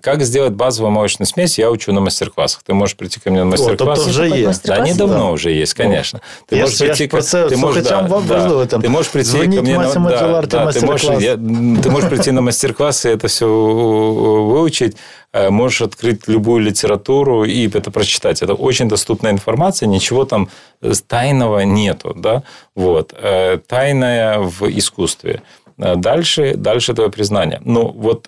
[0.00, 2.62] Как сделать базовую молочную смесь, я учу на мастер-классах.
[2.66, 4.06] Ты можешь прийти ко мне на мастер-класс.
[4.06, 4.64] О, уже есть.
[4.64, 5.30] Да, они давно да.
[5.30, 6.20] уже есть, конечно.
[6.48, 8.88] Ты я можешь ж, прийти я це, ты можешь, да, вам да, важливо, там, ты
[8.88, 13.04] можешь прийти ко мне на да, да, ты можешь, я, ты можешь прийти на мастер-класс
[13.04, 14.96] и это все выучить.
[15.31, 18.41] Э, можешь открыть любую литературу и это прочитать.
[18.41, 20.49] Это очень доступная информация, ничего там
[20.81, 22.13] э, тайного нету.
[22.15, 22.43] Да?
[22.75, 23.13] Вот.
[23.15, 25.41] Э, тайное в искусстве.
[25.77, 27.61] Дальше, дальше твое признание.
[27.63, 28.27] Ну, вот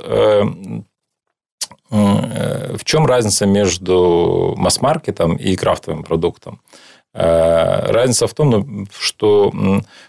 [1.90, 6.62] в чем разница между масс-маркетом и крафтовым продуктом?
[7.14, 9.52] Разница в том, ну, что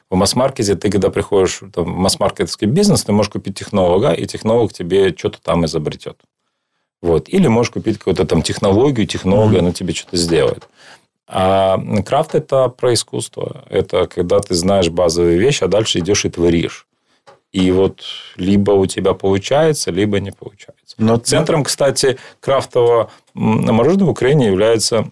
[0.08, 4.72] в масс-маркете ты, когда приходишь там, в масс-маркетовский бизнес, ты можешь купить технолога, и технолог
[4.72, 6.20] тебе что-то там изобретет.
[7.02, 7.28] Вот.
[7.28, 9.64] Или можешь купить какую-то там технологию, технологию, mm-hmm.
[9.64, 10.68] она тебе что-то сделает.
[11.26, 13.64] А крафт– это про искусство.
[13.68, 16.86] Это когда ты знаешь базовые вещи, а дальше идешь и творишь.
[17.52, 18.02] И вот
[18.36, 20.96] либо у тебя получается, либо не получается.
[20.98, 25.10] Но Центром, кстати, крафтового мороженого в Украине является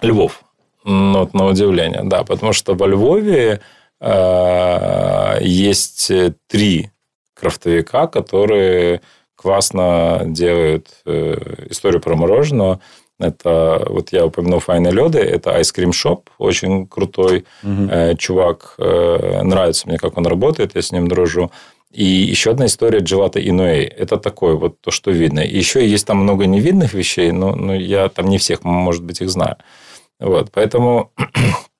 [0.00, 0.42] Львов.
[0.84, 2.22] Ну, вот, на удивление, да.
[2.24, 3.60] Потому что во Львове
[4.00, 6.12] э, есть
[6.48, 6.90] три
[7.34, 9.00] крафтовика, которые
[9.44, 12.80] классно делают э, историю про мороженое.
[13.20, 17.88] Это, вот я упомянул Файны Лёды, это Ice Cream Shop, очень крутой угу.
[17.90, 18.74] э, чувак.
[18.78, 21.50] Э, нравится мне, как он работает, я с ним дружу.
[21.92, 23.86] И еще одна история Gelato Inouye.
[23.86, 25.40] Это такое вот то, что видно.
[25.40, 29.20] И еще есть там много невидных вещей, но, но я там не всех, может быть,
[29.20, 29.56] их знаю.
[30.20, 31.10] Вот, поэтому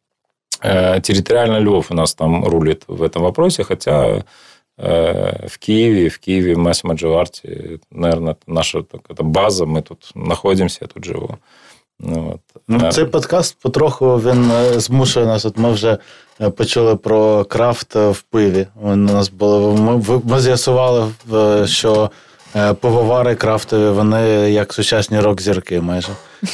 [0.62, 4.24] территориально Львов у нас там рулит в этом вопросе, хотя
[4.78, 10.80] в Киеве, в Киеве Массимо Джоварти, наверное, это наша так, это база, ми тут знаходимося,
[10.82, 11.38] я тут живу.
[11.99, 12.61] Ну, от.
[12.68, 15.45] Ну, Цей подкаст потроху він е, змушує нас.
[15.45, 15.98] От Ми вже
[16.41, 18.68] е, почули про крафт в пиві.
[18.82, 21.11] У нас було, Ми, ми з'ясували,
[21.66, 22.11] що
[22.56, 26.10] е, пивовари крафтові, вони як сучасні рок-зірки майже,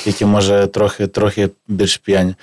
[0.05, 2.35] які, може, трохи трохи більш п'яні.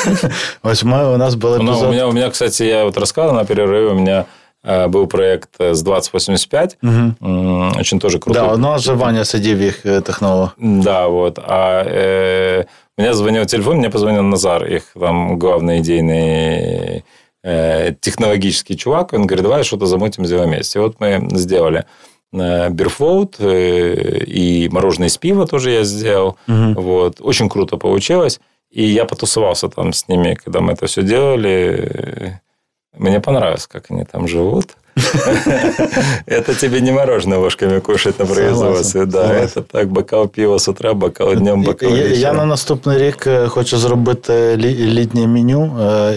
[0.63, 1.77] Ось ми, у нас були епізод...
[1.81, 5.06] Ну, у, меня, у меня, кстати, я вот рассказывал на перерыве, у меня Э, был
[5.06, 6.78] проект с 2085.
[6.82, 7.80] Угу.
[7.80, 8.42] Очень тоже крутой.
[8.42, 10.54] Да, у нас же Ваня сидів їх э, технолог.
[10.58, 11.38] Да, вот.
[11.38, 12.64] А э,
[12.98, 17.04] меня звонил телефон, мне позвонил Назар, их там главный идейный
[17.42, 20.78] э, технологический чувак, он говорит, давай что-то замутим, сделаем вместе.
[20.78, 21.84] И вот мы сделали
[22.32, 26.36] Бирфлоут и мороженое из пива тоже я сделал.
[26.48, 26.80] Угу.
[26.80, 27.20] Вот.
[27.20, 28.40] Очень круто получилось.
[28.70, 32.40] И я потусовался там с ними, когда мы это все делали.
[32.97, 34.65] Мне понравилось, как они там живут.
[36.25, 39.05] Это тебе не мороженое ложками кушать на производстві.
[39.05, 42.19] Да, это так, бокал пива з утра, бокал днем, бокал вечором.
[42.19, 45.71] Я на наступний рік хочу зробити літнє меню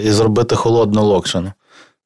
[0.05, 1.53] і зробити холодну локшину.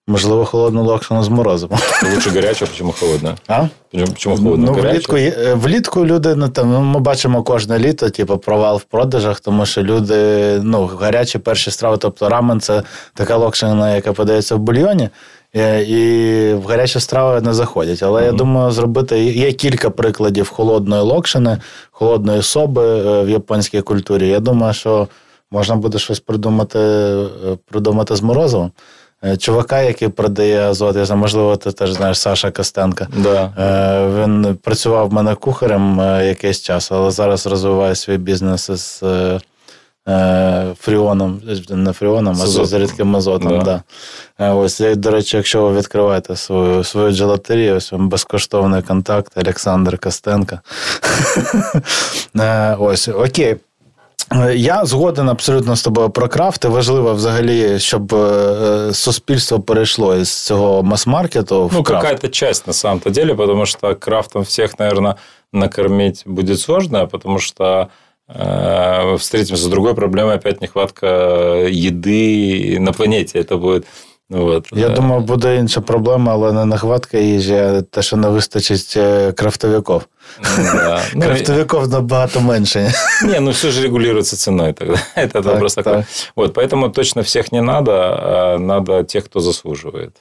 [0.10, 1.80] Можливо, холодну локшину з морозивом.
[2.14, 3.36] Лучше гарячу, чому холодно?
[3.48, 3.68] А?
[4.16, 4.74] Чому холодно?
[4.78, 5.18] Ну, влітку,
[5.54, 9.84] влітку люди, ну, там, ну, ми бачимо кожне літо, типу, провал в продажах, тому що
[9.84, 15.10] люди, ну, гарячі перші страви, тобто рамен це така локшина, яка подається в бульйоні.
[15.56, 18.04] Е, і в гарячі страви не заходять.
[18.04, 18.26] Але mm-hmm.
[18.26, 21.58] я думаю, зробити є кілька прикладів холодної локшини,
[21.92, 24.28] холодної соби е, в японській культурі.
[24.28, 25.08] Я думаю, що
[25.52, 27.28] можна буде щось придумати, е,
[27.66, 28.72] придумати з морозивом.
[29.38, 33.08] Чувака, який продає азот, я знаю, можливо, ти теж знаєш Саша Костенка.
[33.18, 33.52] Да.
[34.18, 39.04] Він працював в мене кухарем якийсь час, але зараз розвиває свій бізнес з
[40.80, 43.60] фріоном, не фріоном, а з рідким азотом.
[43.60, 43.84] Да.
[44.40, 44.54] Да.
[44.54, 50.60] Ось, До речі, якщо ви відкриваєте свою свою джелатерію, ось вам безкоштовний контакт Олександр Костенко.
[52.80, 53.56] Ось, окей.
[54.55, 56.69] Я згоден абсолютно з тобою про крафти.
[56.69, 58.15] Важливо взагалі, щоб
[58.93, 62.03] суспільство перейшло із цього мас-маркету в Ну, крафт.
[62.03, 65.15] какая-то часть на самом-то деле, потому что крафтом всех, наверное,
[65.53, 67.89] накормить будет сложно, потому что
[69.19, 71.07] встретимся с другой проблемой, опять нехватка
[71.69, 73.39] еды на планете.
[73.41, 73.87] Это будет
[74.30, 74.68] От.
[74.72, 78.98] Я думаю, буде інша проблема, але не нехватка їжі, а те, що не вистачить
[79.36, 80.04] крафтовиков.
[80.58, 81.02] Да.
[81.16, 82.94] Ну, Крафтовиков набагато менше.
[83.24, 85.00] Не, ну все же регулируется ценой тогда.
[85.16, 85.94] Это так, просто так.
[85.94, 86.06] такой.
[86.36, 90.12] Вот, поэтому точно всех не надо, а надо тех, кто заслуживает.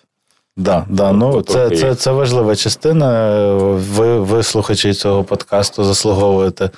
[0.58, 3.34] Да, да, ну це це, це важлива частина.
[3.74, 6.70] Ви, ви, слухачі цього подкасту, заслуговуєте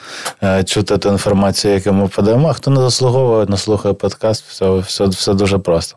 [0.42, 2.48] е, чути ту інформацію, яку ми подаємо.
[2.48, 5.96] А хто не заслуговує, не слухає подкаст, все все, все дуже просто.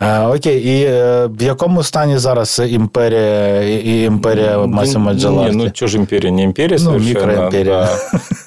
[0.00, 5.56] Е, окей, і е, в якому стані зараз імперія і імперія Масіма Джаларті?
[5.56, 6.32] Ну, чого ж імперія?
[6.32, 7.88] Не імперія, ну, мікроімперія.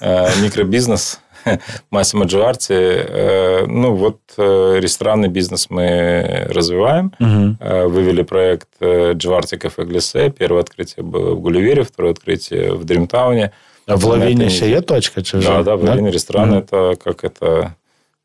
[0.02, 1.20] Да, мікробізнес.
[1.92, 2.74] Массимо Дживарти.
[2.74, 7.14] Э, ну, вот э, ресторанный бизнес мы развиваем.
[7.20, 7.90] Угу.
[7.90, 10.30] Вывели проект Дживарти Кафе Глисе.
[10.30, 13.52] Первое открытие было в Гулливере, второе открытие в Дримтауне.
[13.88, 15.22] А в Лавине еще есть точка?
[15.22, 16.14] Чи да, да, в Лавине да?
[16.14, 16.52] ресторан.
[16.52, 16.60] Угу.
[16.60, 17.76] Это как это...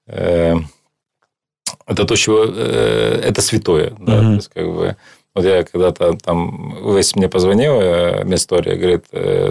[0.06, 0.54] Э,
[1.86, 2.44] это то, чего...
[2.46, 3.92] Э, это святое.
[3.98, 4.22] Да, угу.
[4.22, 4.96] то есть, как бы...
[5.36, 7.74] Вот я когда-то там, Весь мне позвонил,
[8.34, 9.04] история, говорит,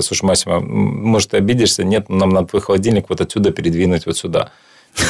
[0.04, 1.84] слушай, Масима, может, ты обидишься?
[1.84, 4.50] Нет, нам надо твой холодильник вот отсюда передвинуть вот сюда.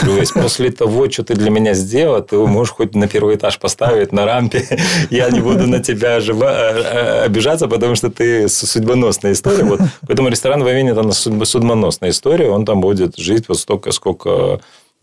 [0.01, 3.57] То есть после того, что ты для меня сделал, ты можешь хоть на первый этаж
[3.57, 4.65] поставить на рампе.
[5.09, 6.17] Я не буду на тебя
[7.23, 9.63] обижаться, потому что ты судьбоносная история.
[9.63, 9.79] Вот.
[10.05, 11.09] Поэтому ресторан в Авине– это
[11.45, 12.49] судьбоносная история.
[12.49, 14.59] Он там будет жить вот столько, сколько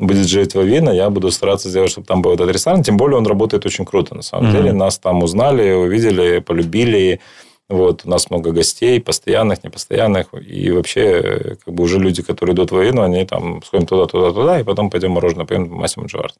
[0.07, 2.83] будет жить Вавина, я буду стараться сделать, чтобы там был этот ресторан.
[2.83, 4.57] Тем более, он работает очень круто, на самом mm-hmm.
[4.57, 4.73] деле.
[4.73, 7.21] Нас там узнали, увидели, полюбили.
[7.69, 10.27] Вот, у нас много гостей, постоянных, непостоянных.
[10.35, 14.31] И вообще, как бы уже люди, которые идут в Авину, они там сходим туда, туда,
[14.33, 16.35] туда, и потом пойдем мороженое поем Массимо Дживард.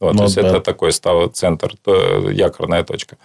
[0.00, 0.48] Вот, ну, то есть, да.
[0.48, 1.72] это такой стал центр,
[2.30, 3.16] якорная точка.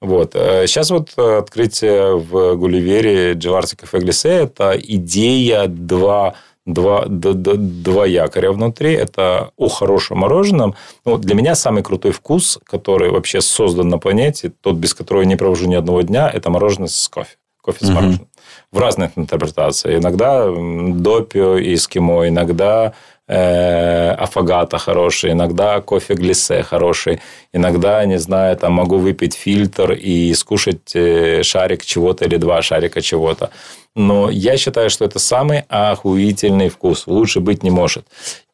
[0.00, 0.34] Вот.
[0.34, 6.34] Сейчас вот открытие в Гулливере Дживарти кафе Глисе– это идея два
[6.68, 8.92] два, два якоря внутри.
[8.92, 10.74] Это о хорошем мороженом.
[11.04, 15.28] Ну, для меня самый крутой вкус, который вообще создан на планете, тот, без которого я
[15.28, 17.36] не провожу ни одного дня, это мороженое с кофе.
[17.62, 18.28] Кофе с мороженым.
[18.72, 20.00] В разных интерпретациях.
[20.00, 22.92] Иногда допио и эскимо, иногда
[23.26, 27.20] э, афагата хороший, иногда кофе глиссе хороший,
[27.52, 33.00] иногда, не знаю, там могу выпить фильтр и скушать э, шарик чего-то или два шарика
[33.00, 33.50] чего-то.
[33.98, 37.08] Но я считаю, что это самый охуительный вкус.
[37.08, 38.06] Лучше быть не может.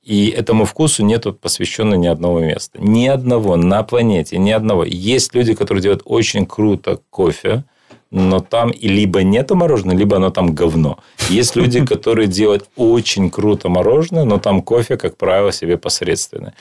[0.03, 2.79] И этому вкусу нету посвящено ни одного места.
[2.81, 4.85] Ни одного на планете, ни одного.
[4.85, 7.65] Есть люди, которые делают очень круто кофе,
[8.11, 10.99] но там и либо нету мороженого, либо оно там говно.
[11.29, 16.55] Есть люди, которые делают очень круто мороженое, но там кофе, как правило, себе посредственное.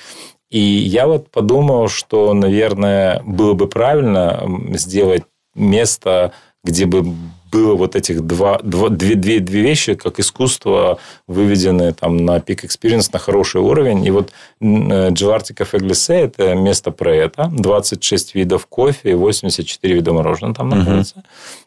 [0.49, 4.43] И я вот подумал, что, наверное, было бы правильно
[4.73, 5.23] сделать
[5.55, 6.33] место,
[6.65, 7.05] где бы
[7.53, 10.97] было вот этих два, два, две, две, две вещи, как искусство,
[11.27, 14.05] выведены там на пик experience, на хороший уровень.
[14.05, 14.31] И вот
[14.61, 17.49] Дживарти Кафе Глисе– это место про это.
[17.51, 21.15] 26 видов кофе и 84 вида мороженого там находится.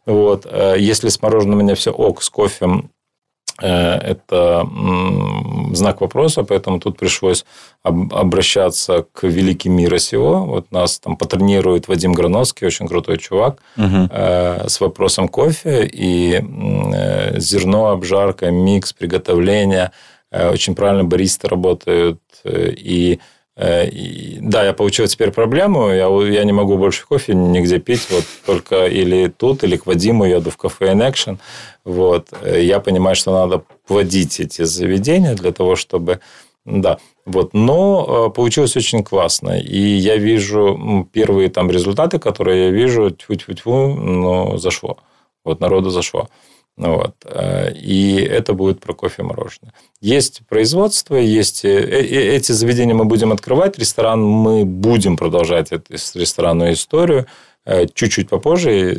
[0.06, 0.12] Uh-huh.
[0.12, 0.46] Вот.
[0.50, 2.66] Э, если с мороженым у меня все ок, с кофе
[3.58, 4.66] это
[5.72, 7.44] знак вопроса, поэтому тут пришлось
[7.82, 10.44] обращаться к великим мира сего.
[10.44, 14.08] Вот нас там патронирует Вадим Грановский, очень крутой чувак, угу.
[14.12, 16.42] с вопросом кофе и
[17.38, 19.92] зерно, обжарка, микс, приготовление.
[20.30, 22.20] Очень правильно баристы работают.
[22.44, 23.18] И Э,
[23.58, 28.24] и, да, я получил теперь проблему, я, я не могу больше кофе нигде пить, вот
[28.44, 31.38] только или тут, или к Вадиму еду в кафе in Action.
[31.84, 32.28] Вот.
[32.42, 36.20] Э, я понимаю, что надо плодить эти заведения для того, чтобы...
[36.66, 37.54] Да, вот.
[37.54, 39.58] Но э, получилось очень классно.
[39.58, 44.98] И я вижу первые там результаты, которые я вижу, тьфу-тьфу-тьфу, но зашло.
[45.44, 46.28] Вот народу зашло.
[46.76, 47.14] Вот.
[47.24, 49.72] Э, и это будет про кофе и мороженое.
[50.00, 51.64] Есть производство, есть...
[51.64, 57.26] Э, э, эти заведения мы будем открывать, ресторан мы будем продолжать эту ресторанную историю
[57.94, 58.96] чуть-чуть попозже.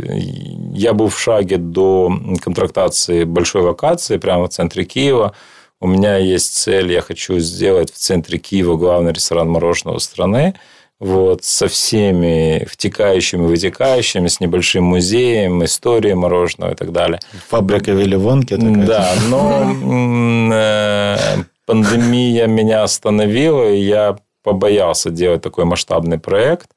[0.74, 5.34] Я был в шаге до контрактации большой локации прямо в центре Киева.
[5.80, 10.56] У меня есть цель, я хочу сделать в центре Киева главный ресторан мороженого страны
[11.00, 17.20] вот, со всеми втекающими, вытекающими, с небольшим музеем, историей мороженого и так далее.
[17.50, 18.56] Фабрика Вилли Вонки.
[18.56, 18.86] Такая.
[18.86, 21.18] Да, но э,
[21.66, 26.70] пандемия меня остановила, и я побоялся делать такой масштабный проект.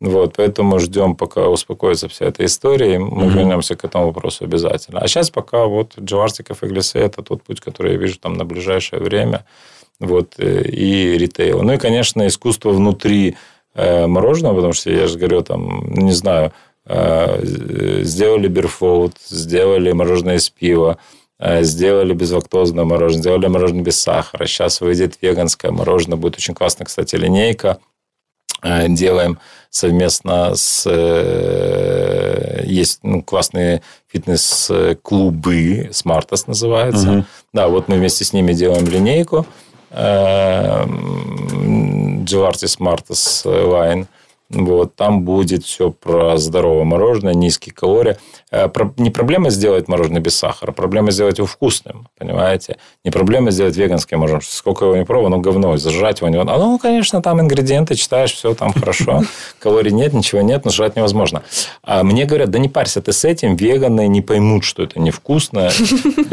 [0.00, 3.38] Вот, поэтому ждем, пока успокоится вся эта история, и мы угу.
[3.38, 5.00] вернемся к этому вопросу обязательно.
[5.00, 8.46] А сейчас пока вот Джаварстиков и Глисе– это тот путь, который я вижу там на
[8.46, 9.44] ближайшее время.
[9.98, 11.62] Вот, э, и ритейл.
[11.62, 13.36] Ну и, конечно, искусство внутри
[13.74, 16.52] мороженого, потому что я же говорю, там, не знаю,
[16.86, 17.40] э,
[18.02, 20.98] сделали берфоут, сделали мороженое из пива,
[21.38, 24.46] э, сделали безлактозное мороженое, сделали мороженое без сахара.
[24.46, 26.18] Сейчас выйдет веганское мороженое.
[26.18, 27.78] Будет очень классная, кстати, линейка.
[28.62, 29.38] Делаем
[29.70, 30.84] совместно с...
[32.66, 33.80] Есть ну, классные
[34.12, 37.10] фитнес-клубы, Smartass называется.
[37.10, 37.24] Угу.
[37.54, 39.46] Да, вот мы вместе с ними делаем линейку.
[42.24, 44.06] Gelarty Smartass Line.
[44.50, 48.16] Вот, там будет все про здоровое мороженое, низкие калории.
[48.50, 52.78] Э, не проблема сделать мороженое без сахара, проблема сделать его вкусным, понимаете?
[53.04, 54.42] Не проблема сделать веганское мороженое.
[54.42, 56.40] Сколько его не пробовал, оно говно, зажать его не...
[56.40, 59.22] А ну, конечно, там ингредиенты читаешь, все там хорошо.
[59.60, 61.44] Калорий нет, ничего нет, но жрать невозможно.
[61.84, 65.70] А мне говорят, да не парься ты с этим, веганы не поймут, что это невкусно.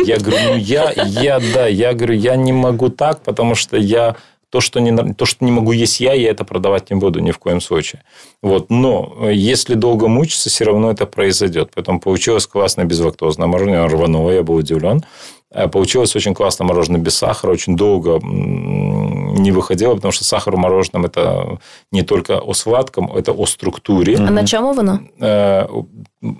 [0.03, 4.15] Я говорю, ну, я, я, да, я говорю, я не могу так, потому что я
[4.49, 7.31] то, что не, то, что не могу есть я, я это продавать не буду ни
[7.31, 8.03] в коем случае.
[8.41, 8.69] Вот.
[8.69, 11.71] Но э, если долго мучиться, все равно это произойдет.
[11.75, 13.87] Поэтому получилось классное безлактозное мороженое.
[13.87, 15.03] Рвануло, я был удивлен.
[15.49, 17.51] Э, получилось очень классно мороженое без сахара.
[17.51, 21.59] Очень долго не выходило, потому что сахар в мороженом– это
[21.91, 24.17] не только о сладком, это о структуре.
[24.17, 24.99] А на чому воно?
[25.19, 25.67] Э,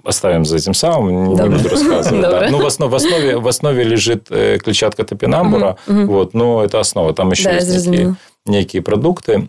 [0.03, 2.21] оставим за этим самым, не буду рассказывать.
[2.21, 2.47] Да.
[2.49, 7.13] Ну, в основе, в, основе, в основе лежит клетчатка топинамбура, угу, вот, но это основа.
[7.13, 8.15] Там еще да, есть некие,
[8.45, 9.47] некие продукты.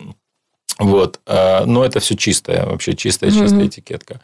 [0.79, 1.19] Вот.
[1.27, 4.21] Но это все чистое, вообще чистая, чистая этикетка.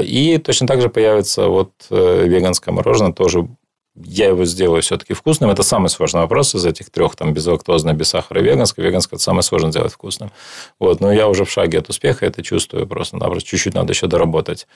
[0.00, 3.48] И точно так же появится вот э, веганское мороженое, тоже
[3.94, 5.50] я его сделаю все-таки вкусным.
[5.50, 8.84] Это самый сложный вопрос из этих трех, там, безлактозное, без сахара, веганское.
[8.84, 10.30] Веганское– это самое сложное сделать вкусным.
[10.78, 11.00] Вот.
[11.00, 13.16] Но я уже в шаге от успеха это чувствую просто.
[13.18, 14.66] Наоборот, чуть-чуть надо еще доработать.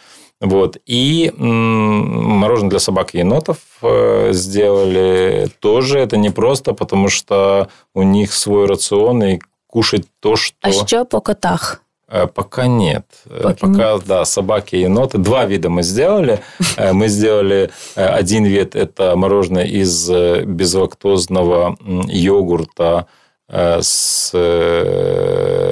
[0.41, 0.77] Вот.
[0.85, 5.99] И мороженое для собак и енотов э, сделали тоже.
[5.99, 10.57] Это не просто, потому что у них свой рацион, и кушать то, что...
[10.61, 11.83] А что по котах?
[12.09, 13.05] Э, пока нет.
[13.27, 14.03] Э, Пока, Пока нет.
[14.07, 15.19] да, собаки и еноты.
[15.19, 16.41] Два вида мы сделали.
[16.77, 20.09] Э, мы сделали один вид– это мороженое из
[20.45, 21.77] безлактозного
[22.09, 23.07] йогурта
[23.49, 24.33] с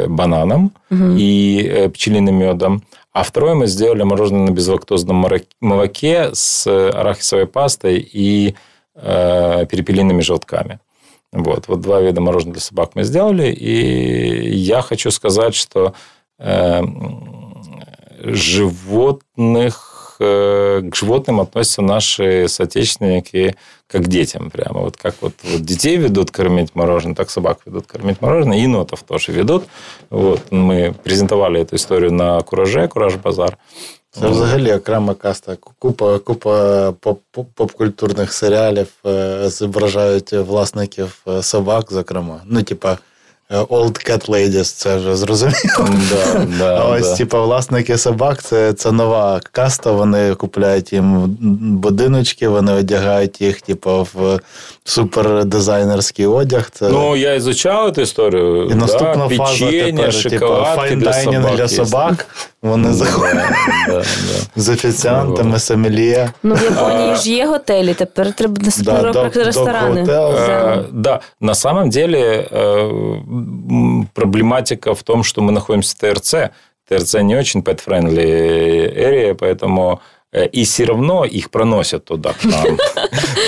[0.09, 1.05] бананом угу.
[1.17, 2.83] и пчелиным медом.
[3.13, 5.27] А второе мы сделали мороженое на безлактозном
[5.61, 8.55] молоке с арахисовой пастой и
[8.95, 10.79] перепелиными желтками.
[11.33, 13.53] Вот, вот два вида мороженого для собак мы сделали.
[13.53, 15.95] И я хочу сказать, что
[18.24, 23.56] животных, э, к животным относятся наши соотечественники
[23.88, 24.82] как к детям прямо.
[24.82, 29.04] Вот как вот, вот детей ведут кормить мороженое, так собак ведут кормить мороженое, и енотов
[29.04, 29.64] тоже ведут.
[30.10, 33.58] Вот, мы презентовали эту историю на Кураже, Кураж-базар.
[34.12, 35.58] Це взагалі окрема каста.
[35.80, 36.94] Купа купа
[37.54, 38.88] поп-культурних серіалів
[39.46, 42.42] зображають власників собак, зокрема.
[42.46, 42.98] Ну, типа,
[43.63, 45.89] Old Cat Ladies, це вже зрозуміло.
[46.11, 47.17] Да, да, а ось, да.
[47.17, 49.93] типу, власники собак, це, це нова каста.
[49.93, 54.41] Вони купляють їм будиночки, вони одягають їх, типу, в
[54.85, 56.71] супердизайнерський одяг.
[56.71, 56.89] Це...
[56.89, 58.69] Ну, я ізучав цю історію.
[58.71, 61.57] І наступна фаза тепер, типу, шоколадки для fine dining собак.
[61.57, 62.27] для собак.
[62.64, 63.36] Вони заходять
[63.88, 64.04] Да, да, да.
[64.62, 66.30] з офіціантами, сомельє.
[66.44, 70.02] Ну, в Японії ж є готелі, тепер треба Да, да, док- ресторани.
[70.04, 70.34] док-готел.
[70.34, 70.76] Да.
[70.76, 72.90] Э, Да, на самом деле э,
[73.72, 76.36] м, проблематика в том, что мы находимся в ТРЦ.
[76.90, 78.26] ТРЦ не очень pet-friendly
[79.08, 82.78] area, поэтому э, и все равно их проносят туда к нам.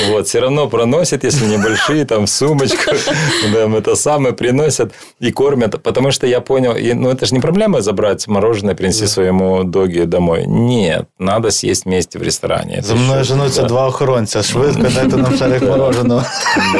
[0.09, 2.91] Вот, все равно проносят, если небольшие, там, в сумочку,
[3.53, 5.83] там, это самое, приносят и кормят.
[5.83, 10.05] Потому что я понял, и, ну, это же не проблема забрать мороженое, принести своему доге
[10.05, 10.45] домой.
[10.47, 12.77] Нет, надо съесть вместе в ресторане.
[12.79, 13.67] Это За мною еще- женуться да.
[13.67, 14.43] два охоронця.
[14.43, 16.23] Швидко дайте нам шарик мороженого.
[16.55, 16.79] Да,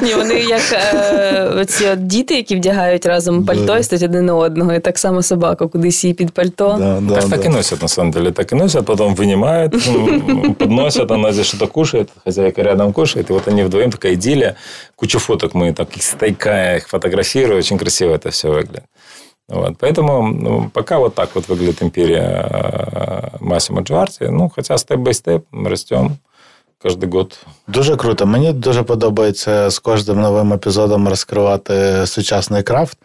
[0.00, 0.06] да.
[0.06, 3.78] Ні, вони як е, оці от діти, які вдягають разом пальто Да.
[3.78, 6.76] і стоять один на одного, і так само собака кудись її під пальто.
[6.78, 7.46] Да, да, так, так да.
[7.46, 8.30] и носят, на самом деле.
[8.32, 9.22] Так и носят, потом вынимают,
[9.87, 14.55] м, подносят, она здесь что-то кушает, хозяйка рядом кушает, и вот они вдвоем такая идиллия.
[14.95, 18.85] Кучу фоток мы так их стайка их фотографируем, очень красиво это все выглядит.
[19.47, 19.77] Вот.
[19.79, 24.23] Поэтому ну, пока вот так вот выглядит империя э, Массимо Джварти.
[24.23, 26.17] Ну, хотя степ-бай-степ растем
[26.83, 27.39] каждый год.
[27.67, 28.25] Дуже круто.
[28.25, 32.97] Мені дуже подобається з кожним новим епізодом розкривати сучасний крафт.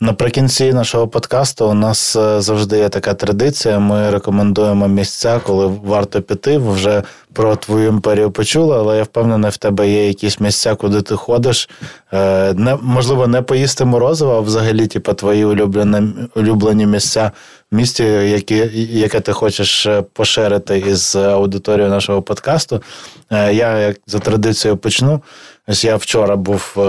[0.00, 3.78] Наприкінці нашого подкасту у нас е, завжди є така традиція.
[3.78, 6.58] Ми рекомендуємо місця, коли варто піти.
[6.58, 7.02] Ви вже
[7.32, 11.68] про твою імперію почули, але я впевнений, в тебе є якісь місця, куди ти ходиш.
[12.12, 17.30] Е, Не, можливо, не поїсти морозиво, а взагалі, типу, твої улюблені, улюблені місця
[17.70, 18.56] в місті, які,
[18.90, 22.82] яке ти хочеш е, поширити із аудиторією нашого подкасту.
[23.30, 25.22] Е, Я, як за традицією, почну.
[25.68, 26.80] Ось я вчора був е,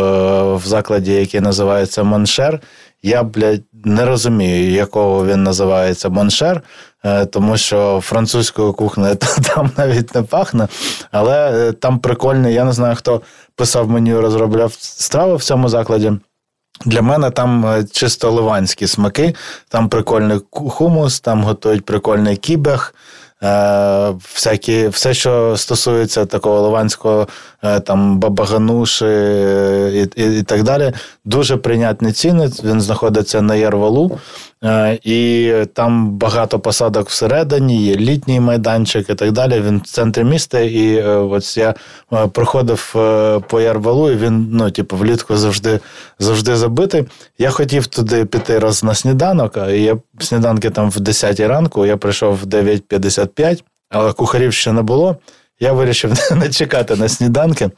[0.55, 2.61] в закладі, який називається Mon Cher.
[3.03, 6.61] Я, блядь, не розумію, якого він називається Mon Cher,
[7.05, 9.15] е, тому що французькою кухнею
[9.55, 10.67] там навіть не пахне.
[11.11, 13.21] Але е, там прикольний, я не знаю, хто
[13.55, 16.11] писав меню, розробляв страви в цьому закладі.
[16.85, 19.35] Для мене там е, чисто ливанські смаки,
[19.69, 22.95] там прикольний хумус, там готують прикольний кібех.
[23.43, 27.27] Е, всякі, все, що стосується такого ливанського
[27.63, 29.05] е, там бабагануші
[29.93, 30.93] і, і, і так далі,
[31.25, 32.49] дуже прийнятні ціни.
[32.63, 34.19] Він знаходиться на Ярвалу,
[35.03, 39.61] і там багато посадок всередині, є літній майданчик і так далі.
[39.61, 40.59] Він в центрі міста.
[40.59, 41.75] І е, ось я
[42.13, 45.79] е, проходив е, по Ярвалу, і він ну, типу, влітку завжди,
[46.19, 47.05] завжди забитий.
[47.37, 51.97] Я хотів туди піти раз на сніданок, а я сніданки там в 10 ранку, я
[51.97, 55.15] прийшов в 9.55, але кухарів ще не було.
[55.59, 57.69] Я вирішив не чекати на сніданки.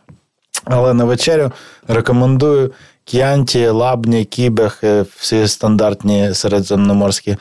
[0.65, 1.51] Але на вечерю
[1.87, 2.71] рекомендую
[3.05, 7.37] к'янті, лабні, кібех, е, всі стандартні середземноморські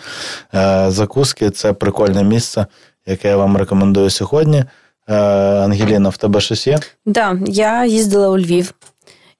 [0.55, 1.51] е, закуски.
[1.51, 2.67] Це прикольне місце,
[3.07, 4.65] яке я вам рекомендую сьогодні.
[5.09, 5.15] Е,
[5.65, 6.79] Ангеліна, в тебе щось є?
[7.07, 8.75] Да, я їздила у Львів.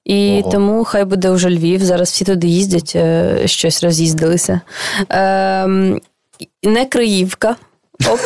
[0.05, 0.51] І Ого.
[0.51, 1.85] тому хай буде вже Львів.
[1.85, 4.61] Зараз всі туди їздять, е, щось роз'їздилися.
[6.61, 7.55] І не Криївка,
[8.09, 8.19] оп,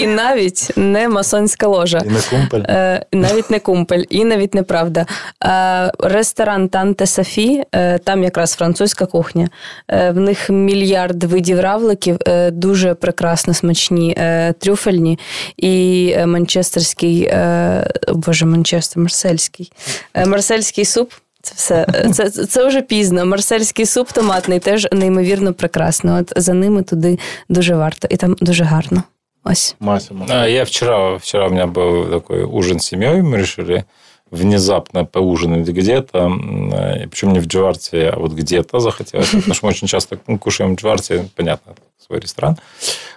[0.00, 2.02] і навіть не масонська ложа.
[2.04, 2.62] І не кумпель?
[2.68, 5.06] Е, навіть не кумпель, і навіть неправда.
[5.44, 9.48] Е, ресторан Танте Сафі, е, там якраз французька кухня.
[9.88, 15.18] Е, в них мільярд видів равликів, е, дуже прекрасно смачні, е, трюфельні
[15.56, 19.72] і манчестерський, е, боже, Манчестер, марсельський.
[20.14, 21.12] Е, марсельський суп.
[21.42, 23.26] Це все це, це вже пізно.
[23.26, 26.18] Марсельський суп томатний теж неймовірно прекрасно.
[26.20, 27.18] От за ними туди
[27.48, 29.02] дуже варто, і там дуже гарно.
[29.44, 29.76] Ось.
[29.78, 30.26] Масимо.
[30.28, 33.84] А, Я вчера, вчера у меня был такой ужин с семьей, мы решили
[34.30, 36.32] внезапно поужинать где-то,
[36.72, 40.38] э, причем не в Джварте, а вот где-то захотелось, потому что мы очень часто ну,
[40.38, 42.56] кушаем в Джварте, понятно, свой ресторан.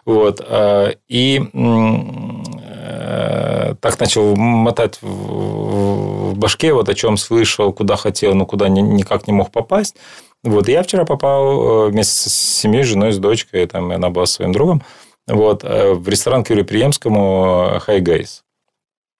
[0.05, 0.41] Вот.
[0.45, 8.45] э, И э, так начал мотать в башке, вот о чем слышал, куда хотел, но
[8.45, 9.95] куда ни- никак не мог попасть.
[10.43, 10.69] Вот.
[10.69, 14.25] И я вчера попал вместе с семьей, с женой, с дочкой, там, и она была
[14.25, 14.83] со своим другом,
[15.27, 18.43] вот, э, в ресторан к Юрию Приемскому «Хай Гейс»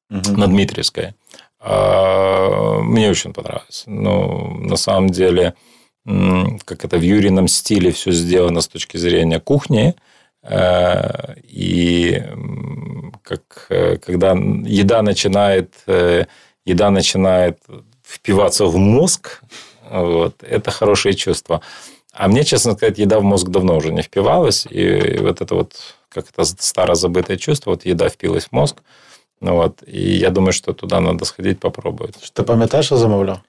[0.10, 1.14] на Дмитриевской.
[1.60, 3.84] А, Мне очень понравилось.
[3.88, 5.54] Ну, на самом деле,
[6.06, 9.96] как это в Юрином стиле все сделано с точки зрения кухни.
[10.44, 12.24] Э, И
[13.24, 16.26] как, э, когда еда начинает, э,
[16.66, 17.60] еда начинает
[18.04, 19.42] впиваться в мозг,
[19.90, 21.62] вот, это хорошее чувство.
[22.14, 24.66] А мне, честно сказать, еда в мозг давно уже не впивалась.
[24.70, 25.76] И вот это вот,
[26.10, 28.78] как это старо забытое чувство, вот еда впилась в мозг.
[29.42, 32.32] Ну вот, и я думаю, что туда надо сходить попробовать.
[32.34, 33.40] Ти пам'ятаєш, що замовляв?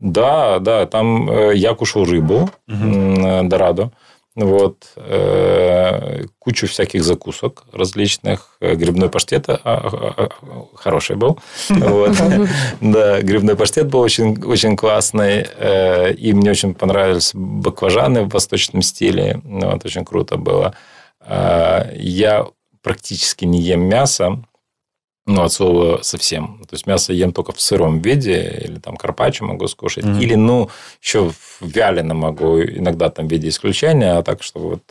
[0.00, 3.48] Да, да, там э, я кушал рыбу угу.
[3.48, 3.90] дорадо.
[4.36, 8.58] Вот, э, кучу всяких закусок различных.
[8.60, 10.28] Э, грибной паштет а, а, а,
[10.74, 11.38] хороший был.
[11.68, 12.16] Вот.
[12.80, 15.46] Да, грибной паштет был очень, очень классный.
[15.58, 19.40] Э, и мне очень понравились баклажаны в восточном стиле.
[19.44, 20.66] Вот, очень круто было.
[20.66, 20.93] Э,
[21.26, 22.46] я
[22.82, 24.44] практически не ем мясо.
[25.26, 26.60] Ну, от слова совсем.
[26.68, 30.20] То есть мясо ем только в сыром виде, или там карпаччо могу скушать, mm-hmm.
[30.20, 30.68] или, ну,
[31.00, 34.82] еще в вяленом могу, иногда там в виде исключения, а так, что вот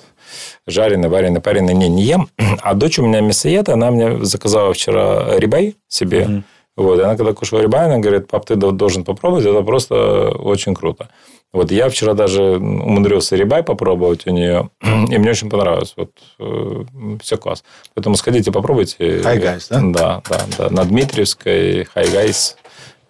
[0.66, 2.30] жареный, вареный, пареный не, не ем.
[2.62, 6.24] А дочь у меня мясоед, она мне заказала вчера рибай себе.
[6.24, 6.44] Mm-hmm.
[6.78, 10.74] Вот, и она когда кушала рибай, она говорит, пап, ты должен попробовать, это просто очень
[10.74, 11.10] круто.
[11.53, 15.95] Вот я вчера даже умудрился рибай попробовать у нее, и мне очень понравилось.
[15.97, 16.85] Вот э,
[17.23, 17.65] все класс.
[17.95, 19.23] Поэтому сходите, попробуйте.
[19.23, 19.81] Хайгайс, да?
[19.83, 20.70] Да, да, да.
[20.70, 22.57] На Дмитриевской Хайгайс.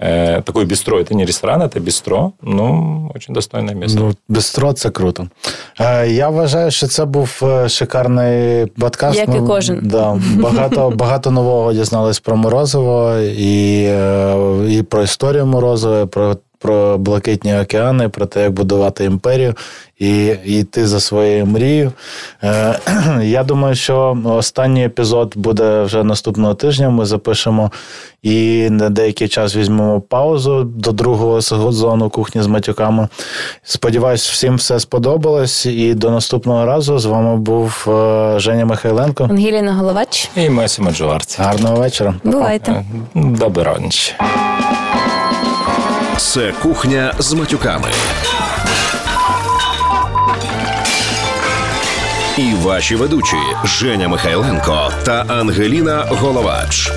[0.00, 1.00] Э, такой бістро.
[1.00, 2.32] Это не ресторан, это бістро.
[2.42, 3.98] Ну, очень достойне місце.
[3.98, 5.28] Ну, бістро це круто.
[5.80, 9.18] Е, я вважаю, що це був е, шикарний подкаст.
[9.18, 9.80] Як і ну, кожен.
[9.82, 14.36] Да, Багато багато нового дізнались про Морозово і, е,
[14.68, 19.55] і про історію Морозова, про про блакитні океани, про те, як будувати імперію
[19.99, 21.91] і йти за своєю мрією.
[22.43, 22.79] Е,
[23.23, 26.89] я думаю, що останній епізод буде вже наступного тижня.
[26.89, 27.71] Ми запишемо
[28.21, 33.07] і на деякий час візьмемо паузу до другого сезону кухні з матюками.
[33.63, 35.65] Сподіваюсь, всім все сподобалось.
[35.65, 39.23] І до наступного разу з вами був е, Женя Михайленко.
[39.23, 41.41] Ангеліна Головач і Масіма Джуарці.
[41.41, 42.13] Гарного вечора.
[42.23, 42.85] Бувайте.
[43.15, 44.15] Добраніч.
[46.17, 47.87] Це кухня з матюками.
[52.37, 53.35] І ваші ведучі
[53.65, 56.91] Женя Михайленко та Ангеліна Головач.